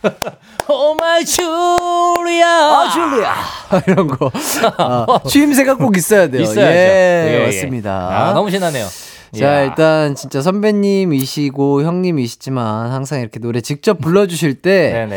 Oh 0.70 0.98
my 1.00 1.24
Julia. 1.26 2.44
아, 2.46 2.90
Julia. 2.92 3.34
이런 3.88 4.08
거. 4.08 4.30
아, 4.78 5.20
추임새가 5.28 5.76
꼭 5.76 5.96
있어야 5.96 6.28
돼요. 6.28 6.42
있어야죠. 6.42 6.62
예, 6.62 7.44
맞습니다. 7.46 7.92
아, 8.12 8.34
너무 8.34 8.52
신나네요. 8.52 8.86
자, 8.86 9.46
이야. 9.46 9.62
일단 9.64 10.14
진짜 10.16 10.42
선배님이시고 10.42 11.84
형님이시지만 11.84 12.92
항상 12.92 13.22
이렇게 13.22 13.40
노래 13.40 13.62
직접 13.62 14.00
불러주실 14.00 14.56
때. 14.62 15.08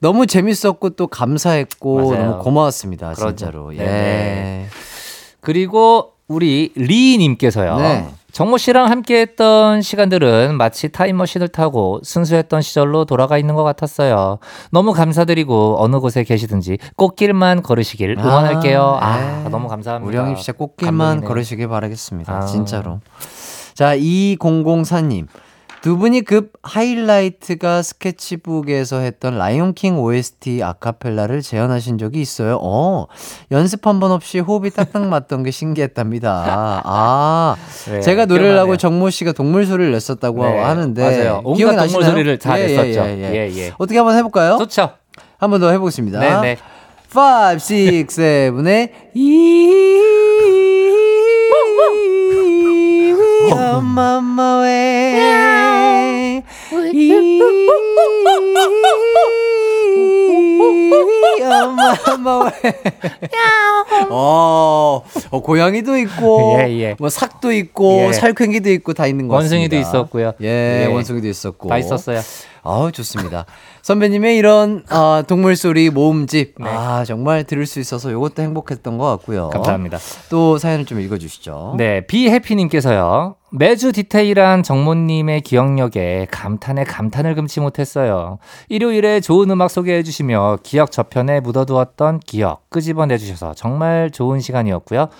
너무 0.00 0.26
재밌었고 0.26 0.90
또 0.90 1.06
감사했고 1.06 2.10
맞아요. 2.10 2.26
너무 2.26 2.42
고마웠습니다. 2.42 3.12
그러죠. 3.12 3.36
진짜로. 3.36 3.74
예. 3.74 3.78
네네. 3.78 4.66
그리고 5.40 6.15
우리 6.28 6.72
리님께서요. 6.74 7.78
네. 7.78 8.08
정모 8.32 8.58
씨랑 8.58 8.90
함께 8.90 9.20
했던 9.20 9.80
시간들은 9.80 10.56
마치 10.58 10.90
타임머신을 10.90 11.48
타고 11.48 12.00
순수했던 12.02 12.60
시절로 12.60 13.06
돌아가 13.06 13.38
있는 13.38 13.54
것 13.54 13.62
같았어요. 13.62 14.38
너무 14.70 14.92
감사드리고 14.92 15.76
어느 15.78 16.00
곳에 16.00 16.22
계시든지 16.22 16.76
꽃길만 16.96 17.62
걸으시길 17.62 18.16
응원할게요. 18.18 18.98
아, 19.00 19.42
네. 19.44 19.48
너무 19.48 19.68
감사합니다. 19.68 20.06
우리 20.06 20.18
형님 20.18 20.36
진짜 20.36 20.52
꽃길만 20.52 20.98
감동이네요. 20.98 21.28
걸으시길 21.28 21.68
바라겠습니다. 21.68 22.36
아. 22.36 22.40
진짜로. 22.44 23.00
자, 23.74 23.96
2004님. 23.96 25.28
두 25.86 25.96
분이 25.98 26.22
급 26.22 26.52
하이라이트가 26.64 27.80
스케치북에서 27.80 28.98
했던 28.98 29.38
라이온킹 29.38 30.00
OST 30.00 30.60
아카펠라를 30.60 31.42
재현하신 31.42 31.96
적이 31.98 32.22
있어요. 32.22 32.58
어, 32.60 33.06
연습 33.52 33.86
한 33.86 34.00
번 34.00 34.10
없이 34.10 34.40
호흡이 34.40 34.70
딱딱 34.70 35.06
맞던 35.06 35.44
게 35.44 35.52
신기했답니다. 35.52 36.82
아, 36.84 37.54
네, 37.88 38.00
제가 38.00 38.24
노래를 38.26 38.46
기억나네요. 38.48 38.62
하고 38.62 38.76
정모 38.76 39.10
씨가 39.10 39.30
동물 39.30 39.64
소리를 39.64 39.92
냈었다고 39.92 40.44
네, 40.44 40.58
하는데 40.60 41.00
맞아요. 41.00 41.40
온갖 41.44 41.76
동물? 41.86 42.04
소리를 42.04 42.38
다 42.40 42.58
예, 42.60 42.66
냈었죠. 42.66 43.08
예, 43.08 43.18
예, 43.18 43.22
예. 43.22 43.48
예, 43.48 43.56
예. 43.56 43.72
어떻게 43.78 43.96
한번 43.96 44.16
해볼까요? 44.16 44.58
좋죠. 44.58 44.90
한번 45.38 45.60
더 45.60 45.70
해보겠습니다. 45.70 46.18
네 46.18 46.40
네. 46.40 46.56
5, 47.14 47.54
6, 47.54 48.08
7의 48.08 48.90
이 49.14 50.85
on 53.52 53.84
my 53.84 54.62
way 54.62 54.66
way 54.66 56.42
어, 64.08 65.02
어, 65.30 65.40
고양이도 65.40 65.96
있고 65.98 66.56
예, 66.60 66.70
예. 66.80 66.96
뭐 66.98 67.08
삭도 67.08 67.52
있고 67.52 68.08
예. 68.08 68.12
살쾡이도 68.12 68.70
있고 68.72 68.92
다 68.94 69.06
있는 69.06 69.28
것 69.28 69.34
같습니다. 69.36 69.54
원숭이도 69.56 69.76
있었고요. 69.76 70.32
예, 70.42 70.84
예. 70.84 70.86
원숭이도 70.86 71.26
있었고 71.26 71.68
다 71.68 71.78
있었어요. 71.78 72.20
아우 72.62 72.90
좋습니다. 72.90 73.46
선배님의 73.86 74.36
이런 74.36 74.82
아, 74.88 75.22
동물 75.28 75.54
소리 75.54 75.90
모음집 75.90 76.56
네. 76.58 76.68
아 76.68 77.04
정말 77.04 77.44
들을 77.44 77.66
수 77.66 77.78
있어서 77.78 78.10
이것도 78.10 78.42
행복했던 78.42 78.98
것 78.98 79.04
같고요. 79.10 79.50
감사합니다. 79.50 79.98
또 80.28 80.58
사연을 80.58 80.86
좀 80.86 80.98
읽어주시죠. 80.98 81.76
네, 81.78 82.04
비해피님께서요. 82.04 83.36
매주 83.52 83.92
디테일한 83.92 84.64
정모님의 84.64 85.42
기억력에 85.42 86.26
감탄에 86.32 86.82
감탄을 86.82 87.36
금치 87.36 87.60
못했어요. 87.60 88.38
일요일에 88.68 89.20
좋은 89.20 89.48
음악 89.52 89.70
소개해 89.70 90.02
주시며 90.02 90.58
기억 90.64 90.90
저편에 90.90 91.38
묻어두었던 91.38 92.18
기억 92.26 92.68
끄집어내 92.70 93.18
주셔서 93.18 93.54
정말 93.54 94.10
좋은 94.10 94.40
시간이었고요. 94.40 95.10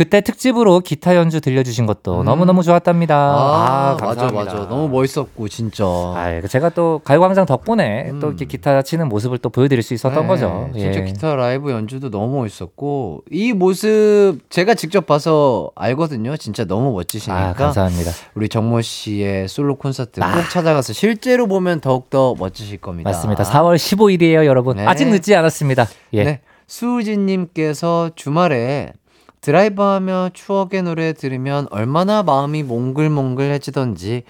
그때 0.00 0.22
특집으로 0.22 0.80
기타 0.80 1.14
연주 1.14 1.42
들려주신 1.42 1.84
것도 1.84 2.24
너무너무 2.24 2.62
좋았답니다. 2.62 3.14
아, 3.14 3.90
아, 3.90 3.92
맞아 4.00 4.22
감사합니다. 4.22 4.54
맞아 4.54 4.68
너무 4.70 4.88
멋있었고 4.88 5.46
진짜. 5.48 5.84
아, 5.84 6.40
제가 6.48 6.70
또 6.70 7.02
가요광장 7.04 7.44
덕분에 7.44 8.10
또 8.18 8.28
이렇게 8.28 8.46
기타 8.46 8.80
치는 8.80 9.10
모습을 9.10 9.36
또 9.36 9.50
보여드릴 9.50 9.82
수 9.82 9.92
있었던 9.92 10.22
네, 10.22 10.26
거죠. 10.26 10.70
진짜 10.72 11.00
예. 11.00 11.04
기타 11.04 11.34
라이브 11.34 11.70
연주도 11.70 12.08
너무 12.08 12.38
멋있었고 12.38 13.24
이 13.30 13.52
모습 13.52 14.38
제가 14.48 14.72
직접 14.72 15.04
봐서 15.04 15.70
알거든요. 15.74 16.34
진짜 16.38 16.64
너무 16.64 16.92
멋지시니까. 16.92 17.48
아, 17.50 17.52
감사합니다. 17.52 18.10
우리 18.34 18.48
정모 18.48 18.80
씨의 18.80 19.48
솔로 19.48 19.76
콘서트 19.76 20.22
꼭 20.22 20.50
찾아가서 20.50 20.94
실제로 20.94 21.46
보면 21.46 21.82
더욱 21.82 22.08
더 22.08 22.34
멋지실 22.38 22.78
겁니다. 22.78 23.10
맞습니다. 23.10 23.44
4월 23.44 23.76
15일이에요, 23.76 24.46
여러분. 24.46 24.78
네. 24.78 24.86
아직 24.86 25.08
늦지 25.08 25.36
않았습니다. 25.36 25.86
예. 26.14 26.24
네. 26.24 26.40
수우진님께서 26.68 28.12
주말에 28.14 28.92
드라이브하며 29.40 30.30
추억의 30.34 30.82
노래 30.82 31.12
들으면 31.12 31.66
얼마나 31.70 32.22
마음이 32.22 32.62
몽글몽글해지던지 32.62 34.24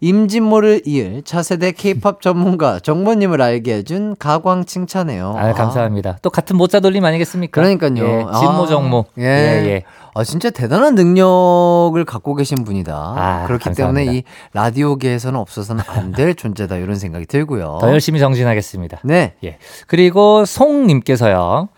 임진모를 0.00 0.82
이을 0.86 1.22
차세대 1.22 1.72
케이팝 1.72 2.20
전문가 2.20 2.80
정모님을 2.80 3.40
알게 3.40 3.74
해준 3.74 4.16
가광 4.18 4.64
칭찬해요. 4.64 5.34
아, 5.36 5.52
감사합니다. 5.52 6.18
또 6.22 6.30
같은 6.30 6.56
모자 6.56 6.80
돌림 6.80 7.04
아니겠습니까? 7.04 7.60
그러니까요. 7.60 8.04
예, 8.04 8.24
아, 8.28 8.38
진모 8.40 8.66
정모. 8.66 9.04
예. 9.18 9.22
예, 9.22 9.66
예. 9.68 9.82
아, 10.14 10.24
진짜 10.24 10.50
대단한 10.50 10.94
능력을 10.94 12.02
갖고 12.04 12.34
계신 12.34 12.64
분이다. 12.64 12.92
아, 12.94 13.44
그렇기 13.46 13.64
감사합니다. 13.64 14.00
때문에 14.10 14.18
이 14.18 14.22
라디오계에서는 14.52 15.38
없어서는 15.38 15.84
안 15.86 16.12
될 16.12 16.34
존재다. 16.36 16.76
이런 16.76 16.96
생각이 16.96 17.26
들고요. 17.26 17.78
더 17.80 17.90
열심히 17.90 18.18
정진하겠습니다. 18.20 19.00
네. 19.04 19.34
예. 19.44 19.58
그리고 19.86 20.44
송님께서요. 20.44 21.68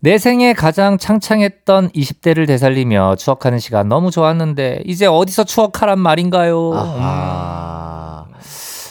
내 0.00 0.16
생에 0.18 0.52
가장 0.52 0.96
창창했던 0.96 1.90
20대를 1.90 2.46
되살리며 2.46 3.16
추억하는 3.16 3.58
시간 3.58 3.88
너무 3.88 4.10
좋았는데 4.12 4.82
이제 4.86 5.06
어디서 5.06 5.44
추억하란 5.44 5.98
말인가요? 5.98 6.72
아하. 6.74 8.26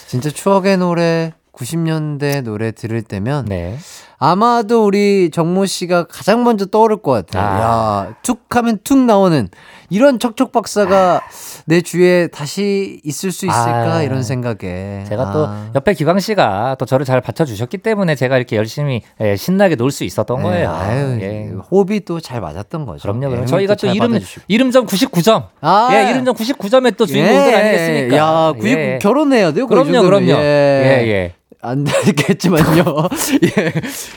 진짜 0.06 0.30
추억의 0.30 0.76
노래, 0.78 1.32
90년대 1.52 2.42
노래 2.42 2.72
들을 2.72 3.00
때면 3.02 3.46
네. 3.46 3.78
아마도 4.20 4.84
우리 4.84 5.30
정모 5.30 5.66
씨가 5.66 6.08
가장 6.08 6.42
먼저 6.42 6.66
떠오를 6.66 6.96
것 6.98 7.12
같아요. 7.12 7.42
아. 7.42 8.06
야, 8.08 8.14
툭 8.22 8.40
하면 8.56 8.78
툭 8.82 8.98
나오는 8.98 9.48
이런 9.90 10.18
척척 10.18 10.50
박사가 10.50 11.22
내 11.66 11.80
주위에 11.80 12.26
다시 12.26 13.00
있을 13.04 13.30
수 13.30 13.46
있을까 13.46 13.94
아. 13.94 14.02
이런 14.02 14.22
생각에 14.24 15.04
제가 15.08 15.22
아. 15.22 15.32
또 15.32 15.48
옆에 15.76 15.94
기광 15.94 16.18
씨가 16.18 16.76
또 16.80 16.84
저를 16.84 17.06
잘 17.06 17.20
받쳐주셨기 17.20 17.78
때문에 17.78 18.16
제가 18.16 18.36
이렇게 18.36 18.56
열심히 18.56 19.02
예, 19.20 19.36
신나게 19.36 19.76
놀 19.76 19.92
수 19.92 20.04
있었던 20.04 20.36
네, 20.38 20.42
거예요. 20.42 20.70
아유, 20.70 21.18
예. 21.22 21.50
호흡이 21.70 22.00
또 22.00 22.18
잘 22.20 22.40
맞았던 22.40 22.84
거죠. 22.86 23.02
그럼요, 23.02 23.30
그럼 23.30 23.42
예, 23.42 23.46
저희가 23.46 23.74
또잘 23.76 23.94
이름 23.94 24.08
받아주시고. 24.10 24.42
이름점 24.48 24.86
99점. 24.86 25.44
아. 25.60 25.88
예, 25.92 26.10
이름점 26.10 26.34
99점의 26.34 26.96
또 26.96 27.06
주인공들 27.06 27.52
예, 27.52 27.56
아니겠습니까? 27.56 28.16
야, 28.16 28.52
99 28.52 28.68
예. 28.68 28.98
결혼해야 29.00 29.52
돼요. 29.52 29.66
그 29.68 29.74
그럼요. 29.74 30.02
그럼요. 30.02 30.26
예. 30.32 30.34
예, 30.34 31.08
예. 31.08 31.32
안 31.60 31.82
되겠지만요. 31.84 32.84
예. 33.58 33.72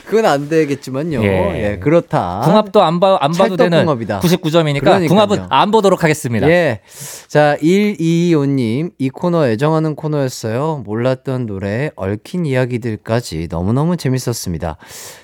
그건 0.06 0.26
안 0.26 0.48
되겠지만요. 0.48 1.24
예. 1.24 1.72
예. 1.72 1.78
그렇다. 1.78 2.42
궁합도 2.44 2.82
안, 2.82 3.00
봐, 3.00 3.18
안 3.20 3.32
봐도 3.32 3.56
되는 3.56 3.70
찰떡궁합이다. 3.70 4.20
99점이니까 4.20 4.80
그러니까요. 4.80 5.08
궁합은 5.08 5.46
안 5.48 5.70
보도록 5.72 6.04
하겠습니다. 6.04 6.48
예. 6.48 6.80
자, 7.26 7.56
1225님, 7.60 8.92
이 8.98 9.10
코너 9.10 9.48
애정하는 9.48 9.96
코너였어요. 9.96 10.82
몰랐던 10.86 11.46
노래, 11.46 11.90
얽힌 11.96 12.46
이야기들까지 12.46 13.48
너무너무 13.50 13.96
재밌었습니다. 13.96 14.76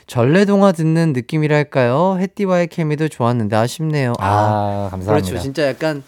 전래동화 0.08 0.72
듣는 0.72 1.12
느낌이랄까요? 1.12 2.18
햇띠와의 2.18 2.66
케미도 2.66 3.08
좋았는데 3.08 3.54
아쉽네요. 3.54 4.14
아, 4.18 4.88
감사합니다. 4.90 5.12
그렇죠. 5.12 5.38
진짜 5.38 5.68
약간 5.68 6.02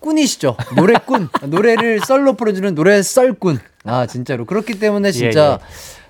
꾼이시죠. 0.00 0.56
노래꾼. 0.76 1.28
노래를 1.46 2.00
썰로 2.00 2.34
풀어주는 2.34 2.74
노래 2.74 3.02
썰꾼. 3.02 3.58
아, 3.84 4.06
진짜로. 4.06 4.44
그렇기 4.44 4.78
때문에 4.78 5.12
진짜 5.12 5.58
예, 5.60 5.66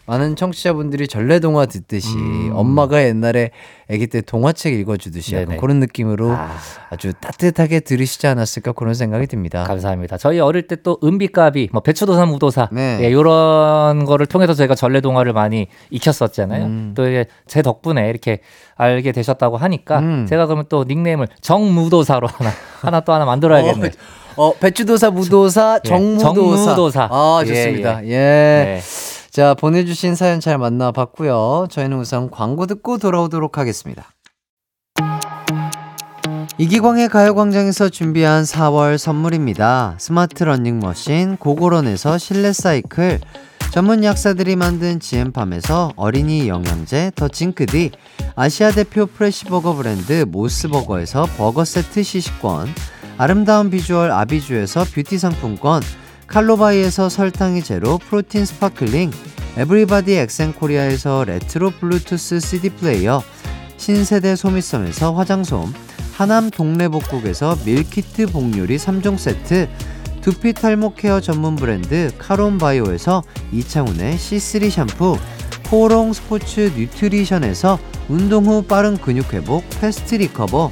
많은 0.06 0.36
청취자분들이 0.36 1.08
전래동화 1.08 1.66
듣듯이 1.66 2.14
음. 2.16 2.52
엄마가 2.54 3.02
옛날에 3.04 3.50
아기 3.90 4.06
때 4.06 4.20
동화책 4.22 4.72
읽어주듯이 4.74 5.34
약간 5.34 5.48
네네. 5.48 5.60
그런 5.60 5.80
느낌으로 5.80 6.30
아. 6.30 6.56
아. 6.90 6.96
주 6.96 7.12
따뜻하게 7.12 7.80
들으시지 7.80 8.26
않았을까 8.26 8.72
그런 8.72 8.94
생각이 8.94 9.26
듭니다. 9.26 9.64
감사합니다. 9.64 10.16
저희 10.16 10.40
어릴 10.40 10.66
때 10.68 10.76
또 10.86 10.98
은비까비, 11.02 11.70
뭐 11.72 11.82
배추도사, 11.82 12.26
무도사, 12.26 12.68
네. 12.70 12.98
예, 13.02 13.08
이런 13.10 14.04
거를 14.04 14.26
통해서 14.26 14.54
저희가 14.54 14.76
전래동화를 14.76 15.32
많이 15.32 15.66
익혔었잖아요. 15.90 16.64
음. 16.64 16.92
또 16.94 17.08
이게 17.08 17.24
제 17.48 17.60
덕분에 17.60 18.08
이렇게 18.08 18.38
알게 18.76 19.10
되셨다고 19.10 19.56
하니까 19.56 19.98
음. 19.98 20.26
제가 20.28 20.46
그러면 20.46 20.66
또 20.68 20.84
닉네임을 20.86 21.26
정무도사로 21.40 22.28
하나 22.28 22.50
하나 22.80 23.00
또 23.00 23.12
하나 23.12 23.24
만들어야겠네요. 23.24 23.90
어, 24.36 24.52
배추도사, 24.54 25.10
무도사, 25.10 25.80
예, 25.84 25.88
정무도사. 25.88 26.64
정무도사. 26.64 27.08
아, 27.10 27.40
예, 27.42 27.46
좋습니다. 27.48 28.04
예. 28.04 28.08
네. 28.08 28.80
자, 29.36 29.52
보내주신 29.52 30.14
사연 30.14 30.40
잘 30.40 30.56
만나봤고요. 30.56 31.66
저희는 31.70 31.98
우선 31.98 32.30
광고 32.30 32.64
듣고 32.64 32.96
돌아오도록 32.96 33.58
하겠습니다. 33.58 34.06
이기광의 36.56 37.10
가요광장에서 37.10 37.90
준비한 37.90 38.44
4월 38.44 38.96
선물입니다. 38.96 39.96
스마트 39.98 40.42
러닝머신, 40.42 41.36
고고런에서 41.36 42.16
실내 42.16 42.54
사이클, 42.54 43.20
전문 43.72 44.04
약사들이 44.04 44.56
만든 44.56 45.00
지엠팜에서 45.00 45.92
어린이 45.96 46.48
영양제 46.48 47.12
더 47.14 47.28
징크디, 47.28 47.90
아시아 48.36 48.70
대표 48.70 49.04
프레시버거 49.04 49.74
브랜드 49.74 50.24
모스버거에서 50.26 51.26
버거 51.36 51.66
세트 51.66 52.02
시식권, 52.02 52.68
아름다운 53.18 53.68
비주얼 53.68 54.12
아비주에서 54.12 54.84
뷰티 54.94 55.18
상품권, 55.18 55.82
칼로바이에서 56.26 57.08
설탕이 57.08 57.62
제로 57.62 57.98
프로틴 57.98 58.44
스파클링, 58.44 59.10
에브리바디 59.56 60.14
엑센코리아에서 60.16 61.24
레트로 61.24 61.70
블루투스 61.70 62.40
CD 62.40 62.70
플레이어, 62.70 63.22
신세대 63.76 64.36
소미섬에서 64.36 65.14
화장솜, 65.14 65.72
하남 66.14 66.50
동래복국에서 66.50 67.58
밀키트 67.64 68.26
복요리 68.26 68.76
3종 68.76 69.18
세트, 69.18 69.68
두피 70.20 70.52
탈모 70.52 70.94
케어 70.94 71.20
전문 71.20 71.54
브랜드 71.54 72.10
카론바이오에서 72.18 73.22
이창훈의 73.52 74.16
C3 74.16 74.70
샴푸, 74.70 75.16
코롱 75.70 76.12
스포츠 76.12 76.72
뉴트리션에서 76.76 77.78
운동 78.08 78.46
후 78.46 78.62
빠른 78.62 78.96
근육 78.96 79.32
회복 79.32 79.64
패스트 79.80 80.16
리커버, 80.16 80.70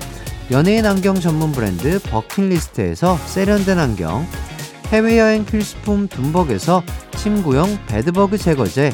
연예인 0.51 0.85
안경 0.87 1.21
전문 1.21 1.53
브랜드 1.53 2.01
버킷리스트에서 2.03 3.17
세련된 3.27 3.79
안경, 3.79 4.27
해외여행 4.95 5.45
필수품 5.45 6.07
둠벅에서 6.07 6.85
침구용 7.17 7.81
bedbug 7.89 8.39
제거제, 8.39 8.93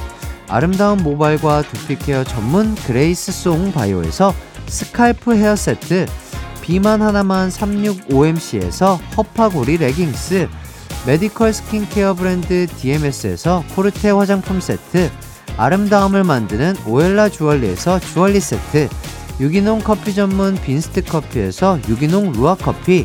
아름다운 0.48 1.02
모발과 1.02 1.60
두피 1.60 1.98
케어 1.98 2.24
전문 2.24 2.74
그레이스 2.74 3.32
송 3.32 3.70
바이오에서 3.70 4.32
스칼프 4.66 5.34
헤어 5.36 5.54
세트, 5.54 6.06
비만 6.62 7.02
하나만 7.02 7.50
365MC에서 7.50 8.98
허파고리 9.14 9.76
레깅스, 9.76 10.48
메디컬 11.06 11.52
스킨케어 11.52 12.14
브랜드 12.14 12.66
DMS에서 12.66 13.62
코르테 13.76 14.08
화장품 14.08 14.58
세트, 14.58 15.10
아름다움을 15.58 16.24
만드는 16.24 16.76
오엘라 16.86 17.28
주얼리에서 17.28 18.00
주얼리 18.00 18.40
세트, 18.40 18.88
유기농 19.38 19.80
커피 19.80 20.14
전문 20.14 20.54
빈스트 20.54 21.04
커피에서 21.04 21.78
유기농 21.90 22.32
루아 22.32 22.54
커피, 22.54 23.04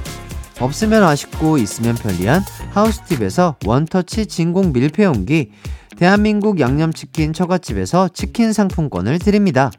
없으면 0.60 1.04
아쉽고 1.04 1.58
있으면 1.58 1.96
편리한 1.96 2.42
하우스팁에서 2.72 3.58
원터치 3.66 4.26
진공 4.26 4.74
밀폐용기, 4.74 5.52
대한민국 5.98 6.60
양념치킨 6.60 7.34
처갓집에서 7.34 8.10
치킨 8.10 8.54
상품권을 8.54 9.20
드립니다. 9.20 9.72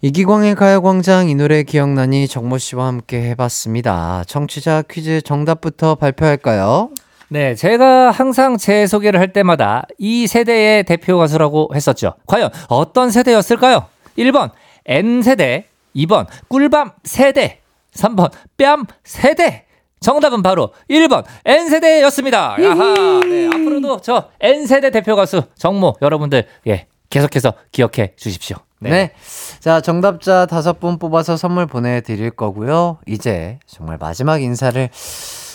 이기광의 0.00 0.54
가요광장 0.54 1.28
이 1.28 1.34
노래 1.34 1.64
기억나니 1.64 2.28
정모 2.28 2.58
씨와 2.58 2.86
함께 2.86 3.30
해봤습니다. 3.30 4.22
청취자 4.28 4.84
퀴즈 4.88 5.22
정답부터 5.22 5.96
발표할까요? 5.96 6.90
네, 7.30 7.54
제가 7.56 8.10
항상 8.10 8.56
제 8.56 8.86
소개를 8.86 9.18
할 9.20 9.32
때마다 9.32 9.86
이 9.98 10.26
세대의 10.26 10.84
대표 10.84 11.18
가수라고 11.18 11.70
했었죠. 11.74 12.14
과연 12.26 12.50
어떤 12.68 13.10
세대였을까요? 13.10 13.86
1번 14.16 14.50
N세대, 14.86 15.66
2번 15.96 16.26
꿀밤 16.48 16.92
세대, 17.04 17.57
3번 17.94 18.30
뺨 18.56 18.84
세대. 19.04 19.64
정답은 20.00 20.42
바로 20.42 20.72
1번 20.88 21.24
N세대였습니다. 21.44 22.56
야하. 22.62 23.20
네, 23.24 23.46
앞으로도 23.46 24.00
저 24.00 24.28
N세대 24.40 24.90
대표 24.90 25.16
가수 25.16 25.42
정모 25.56 25.94
여러분들 26.00 26.46
예, 26.68 26.86
계속해서 27.10 27.54
기억해 27.72 28.14
주십시오. 28.16 28.58
네. 28.80 29.12
자, 29.58 29.80
정답자 29.80 30.46
다섯 30.46 30.78
분 30.78 30.98
뽑아서 30.98 31.36
선물 31.36 31.66
보내 31.66 32.00
드릴 32.00 32.30
거고요. 32.30 32.98
이제 33.06 33.58
정말 33.66 33.98
마지막 33.98 34.40
인사를, 34.40 34.88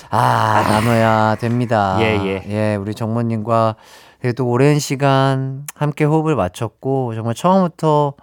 아, 0.10 0.66
나눠야 0.68 1.36
됩니다. 1.40 1.98
예, 2.02 2.20
예. 2.22 2.44
예, 2.50 2.76
우리 2.76 2.94
정모님과 2.94 3.78
그래도 4.20 4.46
오랜 4.48 4.78
시간 4.80 5.66
함께 5.74 6.04
호흡을 6.04 6.36
맞췄고, 6.36 7.14
정말 7.16 7.34
처음부터 7.34 8.14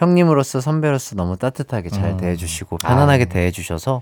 형님으로서 0.00 0.62
선배로서 0.62 1.14
너무 1.14 1.36
따뜻하게 1.36 1.90
잘 1.90 2.12
음. 2.12 2.16
대해주시고, 2.16 2.78
편안하게 2.78 3.26
대해주셔서, 3.26 4.00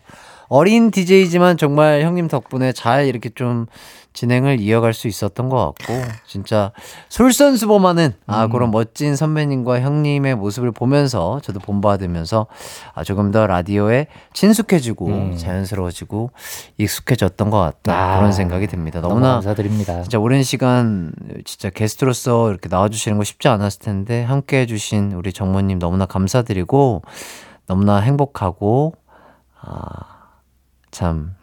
어린 0.49 0.90
DJ지만 0.90 1.57
정말 1.57 2.03
형님 2.03 2.28
덕분에 2.28 2.72
잘 2.72 3.07
이렇게 3.07 3.28
좀 3.30 3.66
진행을 4.14 4.61
이어갈 4.61 4.94
수 4.94 5.07
있었던 5.07 5.49
것 5.49 5.57
같고 5.76 5.94
진짜 6.26 6.72
솔선수범하는 7.09 8.14
아 8.26 8.46
음. 8.46 8.51
그런 8.51 8.70
멋진 8.72 9.14
선배님과 9.14 9.80
형님의 9.80 10.34
모습을 10.34 10.72
보면서 10.72 11.38
저도 11.40 11.61
본받으면서 11.61 12.46
아 12.94 13.05
조금 13.05 13.30
더 13.30 13.46
라디오에 13.46 14.09
친숙해지고 14.32 15.07
음. 15.07 15.36
자연스러워지고 15.36 16.30
익숙해졌던 16.78 17.51
것 17.51 17.61
같다 17.61 17.94
아, 17.94 18.16
그런 18.16 18.32
생각이 18.32 18.66
듭니다. 18.66 19.01
너무 19.01 19.14
너무나 19.14 19.34
감사드립니다. 19.34 20.03
진짜 20.03 20.18
오랜 20.18 20.42
시간 20.42 21.12
진짜 21.44 21.70
게스트로서 21.70 22.51
이렇게 22.51 22.68
나와주시는 22.68 23.18
거 23.18 23.24
쉽지 23.24 23.46
않았을 23.46 23.80
텐데 23.80 24.24
함께 24.24 24.62
해주신 24.62 25.12
우리 25.12 25.32
정모님 25.32 25.78
너무나 25.78 26.07
감사드리고 26.07 27.03
너무나 27.66 27.99
행복하고 27.99 28.94
아 29.61 30.17
참 30.91 31.34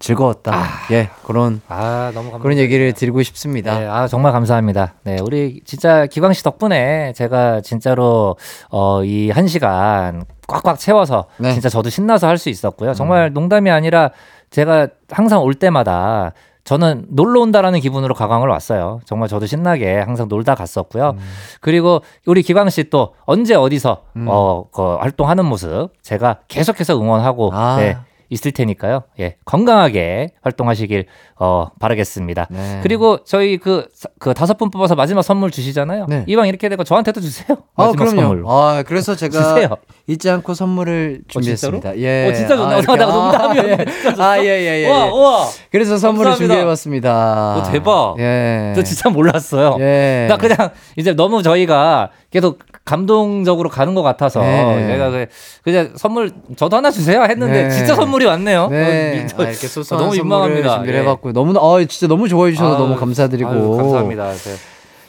즐거웠다. 0.00 0.52
예 0.90 1.08
그런 1.24 1.60
아, 1.68 2.10
너무 2.14 2.30
감사 2.30 2.42
그런 2.42 2.58
얘기를 2.58 2.92
드리고 2.92 3.22
싶습니다. 3.22 3.78
네, 3.78 3.86
아 3.86 4.06
정말 4.06 4.32
감사합니다. 4.32 4.94
네, 5.04 5.18
우리 5.22 5.60
진짜 5.64 6.06
기광 6.06 6.32
씨 6.32 6.42
덕분에 6.42 7.12
제가 7.14 7.60
진짜로 7.62 8.36
어 8.70 9.02
이 9.04 9.30
한 9.30 9.46
시간 9.46 10.24
꽉꽉 10.46 10.78
채워서 10.78 11.26
네. 11.38 11.52
진짜 11.52 11.68
저도 11.70 11.88
신나서 11.90 12.26
할 12.26 12.36
수 12.36 12.50
있었고요. 12.50 12.92
정말 12.92 13.32
농담이 13.32 13.70
아니라 13.70 14.10
제가 14.50 14.88
항상 15.10 15.42
올 15.42 15.54
때마다 15.54 16.32
저는 16.64 17.06
놀러 17.10 17.40
온다라는 17.40 17.80
기분으로 17.80 18.14
가광을 18.14 18.48
왔어요. 18.48 19.00
정말 19.06 19.28
저도 19.28 19.46
신나게 19.46 19.98
항상 20.00 20.28
놀다 20.28 20.54
갔었고요. 20.54 21.10
음. 21.10 21.18
그리고 21.60 22.02
우리 22.26 22.42
기광 22.42 22.68
씨 22.70 22.84
또 22.90 23.14
언제 23.24 23.54
어디서 23.54 24.02
음. 24.16 24.26
어, 24.28 24.64
그 24.72 24.96
활동하는 24.96 25.44
모습 25.46 25.90
제가 26.02 26.38
계속해서 26.48 26.98
응원하고 27.00 27.50
아. 27.54 27.76
네, 27.78 27.96
있을 28.34 28.52
테니까요. 28.52 29.04
예, 29.20 29.36
건강하게 29.44 30.30
활동하시길 30.42 31.06
어, 31.36 31.66
바라겠습니다. 31.80 32.46
네. 32.50 32.80
그리고 32.82 33.18
저희 33.24 33.56
그, 33.58 33.86
그 34.20 34.34
다섯 34.34 34.56
분 34.56 34.70
뽑아서 34.70 34.94
마지막 34.94 35.22
선물 35.22 35.50
주시잖아요. 35.50 36.06
네. 36.08 36.24
이왕 36.28 36.46
이렇게 36.46 36.68
되고 36.68 36.84
저한테도 36.84 37.20
주세요. 37.20 37.58
아 37.74 37.86
마지막 37.86 38.04
그럼요. 38.04 38.20
선물로. 38.20 38.50
아 38.52 38.82
그래서 38.84 39.16
제가 39.16 39.42
주세요. 39.42 39.68
잊지 40.06 40.30
않고 40.30 40.54
선물을 40.54 41.22
준비했습니다. 41.28 41.92
진짜로? 41.94 42.00
예. 42.00 42.28
어, 42.28 42.32
진짜 42.32 42.56
좋네. 42.56 42.74
어, 42.74 42.78
이렇게. 42.78 42.96
나 42.96 43.06
농담이었는데 43.06 43.84
아, 44.22 44.38
예, 44.38 44.44
예, 44.44 44.84
예. 44.84 44.88
우와, 44.88 45.06
우와. 45.12 45.46
그래서 45.72 45.96
선물을 45.96 46.30
감사합니다. 46.30 46.54
준비해봤습니다. 46.54 47.56
오, 47.58 47.72
대박. 47.72 48.16
예. 48.20 48.72
저 48.76 48.82
진짜 48.84 49.08
몰랐어요. 49.10 49.76
예. 49.80 50.26
나 50.28 50.36
그냥 50.36 50.70
이제 50.96 51.14
너무 51.14 51.42
저희가 51.42 52.10
계속 52.30 52.58
감동적으로 52.84 53.68
가는 53.70 53.94
것 53.94 54.02
같아서 54.02 54.40
네. 54.40 54.86
제가 54.88 55.10
그- 55.10 55.26
그냥 55.62 55.92
선물 55.96 56.32
저도 56.56 56.76
하나 56.76 56.90
주세요 56.90 57.22
했는데 57.22 57.64
네. 57.64 57.70
진짜 57.70 57.94
선물이 57.94 58.26
왔네요. 58.26 58.68
네. 58.68 59.22
어, 59.22 59.26
저- 59.26 59.42
아, 59.42 59.48
이렇게 59.48 59.66
소소한 59.68 60.04
너무 60.04 60.16
민망합니다. 60.16 60.74
준비를 60.76 60.98
예. 60.98 61.02
해봤고 61.02 61.23
요. 61.28 61.32
너무 61.32 61.52
아 61.58 61.84
진짜 61.86 62.06
너무 62.06 62.28
좋아해 62.28 62.52
주셔서 62.52 62.74
아유, 62.76 62.78
너무 62.82 62.96
감사드리고. 62.96 63.50
아유, 63.50 63.76
감사합니다. 63.76 64.32
네. 64.32 64.50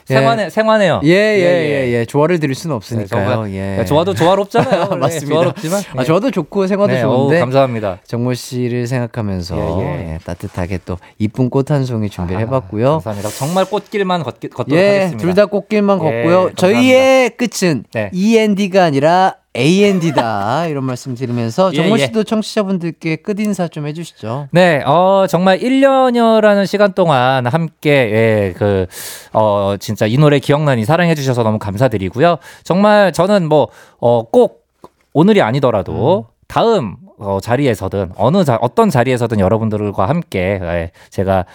예. 0.08 0.14
생활해 0.14 0.50
생활해요. 0.50 1.00
예, 1.02 1.08
예, 1.10 1.42
예, 1.88 1.92
예. 1.92 2.04
조화를 2.04 2.38
드릴 2.38 2.54
수는 2.54 2.76
없으니까요. 2.76 3.28
정말- 3.28 3.52
예. 3.52 3.84
좋아도 3.86 4.14
조화롭잖아요. 4.14 4.86
맞습니다. 5.00 5.26
조화롭지만 5.34 5.82
아, 5.96 6.04
좋아도 6.04 6.30
좋고 6.30 6.68
생활도 6.68 6.94
네, 6.94 7.00
좋은데. 7.02 7.34
어우, 7.36 7.40
감사합니다. 7.40 7.98
정모 8.06 8.34
씨를 8.34 8.86
생각하면서 8.86 9.56
예, 9.56 9.82
예. 9.82 10.12
예, 10.14 10.18
따뜻하게 10.24 10.78
또 10.84 10.96
이쁜 11.18 11.50
꽃 11.50 11.72
한 11.72 11.84
송이 11.84 12.08
준비를 12.08 12.40
해봤고요. 12.42 12.92
감사합니다. 12.92 13.30
정말 13.30 13.64
꽃길만 13.64 14.22
걷, 14.22 14.38
걷도록 14.38 14.70
예, 14.78 14.86
하겠습니다. 14.90 15.18
둘 15.18 15.34
다 15.34 15.46
꽃길만 15.46 15.98
예, 15.98 16.22
걷고요. 16.22 16.50
저희의 16.54 17.30
끝은 17.30 17.82
네. 17.92 18.10
END가 18.12 18.84
아니라 18.84 19.34
AND다 19.56 20.66
이런 20.66 20.84
말씀 20.84 21.14
드리면서 21.14 21.70
예, 21.72 21.76
정모 21.76 21.98
예. 21.98 22.06
씨도 22.06 22.24
청취자분들께 22.24 23.16
끝 23.16 23.40
인사 23.40 23.68
좀 23.68 23.86
해주시죠. 23.86 24.48
네, 24.52 24.82
어, 24.84 25.26
정말 25.28 25.58
1년여라는 25.58 26.66
시간 26.66 26.92
동안 26.92 27.46
함께, 27.46 27.90
예, 27.90 28.54
그, 28.56 28.86
어, 29.32 29.76
진짜 29.80 30.06
이 30.06 30.16
노래 30.18 30.38
기억나니 30.38 30.84
사랑해주셔서 30.84 31.42
너무 31.42 31.58
감사드리고요. 31.58 32.36
정말 32.64 33.12
저는 33.12 33.48
뭐, 33.48 33.68
어, 33.98 34.22
꼭 34.22 34.66
오늘이 35.12 35.40
아니더라도 35.42 36.26
다음 36.46 36.96
어, 37.18 37.38
자리에서든 37.40 38.12
어느 38.16 38.44
자, 38.44 38.58
어떤 38.60 38.90
자리에서든 38.90 39.40
여러분들과 39.40 40.08
함께 40.08 40.60
예, 40.62 40.90
제가 41.10 41.46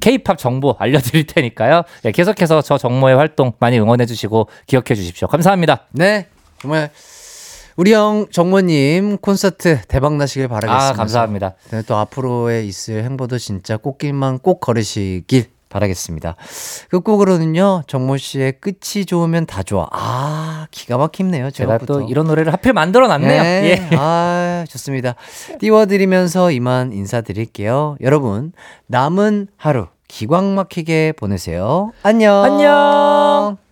K-팝 0.00 0.38
정보 0.38 0.74
알려드릴 0.78 1.26
테니까요. 1.26 1.82
예, 2.06 2.12
계속해서 2.12 2.62
저 2.62 2.78
정모의 2.78 3.16
활동 3.16 3.52
많이 3.58 3.78
응원해주시고 3.78 4.48
기억해 4.66 4.94
주십시오. 4.94 5.28
감사합니다. 5.28 5.86
네, 5.92 6.26
정말 6.58 6.90
우리 7.80 7.94
형 7.94 8.26
정모님 8.30 9.16
콘서트 9.16 9.80
대박 9.88 10.14
나시길 10.16 10.48
바라겠습니다. 10.48 10.88
아, 10.90 10.92
감사합니다. 10.92 11.54
네, 11.70 11.80
또 11.86 11.96
앞으로의 11.96 12.68
있을 12.68 13.04
행보도 13.04 13.38
진짜 13.38 13.78
꽃길만 13.78 14.40
꼭 14.40 14.60
걸으시길 14.60 15.46
바라겠습니다. 15.70 16.36
끝곡으로는요, 16.90 17.84
정모 17.86 18.18
씨의 18.18 18.60
끝이 18.60 19.06
좋으면 19.06 19.46
다 19.46 19.62
좋아. 19.62 19.88
아, 19.92 20.66
기가 20.70 20.98
막힙네요. 20.98 21.52
제가. 21.52 21.78
또 21.78 22.02
이런 22.02 22.26
노래를 22.26 22.52
하필 22.52 22.74
만들어 22.74 23.08
놨네요. 23.08 23.42
네. 23.42 23.88
예. 23.90 23.96
아, 23.96 24.66
좋습니다. 24.68 25.14
띄워드리면서 25.58 26.50
이만 26.50 26.92
인사드릴게요. 26.92 27.96
여러분, 28.02 28.52
남은 28.88 29.48
하루 29.56 29.86
기광 30.06 30.54
막히게 30.54 31.14
보내세요. 31.16 31.92
안녕. 32.02 32.44
안녕. 32.44 33.69